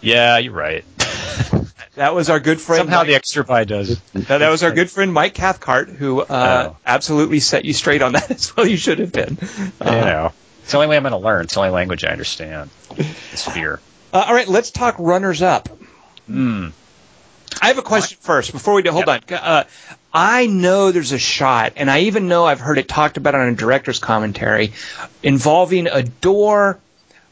[0.00, 0.84] "Yeah, you're right."
[1.96, 2.78] That was our good friend.
[2.82, 4.00] Somehow Mike, the extra bye does.
[4.14, 6.76] that that was our good friend Mike Cathcart who uh, Oh.
[6.86, 8.66] absolutely set you straight on that as well.
[8.66, 9.36] You should have been.
[9.40, 10.32] you know,
[10.62, 11.44] it's the only way I'm going to learn.
[11.44, 12.70] It's the only language I understand.
[12.96, 13.80] It's fear.
[14.14, 15.68] Uh, all right, let's talk runners up.
[16.26, 16.68] Hmm.
[17.60, 18.92] I have a question first before we do.
[18.92, 19.20] Hold on.
[19.28, 19.64] Uh,
[20.14, 23.48] I know there's a shot, and I even know I've heard it talked about on
[23.48, 24.72] a director's commentary
[25.22, 26.78] involving a door.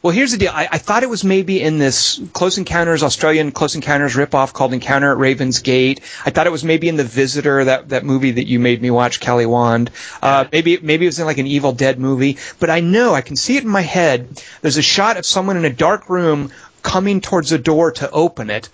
[0.01, 0.51] Well, here's the deal.
[0.53, 4.71] I, I thought it was maybe in this Close Encounters Australian Close Encounters ripoff called
[4.71, 5.99] Encounter at Raven's Gate.
[6.25, 8.91] I thought it was maybe in The Visitor, that that movie that you made me
[8.91, 9.91] watch, Kelly Wand.
[10.21, 12.37] Uh, maybe maybe it was in like an Evil Dead movie.
[12.59, 14.41] But I know I can see it in my head.
[14.61, 16.51] There's a shot of someone in a dark room
[16.81, 18.69] coming towards a door to open it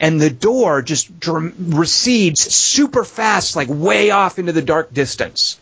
[0.00, 5.60] and the door just recedes super fast, like way off into the dark distance.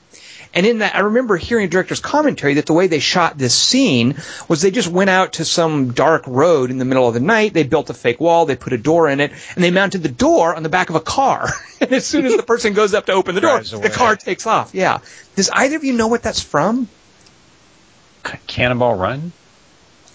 [0.55, 3.55] And in that, I remember hearing a director's commentary that the way they shot this
[3.55, 4.17] scene
[4.49, 7.53] was they just went out to some dark road in the middle of the night.
[7.53, 10.09] They built a fake wall, they put a door in it, and they mounted the
[10.09, 11.49] door on the back of a car.
[11.81, 14.47] and as soon as the person goes up to open the door, the car takes
[14.47, 14.75] off.
[14.75, 14.99] Yeah.
[15.37, 16.89] Does either of you know what that's from?
[18.27, 19.33] C- Cannonball Run.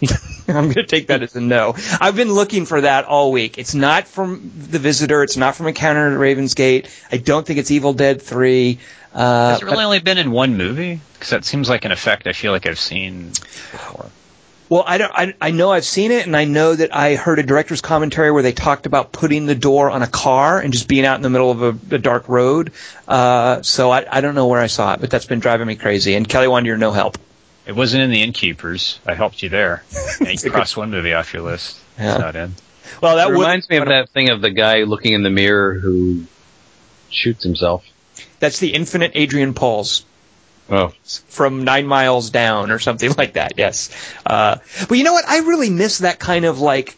[0.48, 1.76] I'm going to take that as a no.
[2.02, 3.58] I've been looking for that all week.
[3.58, 5.24] It's not from The Visitor.
[5.24, 6.90] It's not from Encounter at Raven's Gate.
[7.12, 8.80] I don't think it's Evil Dead 3.
[9.14, 11.00] Uh, Has it really but- only been in one movie?
[11.14, 14.08] Because that seems like an effect I feel like I've seen before.
[14.70, 15.12] well, I don't.
[15.14, 18.32] I, I know I've seen it, and I know that I heard a director's commentary
[18.32, 21.22] where they talked about putting the door on a car and just being out in
[21.22, 22.74] the middle of a, a dark road.
[23.08, 25.76] Uh, so I, I don't know where I saw it, but that's been driving me
[25.76, 26.16] crazy.
[26.16, 27.18] And Kelly Wand, you're no help.
[27.66, 29.00] It wasn't in the Innkeepers.
[29.06, 29.84] I helped you there.
[30.20, 31.80] And you crossed one movie off your list.
[31.98, 32.12] Yeah.
[32.12, 32.54] It's not in.
[33.02, 35.74] Well, that It reminds me of that thing of the guy looking in the mirror
[35.74, 36.26] who
[37.10, 37.86] shoots himself.
[38.40, 40.06] That's the Infinite Adrian Pauls.
[40.70, 40.94] Oh,
[41.28, 43.54] from nine miles down or something like that.
[43.58, 43.90] Yes.
[44.26, 44.58] Uh,
[44.88, 45.28] but you know what?
[45.28, 46.98] I really miss that kind of like,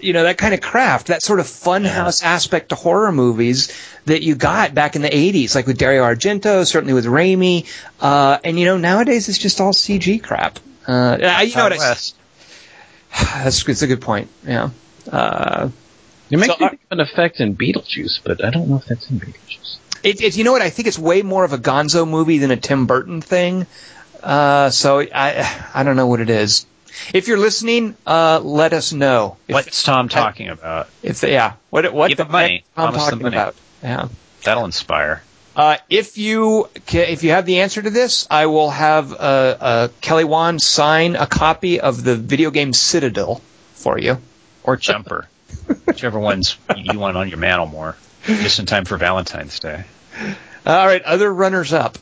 [0.00, 3.72] you know, that kind of craft, that sort of funhouse aspect to horror movies
[4.06, 7.66] that you got back in the 80s, like with Dario Argento, certainly with Raimi.
[8.00, 10.58] Uh, and you know, nowadays it's just all CG crap.
[10.88, 11.72] Uh, I- you know what?
[11.80, 11.94] I,
[13.44, 14.28] that's, that's a good point.
[14.46, 14.70] Yeah.
[15.10, 15.70] Uh,
[16.30, 18.84] it makes So, me think of an effect in Beetlejuice, but I don't know if
[18.86, 19.76] that's in Beetlejuice.
[20.02, 20.62] It, it, you know what?
[20.62, 23.66] I think it's way more of a Gonzo movie than a Tim Burton thing.
[24.22, 26.66] Uh, so I, I don't know what it is.
[27.12, 29.36] If you're listening, uh, let us know.
[29.48, 30.88] If, What's Tom talking about?
[31.02, 32.64] If yeah, what what Give the money.
[32.76, 33.54] I'm Promise talking about?
[33.82, 34.08] Yeah.
[34.44, 35.22] That'll inspire.
[35.54, 39.88] Uh, if you if you have the answer to this, I will have uh, uh,
[40.00, 43.40] Kelly Wand sign a copy of the video game Citadel
[43.74, 44.18] for you.
[44.62, 45.28] Or Jumper.
[45.86, 47.96] Whichever one's you want on your mantle more.
[48.24, 49.84] Just in time for Valentine's Day.
[50.66, 51.98] All right, other runners up.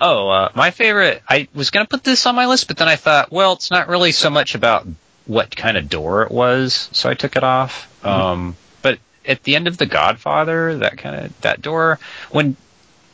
[0.00, 1.22] Oh, uh, my favorite.
[1.28, 3.70] I was going to put this on my list, but then I thought, well, it's
[3.70, 4.86] not really so much about
[5.26, 7.86] what kind of door it was, so I took it off.
[8.04, 11.98] Um, but at the end of The Godfather, that kind of that door,
[12.30, 12.56] when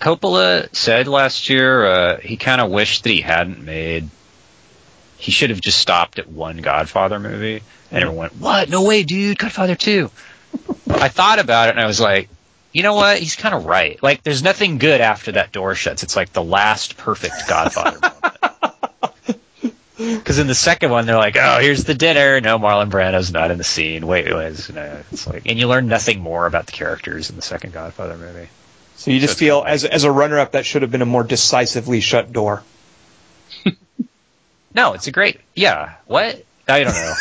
[0.01, 4.09] Coppola said last year uh, he kind of wished that he hadn't made.
[5.19, 8.69] He should have just stopped at one Godfather movie, and everyone went, "What?
[8.69, 9.39] No way, dude!
[9.39, 10.11] Godfather two.
[10.91, 12.29] I thought about it, and I was like,
[12.77, 13.19] you know what?
[13.19, 14.03] He's kind of right.
[14.03, 16.03] Like, there's nothing good after that door shuts.
[16.03, 18.23] It's like the last perfect Godfather moment.
[19.97, 22.39] Because in the second one, they're like, "Oh, here's the dinner.
[22.43, 24.07] No, Marlon Brando's not in the scene.
[24.07, 25.03] Wait, wait, it's, no.
[25.11, 28.51] it's like, and you learn nothing more about the characters in the second Godfather movie.
[28.97, 31.07] So you just it's feel as as a runner up that should have been a
[31.07, 32.63] more decisively shut door.
[34.75, 35.41] No, it's a great.
[35.55, 36.45] Yeah, what?
[36.69, 37.15] I don't know.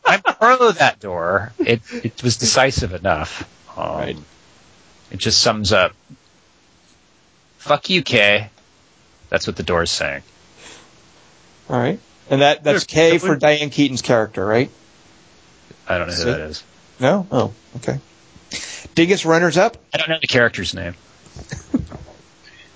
[0.06, 1.52] I'm pro that door.
[1.58, 3.46] It it was decisive enough.
[3.76, 4.16] Um, Right.
[5.10, 5.92] It just sums up.
[7.58, 8.50] Fuck you, Kay.
[9.28, 10.22] That's what the door's saying.
[11.68, 11.98] All right,
[12.30, 12.86] and that that's Sure.
[12.86, 14.70] K for Diane Keaton's character, right?
[15.88, 16.30] I don't know who See?
[16.30, 16.62] that is.
[17.00, 17.26] No.
[17.30, 17.98] Oh, okay.
[18.94, 19.76] Dingus runners up.
[19.92, 20.94] I don't know the character's name.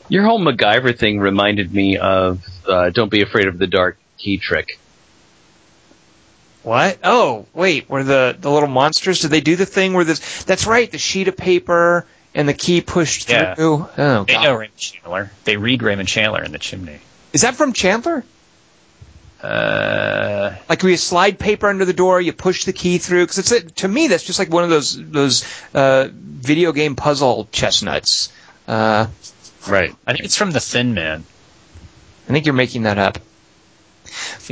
[0.08, 4.38] Your whole MacGyver thing reminded me of uh, "Don't Be Afraid of the Dark" key
[4.38, 4.78] trick.
[6.62, 6.98] What?
[7.04, 7.88] Oh, wait.
[7.88, 9.20] Were the the little monsters?
[9.20, 10.42] Did they do the thing where this?
[10.44, 10.90] That's right.
[10.90, 13.54] The sheet of paper and the key pushed Yeah.
[13.54, 13.88] through.
[13.98, 14.42] Oh, They God.
[14.44, 15.30] know Raymond Chandler.
[15.44, 16.98] They read Raymond Chandler in the chimney.
[17.32, 18.24] Is that from Chandler?
[19.42, 23.24] Uh, Like we slide paper under the door, you push the key through.
[23.24, 25.44] Because it's a, to me that's just like one of those those
[25.74, 28.32] uh, video game puzzle chestnuts.
[28.68, 29.06] Uh,
[29.68, 29.94] Right.
[30.06, 31.22] I think it's from The Thin Man.
[32.28, 33.18] I think you're making that up.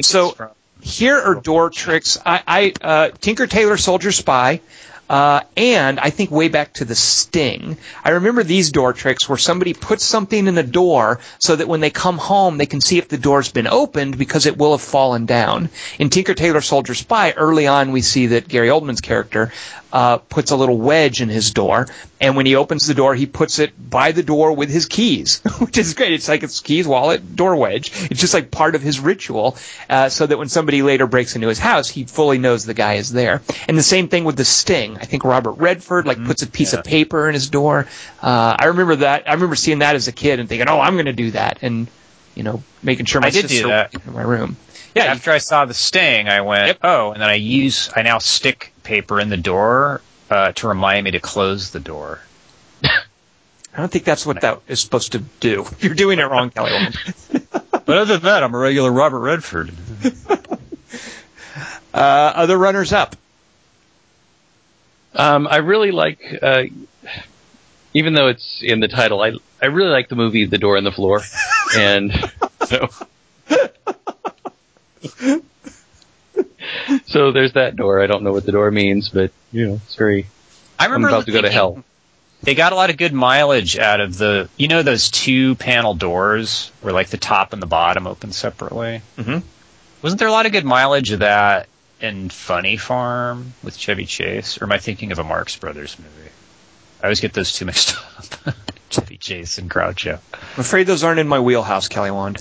[0.02, 0.36] So-
[0.82, 2.18] Here are door tricks.
[2.24, 4.60] I, I uh, Tinker Tailor Soldier Spy,
[5.08, 7.76] uh, and I think way back to the Sting.
[8.04, 11.80] I remember these door tricks where somebody puts something in a door so that when
[11.80, 14.82] they come home they can see if the door's been opened because it will have
[14.82, 15.70] fallen down.
[15.98, 19.52] In Tinker Tailor Soldier Spy, early on we see that Gary Oldman's character
[19.92, 21.88] uh, puts a little wedge in his door,
[22.20, 25.40] and when he opens the door, he puts it by the door with his keys,
[25.58, 26.12] which is great.
[26.12, 27.90] It's like it's keys, wallet, door wedge.
[28.10, 29.56] It's just like part of his ritual,
[29.88, 32.94] uh, so that when somebody later breaks into his house, he fully knows the guy
[32.94, 33.42] is there.
[33.66, 34.98] And the same thing with the Sting.
[34.98, 36.80] I think Robert Redford like puts a piece yeah.
[36.80, 37.86] of paper in his door.
[38.22, 39.28] Uh, I remember that.
[39.28, 41.58] I remember seeing that as a kid and thinking, oh, I'm going to do that,
[41.62, 41.88] and
[42.34, 43.94] you know, making sure my I did do sister that.
[43.94, 44.56] in my room.
[44.94, 46.78] Yeah, Yeah, after I saw the sting, I went, Yep.
[46.82, 50.00] oh, and then I use, I now stick paper in the door
[50.30, 52.20] uh, to remind me to close the door.
[52.82, 55.66] I don't think that's what that is supposed to do.
[55.80, 56.72] You're doing it wrong, Kelly.
[57.70, 59.72] But other than that, I'm a regular Robert Redford.
[61.94, 63.16] Uh, other runners up.
[65.14, 66.64] Um, I really like, uh,
[67.94, 69.32] even though it's in the title, I
[69.62, 71.22] I really like the movie The Door on the Floor,
[71.74, 72.12] and
[72.66, 72.88] so
[77.06, 78.02] so there's that door.
[78.02, 80.26] I don't know what the door means, but you know, it's very.
[80.78, 81.84] I I'm remember about to go to thinking hell.
[82.42, 85.94] They got a lot of good mileage out of the, you know, those two panel
[85.94, 89.02] doors where like the top and the bottom open separately.
[89.16, 89.42] Mhm.
[90.02, 91.66] Wasn't there a lot of good mileage of that
[92.00, 94.60] in Funny Farm with Chevy Chase?
[94.60, 96.30] Or am I thinking of a Marx Brothers movie?
[97.02, 97.96] I always get those two mixed
[98.46, 98.54] up.
[98.90, 100.20] Chevy Chase and Groucho.
[100.32, 102.40] I'm afraid those aren't in my wheelhouse, Kelly Wand.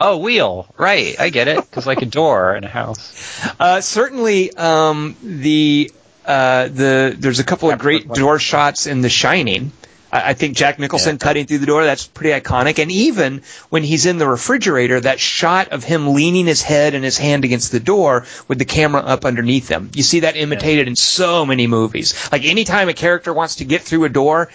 [0.00, 0.66] Oh, wheel.
[0.78, 1.18] Right.
[1.20, 1.56] I get it.
[1.56, 3.40] Because like a door in a house.
[3.60, 5.90] Uh, certainly, um, the
[6.24, 9.72] uh, the there's a couple of great door shots in The Shining.
[10.12, 11.18] I, I think Jack Nicholson Yeah.
[11.18, 12.78] cutting through the door, that's pretty iconic.
[12.78, 17.04] And even when he's in the refrigerator, that shot of him leaning his head and
[17.04, 19.90] his hand against the door with the camera up underneath him.
[19.94, 22.14] You see that imitated in so many movies.
[22.30, 24.48] Like anytime a character wants to get through a door,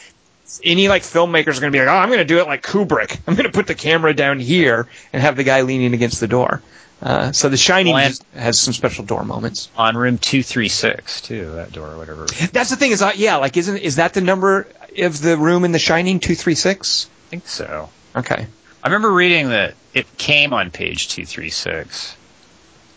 [0.63, 2.63] any like filmmakers are going to be like, oh, I'm going to do it like
[2.63, 3.19] Kubrick.
[3.27, 6.27] I'm going to put the camera down here and have the guy leaning against the
[6.27, 6.61] door.
[7.01, 9.69] Uh, so The Shining Well, has some special door moments.
[9.77, 12.25] On room 236, too, that door or whatever.
[12.51, 14.67] That's the thing is, uh, yeah, like isn't is that the number
[14.97, 16.19] of the room in The Shining?
[16.19, 17.07] Two three six.
[17.27, 17.89] I think so.
[18.15, 18.47] Okay.
[18.83, 22.15] I remember reading that it came on page 236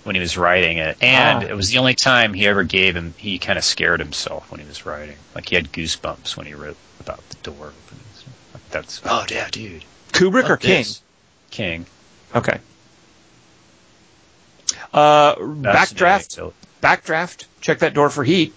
[0.04, 1.46] when he was writing it, and Ah.
[1.46, 4.60] it was the only time he ever gave him, he kind of scared himself when
[4.60, 5.16] he was writing.
[5.34, 8.04] Like he had goosebumps when he wrote about the door opening.
[8.54, 9.84] Like that's, oh, yeah, dude.
[10.12, 10.78] Kubrick or Love King?
[10.78, 11.02] this.
[11.50, 11.86] King.
[12.34, 12.58] Okay.
[14.92, 16.38] Uh, That's backdraft.
[16.38, 16.52] an.
[16.82, 17.44] Backdraft.
[17.60, 18.52] Check that door for heat.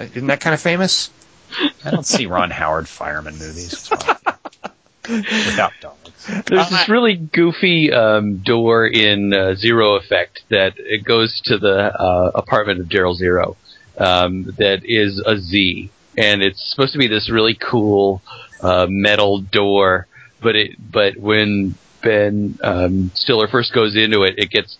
[0.00, 1.10] Isn't that kind of famous?
[1.84, 4.64] I don't see Ron Howard fireman movies What's wrong with
[5.08, 5.16] you?
[5.50, 6.26] without dogs.
[6.46, 11.74] There's this really goofy um, door in uh, Zero Effect that it goes to the
[11.98, 13.56] uh, apartment of Daryl Zero.
[13.96, 18.20] Um, that is a Z, and it's supposed to be this really cool
[18.60, 20.06] uh, metal door.
[20.40, 24.78] But it, but when Ben um, Stiller first goes into it, it gets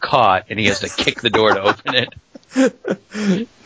[0.00, 3.48] caught, and he has to kick the door to open it.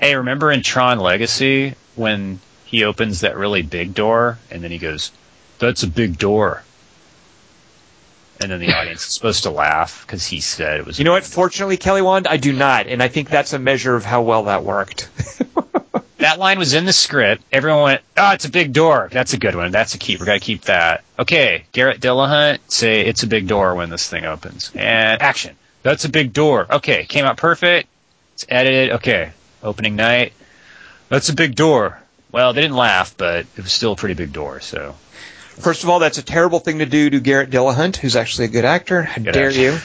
[0.00, 4.76] Hey, remember in Tron Legacy when he opens that really big door and then he
[4.76, 5.10] goes,
[5.58, 6.62] "That's a big door,"
[8.40, 10.98] and then the audience is supposed to laugh because he said it was.
[10.98, 11.24] You know what?
[11.24, 14.44] Fortunately, Kelly Wand, I do not, and I think that's a measure of how well
[14.44, 15.08] that worked.
[16.18, 17.44] that line was in the script.
[17.52, 19.08] Everyone went, "Oh, it's a big door.
[19.12, 19.70] That's a good one.
[19.70, 20.20] That's a keep.
[20.20, 24.08] We got to keep that." Okay, Garrett Dillahunt, say it's a big door when this
[24.08, 25.56] thing opens, and action.
[25.82, 26.66] That's a big door.
[26.70, 27.88] Okay, came out perfect.
[28.34, 28.92] It's edited.
[28.94, 29.32] Okay,
[29.62, 30.32] opening night.
[31.08, 32.00] That's a big door.
[32.32, 34.60] Well, they didn't laugh, but it was still a pretty big door.
[34.60, 34.96] So
[35.58, 38.48] First of all, that's a terrible thing to do to Garrett Dillahunt, who's actually a
[38.48, 39.02] good actor.
[39.02, 39.60] How Good dare actor.
[39.60, 39.78] you?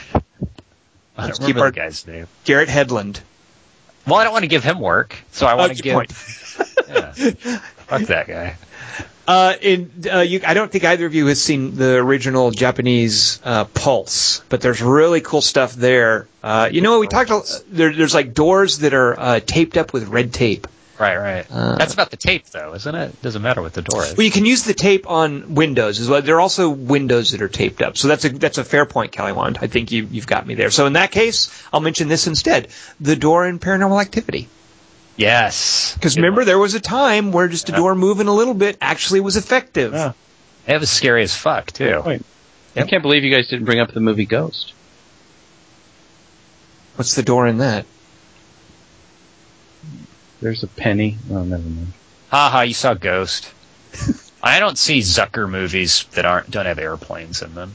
[1.18, 2.28] I don't keep remember our- the guy's name.
[2.46, 3.20] Garrett Hedlund.
[4.08, 5.96] Well, I don't want to give him work, so I want Oh, to give.
[6.90, 7.12] Yeah.
[7.12, 8.56] Fuck that guy.
[9.28, 13.40] Uh, in, uh, you, I don't think either of you has seen the original Japanese
[13.44, 16.28] uh, Pulse, but there's really cool stuff there.
[16.42, 17.32] Uh, you know, we talked.
[17.72, 20.66] There, there's like doors that are uh, taped up with red tape.
[21.00, 21.48] Right, right.
[21.50, 23.22] Uh, That's about the tape, though, isn't it?
[23.22, 24.18] Doesn't matter what the door is.
[24.18, 26.22] Well, you can use the tape on windows as well.
[26.22, 27.96] There are also windows that are taped up.
[27.96, 29.60] So that's a that's a fair point, Kelly Wand.
[29.62, 30.72] I think you you've got me there.
[30.72, 32.68] So in that case, I'll mention this instead:
[33.00, 34.50] the door in Paranormal Activity.
[35.16, 35.94] Yes.
[35.94, 36.48] Because remember, one.
[36.48, 39.94] there was a time where just a door moving a little bit actually was effective.
[39.94, 40.14] Yeah.
[40.68, 42.04] It was scary as fuck too.
[42.06, 42.22] Wait.
[42.76, 44.74] I can't believe you guys didn't bring up the movie Ghost.
[46.96, 47.86] What's the door in that?
[50.42, 51.18] There's a penny.
[51.32, 51.94] Oh, never mind.
[52.30, 53.52] Haha, you saw Ghost.
[54.44, 57.74] I don't see Zucker movies that aren't don't have airplanes in them.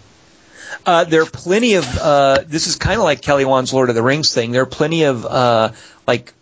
[0.86, 1.98] Uh, there are plenty of.
[1.98, 4.52] Uh, this is kind of like Kelly Wand's Lord of the Rings thing.
[4.52, 5.72] There are plenty of uh,
[6.06, 6.32] like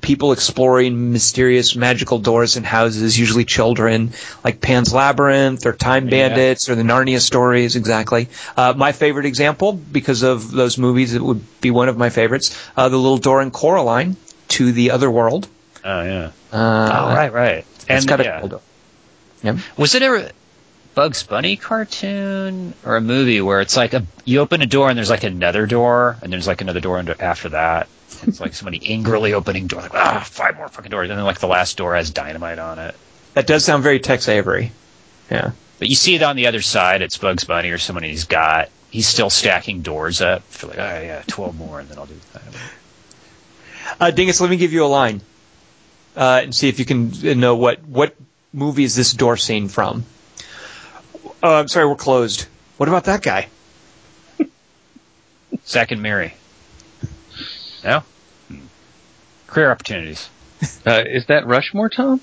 [0.00, 4.12] people exploring mysterious magical doors in houses, usually children,
[4.44, 6.28] like Pan's Labyrinth or Time Yeah.
[6.28, 7.74] Bandits or the Narnia stories.
[7.76, 8.28] Exactly.
[8.56, 12.56] Uh, my favorite example, because of those movies, it would be one of my favorites.
[12.76, 14.16] Uh, the little door in Coraline
[14.48, 15.48] to the other world.
[15.84, 16.30] Oh yeah.
[16.52, 17.66] Uh, oh right, right.
[17.74, 18.40] It's And got a yeah.
[18.40, 18.62] cool.
[19.42, 19.56] Yep.
[19.76, 20.32] Was it a
[20.94, 24.98] Bugs Bunny cartoon or a movie where it's like a you open a door and
[24.98, 27.88] there's like another door and there's like another door under, after that?
[28.22, 31.38] It's like somebody angrily opening door like ah five more fucking doors and then like
[31.38, 32.94] the last door has dynamite on it.
[33.34, 34.72] That does sound very Tex Avery.
[35.30, 35.52] Yeah.
[35.78, 37.02] But you see it on the other side.
[37.02, 38.70] It's Bugs Bunny or someone he's got.
[38.90, 40.42] He's still stacking doors up.
[40.44, 42.42] For like, oh yeah, twelve more, and then I'll do that.
[44.00, 45.20] Uh, Dingus, let me give you a line
[46.16, 48.14] uh, and see if you can uh, know what what
[48.52, 50.04] movie is this door scene from.
[51.42, 52.46] Uh, I'm sorry, we're closed.
[52.76, 53.48] What about that guy?
[55.66, 56.34] Zack and Miri.
[57.84, 58.02] No.
[58.48, 58.58] Hmm.
[59.46, 60.28] Career opportunities.
[60.84, 62.20] Uh, is that Rushmore, Tom?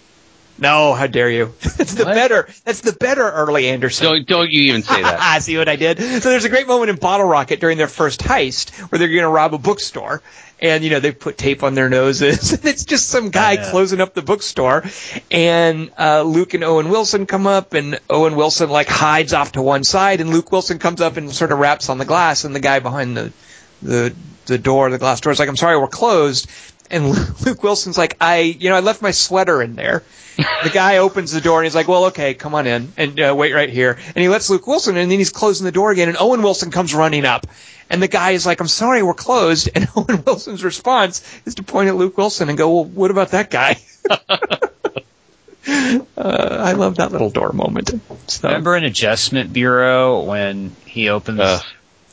[0.58, 1.54] No, how dare you?
[1.62, 2.16] That's the What?
[2.16, 2.48] better.
[2.64, 4.06] That's the better early Anderson.
[4.06, 5.20] Don't don't you even say that.
[5.20, 6.00] I see what I did?
[6.00, 9.22] So there's a great moment in Bottle Rocket during their first heist where they're going
[9.24, 10.22] to rob a bookstore.
[10.62, 12.54] And, you know, they put tape on their noses.
[12.58, 13.72] And it's just some guy Yeah.
[13.72, 14.86] closing up the bookstore.
[15.30, 19.62] And uh, Luke and Owen Wilson come up, and Owen Wilson, like, hides off to
[19.62, 20.22] one side.
[20.22, 22.46] And Luke Wilson comes up and sort of raps on the glass.
[22.46, 23.34] And the guy behind the,
[23.82, 24.16] the,
[24.46, 26.50] the door, the glass door, is like, I'm sorry, we're closed.
[26.92, 27.10] And
[27.46, 30.04] Luke Wilson's like, I, you know, I left my sweater in there.
[30.38, 33.34] The guy opens the door and he's like, well, okay, come on in and uh,
[33.38, 33.98] wait right here.
[34.08, 36.42] And he lets Luke Wilson in and then he's closing the door again and Owen
[36.42, 37.48] Wilson comes running up.
[37.90, 39.70] And the guy is like, I'm sorry, we're closed.
[39.74, 43.32] And Owen Wilson's response is to point at Luke Wilson and go, well, what about
[43.32, 43.78] that guy?
[45.68, 47.92] Uh, I love that little door moment.
[48.28, 48.48] So.
[48.48, 51.40] Remember in Adjustment Bureau when he opens?
[51.40, 51.64] Ugh.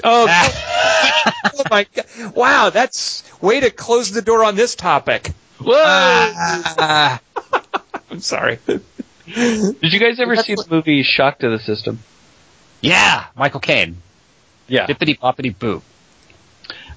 [0.04, 0.26] Oh,
[1.54, 2.34] oh my god!
[2.34, 5.32] Wow, that's way to close the door on this topic.
[5.60, 5.74] Whoa!
[8.10, 8.58] I'm sorry.
[8.66, 12.00] Did you guys ever see the movie Shock to the System?
[12.80, 13.96] yeah, Michael Caine.
[14.68, 14.86] Yeah.
[14.86, 15.82] Bippity boppity boo.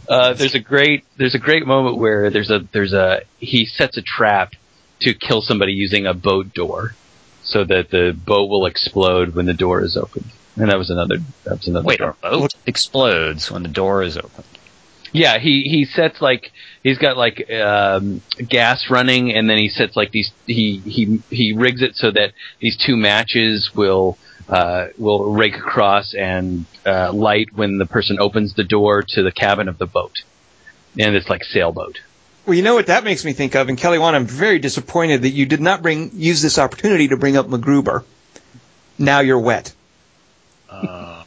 [0.08, 3.98] Uh, there's a great there's a great moment where there's a there's a he sets
[3.98, 4.54] a trap
[5.02, 6.96] to kill somebody using a boat door,
[7.44, 10.30] so that the boat will explode when the door is opened.
[10.58, 12.16] And that was another that was another Wait, door.
[12.24, 14.44] a boat explodes when the door is open.
[15.12, 16.52] Yeah, he he sets like
[16.84, 21.54] he's got like um, gas running, and then he sets like these he he he
[21.54, 24.18] rigs it so that these two matches will
[24.50, 29.32] uh, will rake across and uh, light when the person opens the door to the
[29.32, 30.24] cabin of the boat,
[31.00, 32.00] and it's like sailboat.
[32.46, 35.24] Well, you know what that makes me think of, and Kelly Wand, I'm very disappointed
[35.24, 38.04] that you did not bring use this opportunity to bring up MacGruber.
[39.00, 39.74] Now you're wet.
[40.70, 41.24] Uh,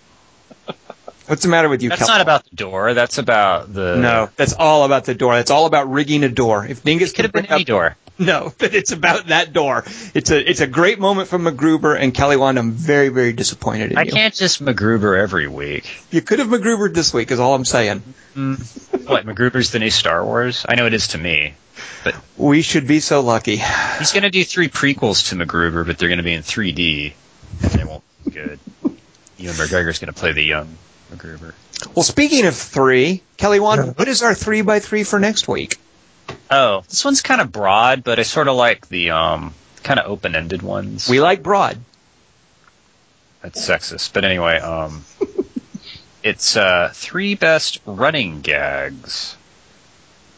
[1.27, 2.13] What's the matter with you, That's Kelly?
[2.13, 2.95] not about the door.
[2.95, 3.97] That's about the.
[3.97, 5.35] No, that's all about the door.
[5.35, 6.65] That's all about rigging a door.
[6.65, 7.97] If Dingus could have been any up- door.
[8.19, 9.85] No, but it's about that door.
[10.15, 12.59] It's a it's a great moment from MacGruber and Kelly Wand.
[12.59, 14.11] I'm very very disappointed in I you.
[14.11, 15.89] I can't just MacGruber every week.
[16.11, 18.03] You could have MacGrubered this week, is all I'm saying.
[18.35, 19.07] Mm.
[19.07, 20.65] What, MacGruber's the new Star Wars?
[20.69, 21.55] I know it is to me.
[22.37, 23.57] We should be so lucky.
[23.99, 27.13] He's going to do three prequels to MacGruber, but they're going to be in 3D,
[27.63, 28.59] and they won't be good.
[29.39, 30.77] Ewan McGregor's going to play the young
[31.13, 31.55] MacGruber.
[31.95, 35.79] Well, speaking of three, Kelly Wand, what is our three by three for next week?
[36.51, 40.11] Oh, this one's kind of broad, but I sort of like the um, kind of
[40.11, 41.09] open-ended ones.
[41.09, 41.79] We like broad.
[43.43, 45.05] That's sexist, but anyway, um,
[46.23, 49.37] it's uh, three best running gags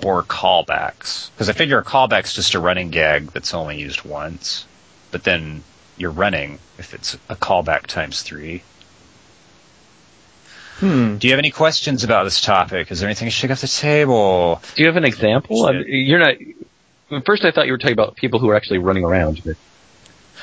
[0.05, 1.31] or callbacks.
[1.31, 4.67] Because I figure a callback's just a running gag that's only used once,
[5.11, 5.63] but then
[5.97, 8.63] you're running if it's a callback times three.
[10.81, 11.19] Hmm.
[11.19, 12.91] Do you have any questions about this topic?
[12.91, 14.61] Is there anything to shake off the table?
[14.75, 15.67] Do you have an example?
[15.67, 16.35] I mean, you're not.
[17.25, 19.43] First, I thought you were talking about people who are actually running around.
[19.45, 19.57] But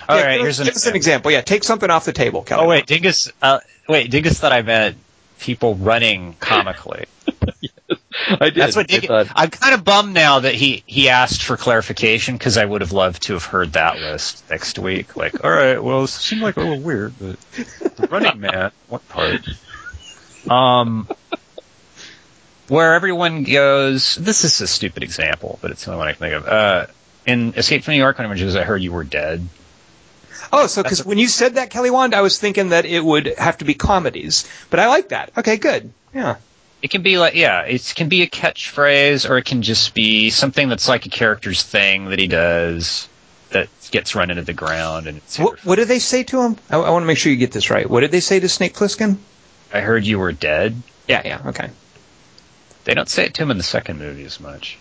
[0.07, 1.31] All Yeah, right, here's an give us an example.
[1.31, 2.65] Yeah, take something off the table, Kelly.
[2.65, 3.31] Oh wait, Dingus.
[3.41, 3.59] Uh,
[3.89, 4.97] wait, Dingus thought I meant
[5.39, 7.05] people running comically.
[8.29, 8.55] I did.
[8.55, 9.07] That's what I Dingus.
[9.07, 12.81] thought, I'm kind of bummed now that he he asked for clarification because I would
[12.81, 15.15] have loved to have heard that list next week.
[15.15, 17.39] Like, all right, well, it seemed like a little weird, but
[17.95, 19.41] the running man, what part?
[20.49, 21.07] Um,
[22.67, 24.15] where everyone goes.
[24.15, 26.47] This is a stupid example, but it's the only one I can think of.
[26.47, 26.87] Uh,
[27.25, 29.47] in Escape from New York, when images, I heard you were dead.
[30.51, 33.33] Oh, so because when you said that, Kelly Wand, I was thinking that it would
[33.37, 35.31] have to be comedies, but I like that.
[35.37, 35.91] Okay, good.
[36.13, 36.37] Yeah.
[36.81, 40.29] It can be like, yeah, it can be a catchphrase, or it can just be
[40.29, 43.09] something that's like a character's thing that he does
[43.49, 45.07] that gets run into the ground.
[45.07, 46.57] And it's What, what did they say to him?
[46.69, 47.89] I, I want to make sure you get this right.
[47.89, 49.17] What did they say to Snake Plissken?
[49.73, 50.81] I heard you were dead.
[51.07, 51.69] Yeah, yeah, okay.
[52.85, 54.77] They don't say it to him in the second movie as much.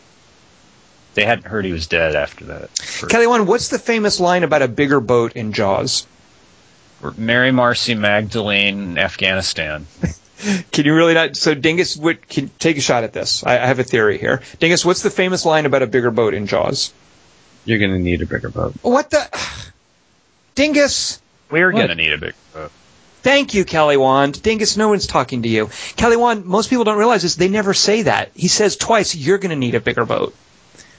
[1.14, 2.70] They hadn't heard he was dead after that.
[2.78, 6.06] For- Kelly Wand, what's the famous line about a bigger boat in Jaws?
[7.16, 9.86] Mary Marcy Magdalene, Afghanistan.
[10.72, 11.36] Can you really not?
[11.36, 13.44] So, Dingus, what, can, take a shot at this.
[13.44, 14.42] I, I have a theory here.
[14.58, 16.92] Dingus, what's the famous line about a bigger boat in Jaws?
[17.66, 18.74] you're going to need a bigger boat.
[18.82, 19.28] What the?
[20.54, 21.20] Dingus!
[21.50, 22.72] We're gonna need a bigger boat.
[23.27, 24.40] Thank you, Kelly Wand.
[24.40, 25.69] Dingus, no one's talking to you.
[25.97, 27.35] Kelly Wand, most people don't realize this.
[27.35, 28.31] They never say that.
[28.36, 30.32] He says twice, you're going to need a bigger boat.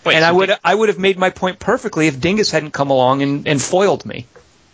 [0.04, 2.52] Wait, and so I would Ding- I would have made my point perfectly if Dingus
[2.52, 4.26] hadn't come along and, and foiled me.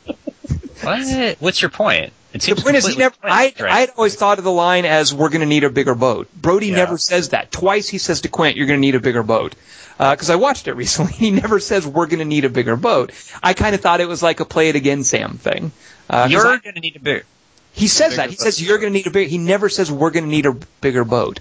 [0.82, 1.38] what?
[1.40, 2.12] What's your point?
[2.32, 3.16] The point is, he never.
[3.22, 3.54] I?
[3.60, 6.70] I'd always thought of the line as "We're going to need a bigger boat." Brody
[6.70, 6.78] Yeah.
[6.78, 7.52] never says that.
[7.52, 9.54] Twice he says to Quint, "You're going to need a bigger boat."
[10.00, 13.12] Because I watched it recently, he never says "We're going to need a bigger boat."
[13.44, 15.72] I kind of thought it was like a "Play it again, Sam" thing.
[16.10, 17.26] Uh, You're I- gonna need a big.
[17.74, 18.30] He says bigger that.
[18.30, 19.28] He says you're going to need a big.
[19.30, 21.40] He never says we're going to need a bigger boat.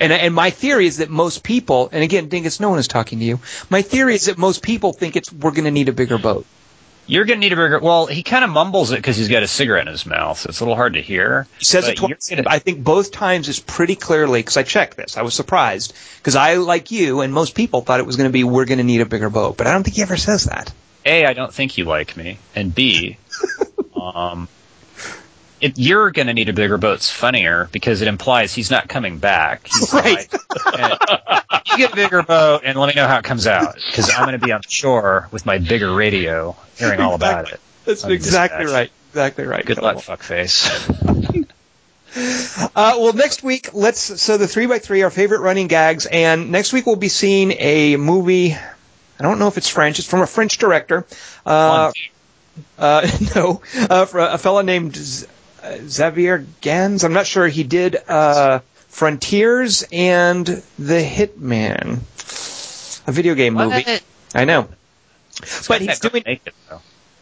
[0.00, 3.18] And and my theory is that most people, and again, Dingus, no one is talking
[3.20, 3.38] to you.
[3.70, 6.46] My theory is that most people think it's we're going to need a bigger boat.
[7.04, 7.80] You're gonna need a bigger.
[7.80, 10.48] Well, he kind of mumbles it because he's got a cigarette in his mouth, so
[10.48, 11.48] it's a little hard to hear.
[11.58, 12.30] He says it twice.
[12.30, 15.16] gonna- I think both times is pretty clearly because I checked this.
[15.16, 18.32] I was surprised because I, like you and most people, thought it was going to
[18.32, 20.44] be we're going to need a bigger boat, but I don't think he ever says
[20.44, 20.72] that.
[21.04, 23.18] A, I don't think you like me, and B,
[24.00, 24.46] um,
[25.62, 29.18] it, you're going to need a bigger boat's funnier because it implies he's not coming
[29.18, 29.66] back.
[29.68, 30.28] He's Right.
[30.66, 31.00] like,
[31.68, 34.26] you get a bigger boat and let me know how it comes out because I'm
[34.26, 37.60] going to be on shore with my bigger radio, hearing all about it.
[37.84, 38.74] That's exactly dispatch.
[38.74, 38.92] right.
[39.12, 39.64] Exactly right.
[39.64, 41.46] Good luck, fuckface.
[42.14, 44.20] Uh, well, next week, let's.
[44.20, 47.52] So the three by three, our favorite running gags, and next week we'll be seeing
[47.52, 48.52] a movie.
[48.52, 49.98] I don't know if it's French.
[49.98, 51.06] It's from a French director.
[51.46, 51.90] Uh,
[52.78, 54.94] Uh, no, uh, a fellow named
[55.86, 57.04] Xavier Gens.
[57.04, 57.46] I'm not sure.
[57.48, 61.98] He did uh, Frontiers and The Hitman,
[63.06, 63.84] a video game movie.
[64.34, 64.68] I know.
[65.38, 66.24] It's But he's doing-.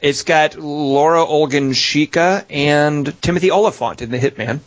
[0.01, 4.61] It's got Laura Olgan Shika and Timothy Olyphant in The Hitman.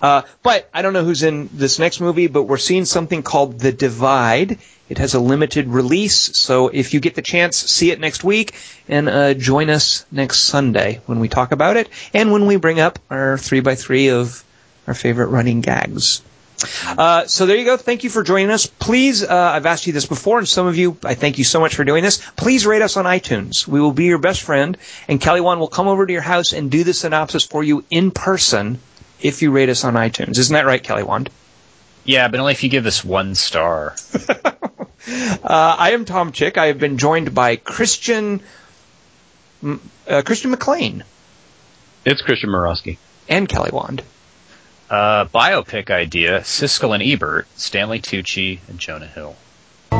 [0.00, 3.58] Uh, but I don't know who's in this next movie, but we're seeing something called
[3.60, 4.58] The Divide.
[4.88, 8.54] It has a limited release, so if you get the chance, see it next week
[8.88, 12.80] and uh, join us next Sunday when we talk about it and when we bring
[12.80, 14.44] up our 3x3 of
[14.86, 16.22] our favorite running gags.
[16.86, 17.76] Uh, so there you go.
[17.76, 18.66] Thank you for joining us.
[18.66, 21.60] Please, uh, I've asked you this before, and some of you, I thank you so
[21.60, 22.18] much for doing this.
[22.36, 23.66] Please rate us on iTunes.
[23.66, 24.76] We will be your best friend,
[25.08, 27.84] and Kelly Wand will come over to your house and do the synopsis for you
[27.90, 28.78] in person
[29.20, 30.38] if you rate us on iTunes.
[30.38, 31.30] Isn't that right, Kelly Wand?
[32.04, 33.94] Yeah, but only if you give us one star.
[35.04, 36.56] Uh, I am Tom Chick.
[36.56, 38.40] I have been joined by Christian
[39.64, 41.02] uh, Christian McLean
[42.04, 42.98] It's Christian Morosky.
[43.28, 44.02] and Kelly Wand.
[44.92, 49.34] Uh, biopic idea: Siskel and Ebert, Stanley Tucci, and Jonah Hill.
[49.90, 49.96] I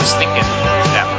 [0.00, 1.17] was thinking that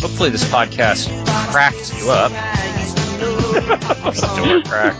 [0.00, 1.08] Hopefully, this podcast
[1.50, 2.30] cracked you up.
[4.36, 4.98] door cracked.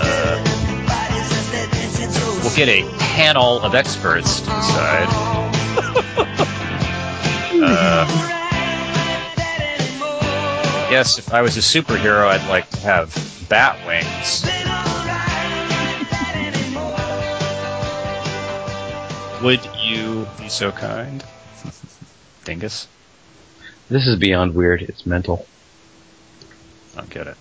[0.00, 0.40] Uh,
[2.42, 5.08] we'll get a panel of experts to decide.
[7.60, 8.37] Uh,
[10.90, 13.12] yes, if I was a superhero, I'd like to have
[13.48, 14.44] bat wings.
[19.42, 21.22] Would you be so kind?
[22.44, 22.88] Dingus?
[23.88, 24.82] This is beyond weird.
[24.82, 25.46] It's mental.
[26.94, 27.36] I don't get it.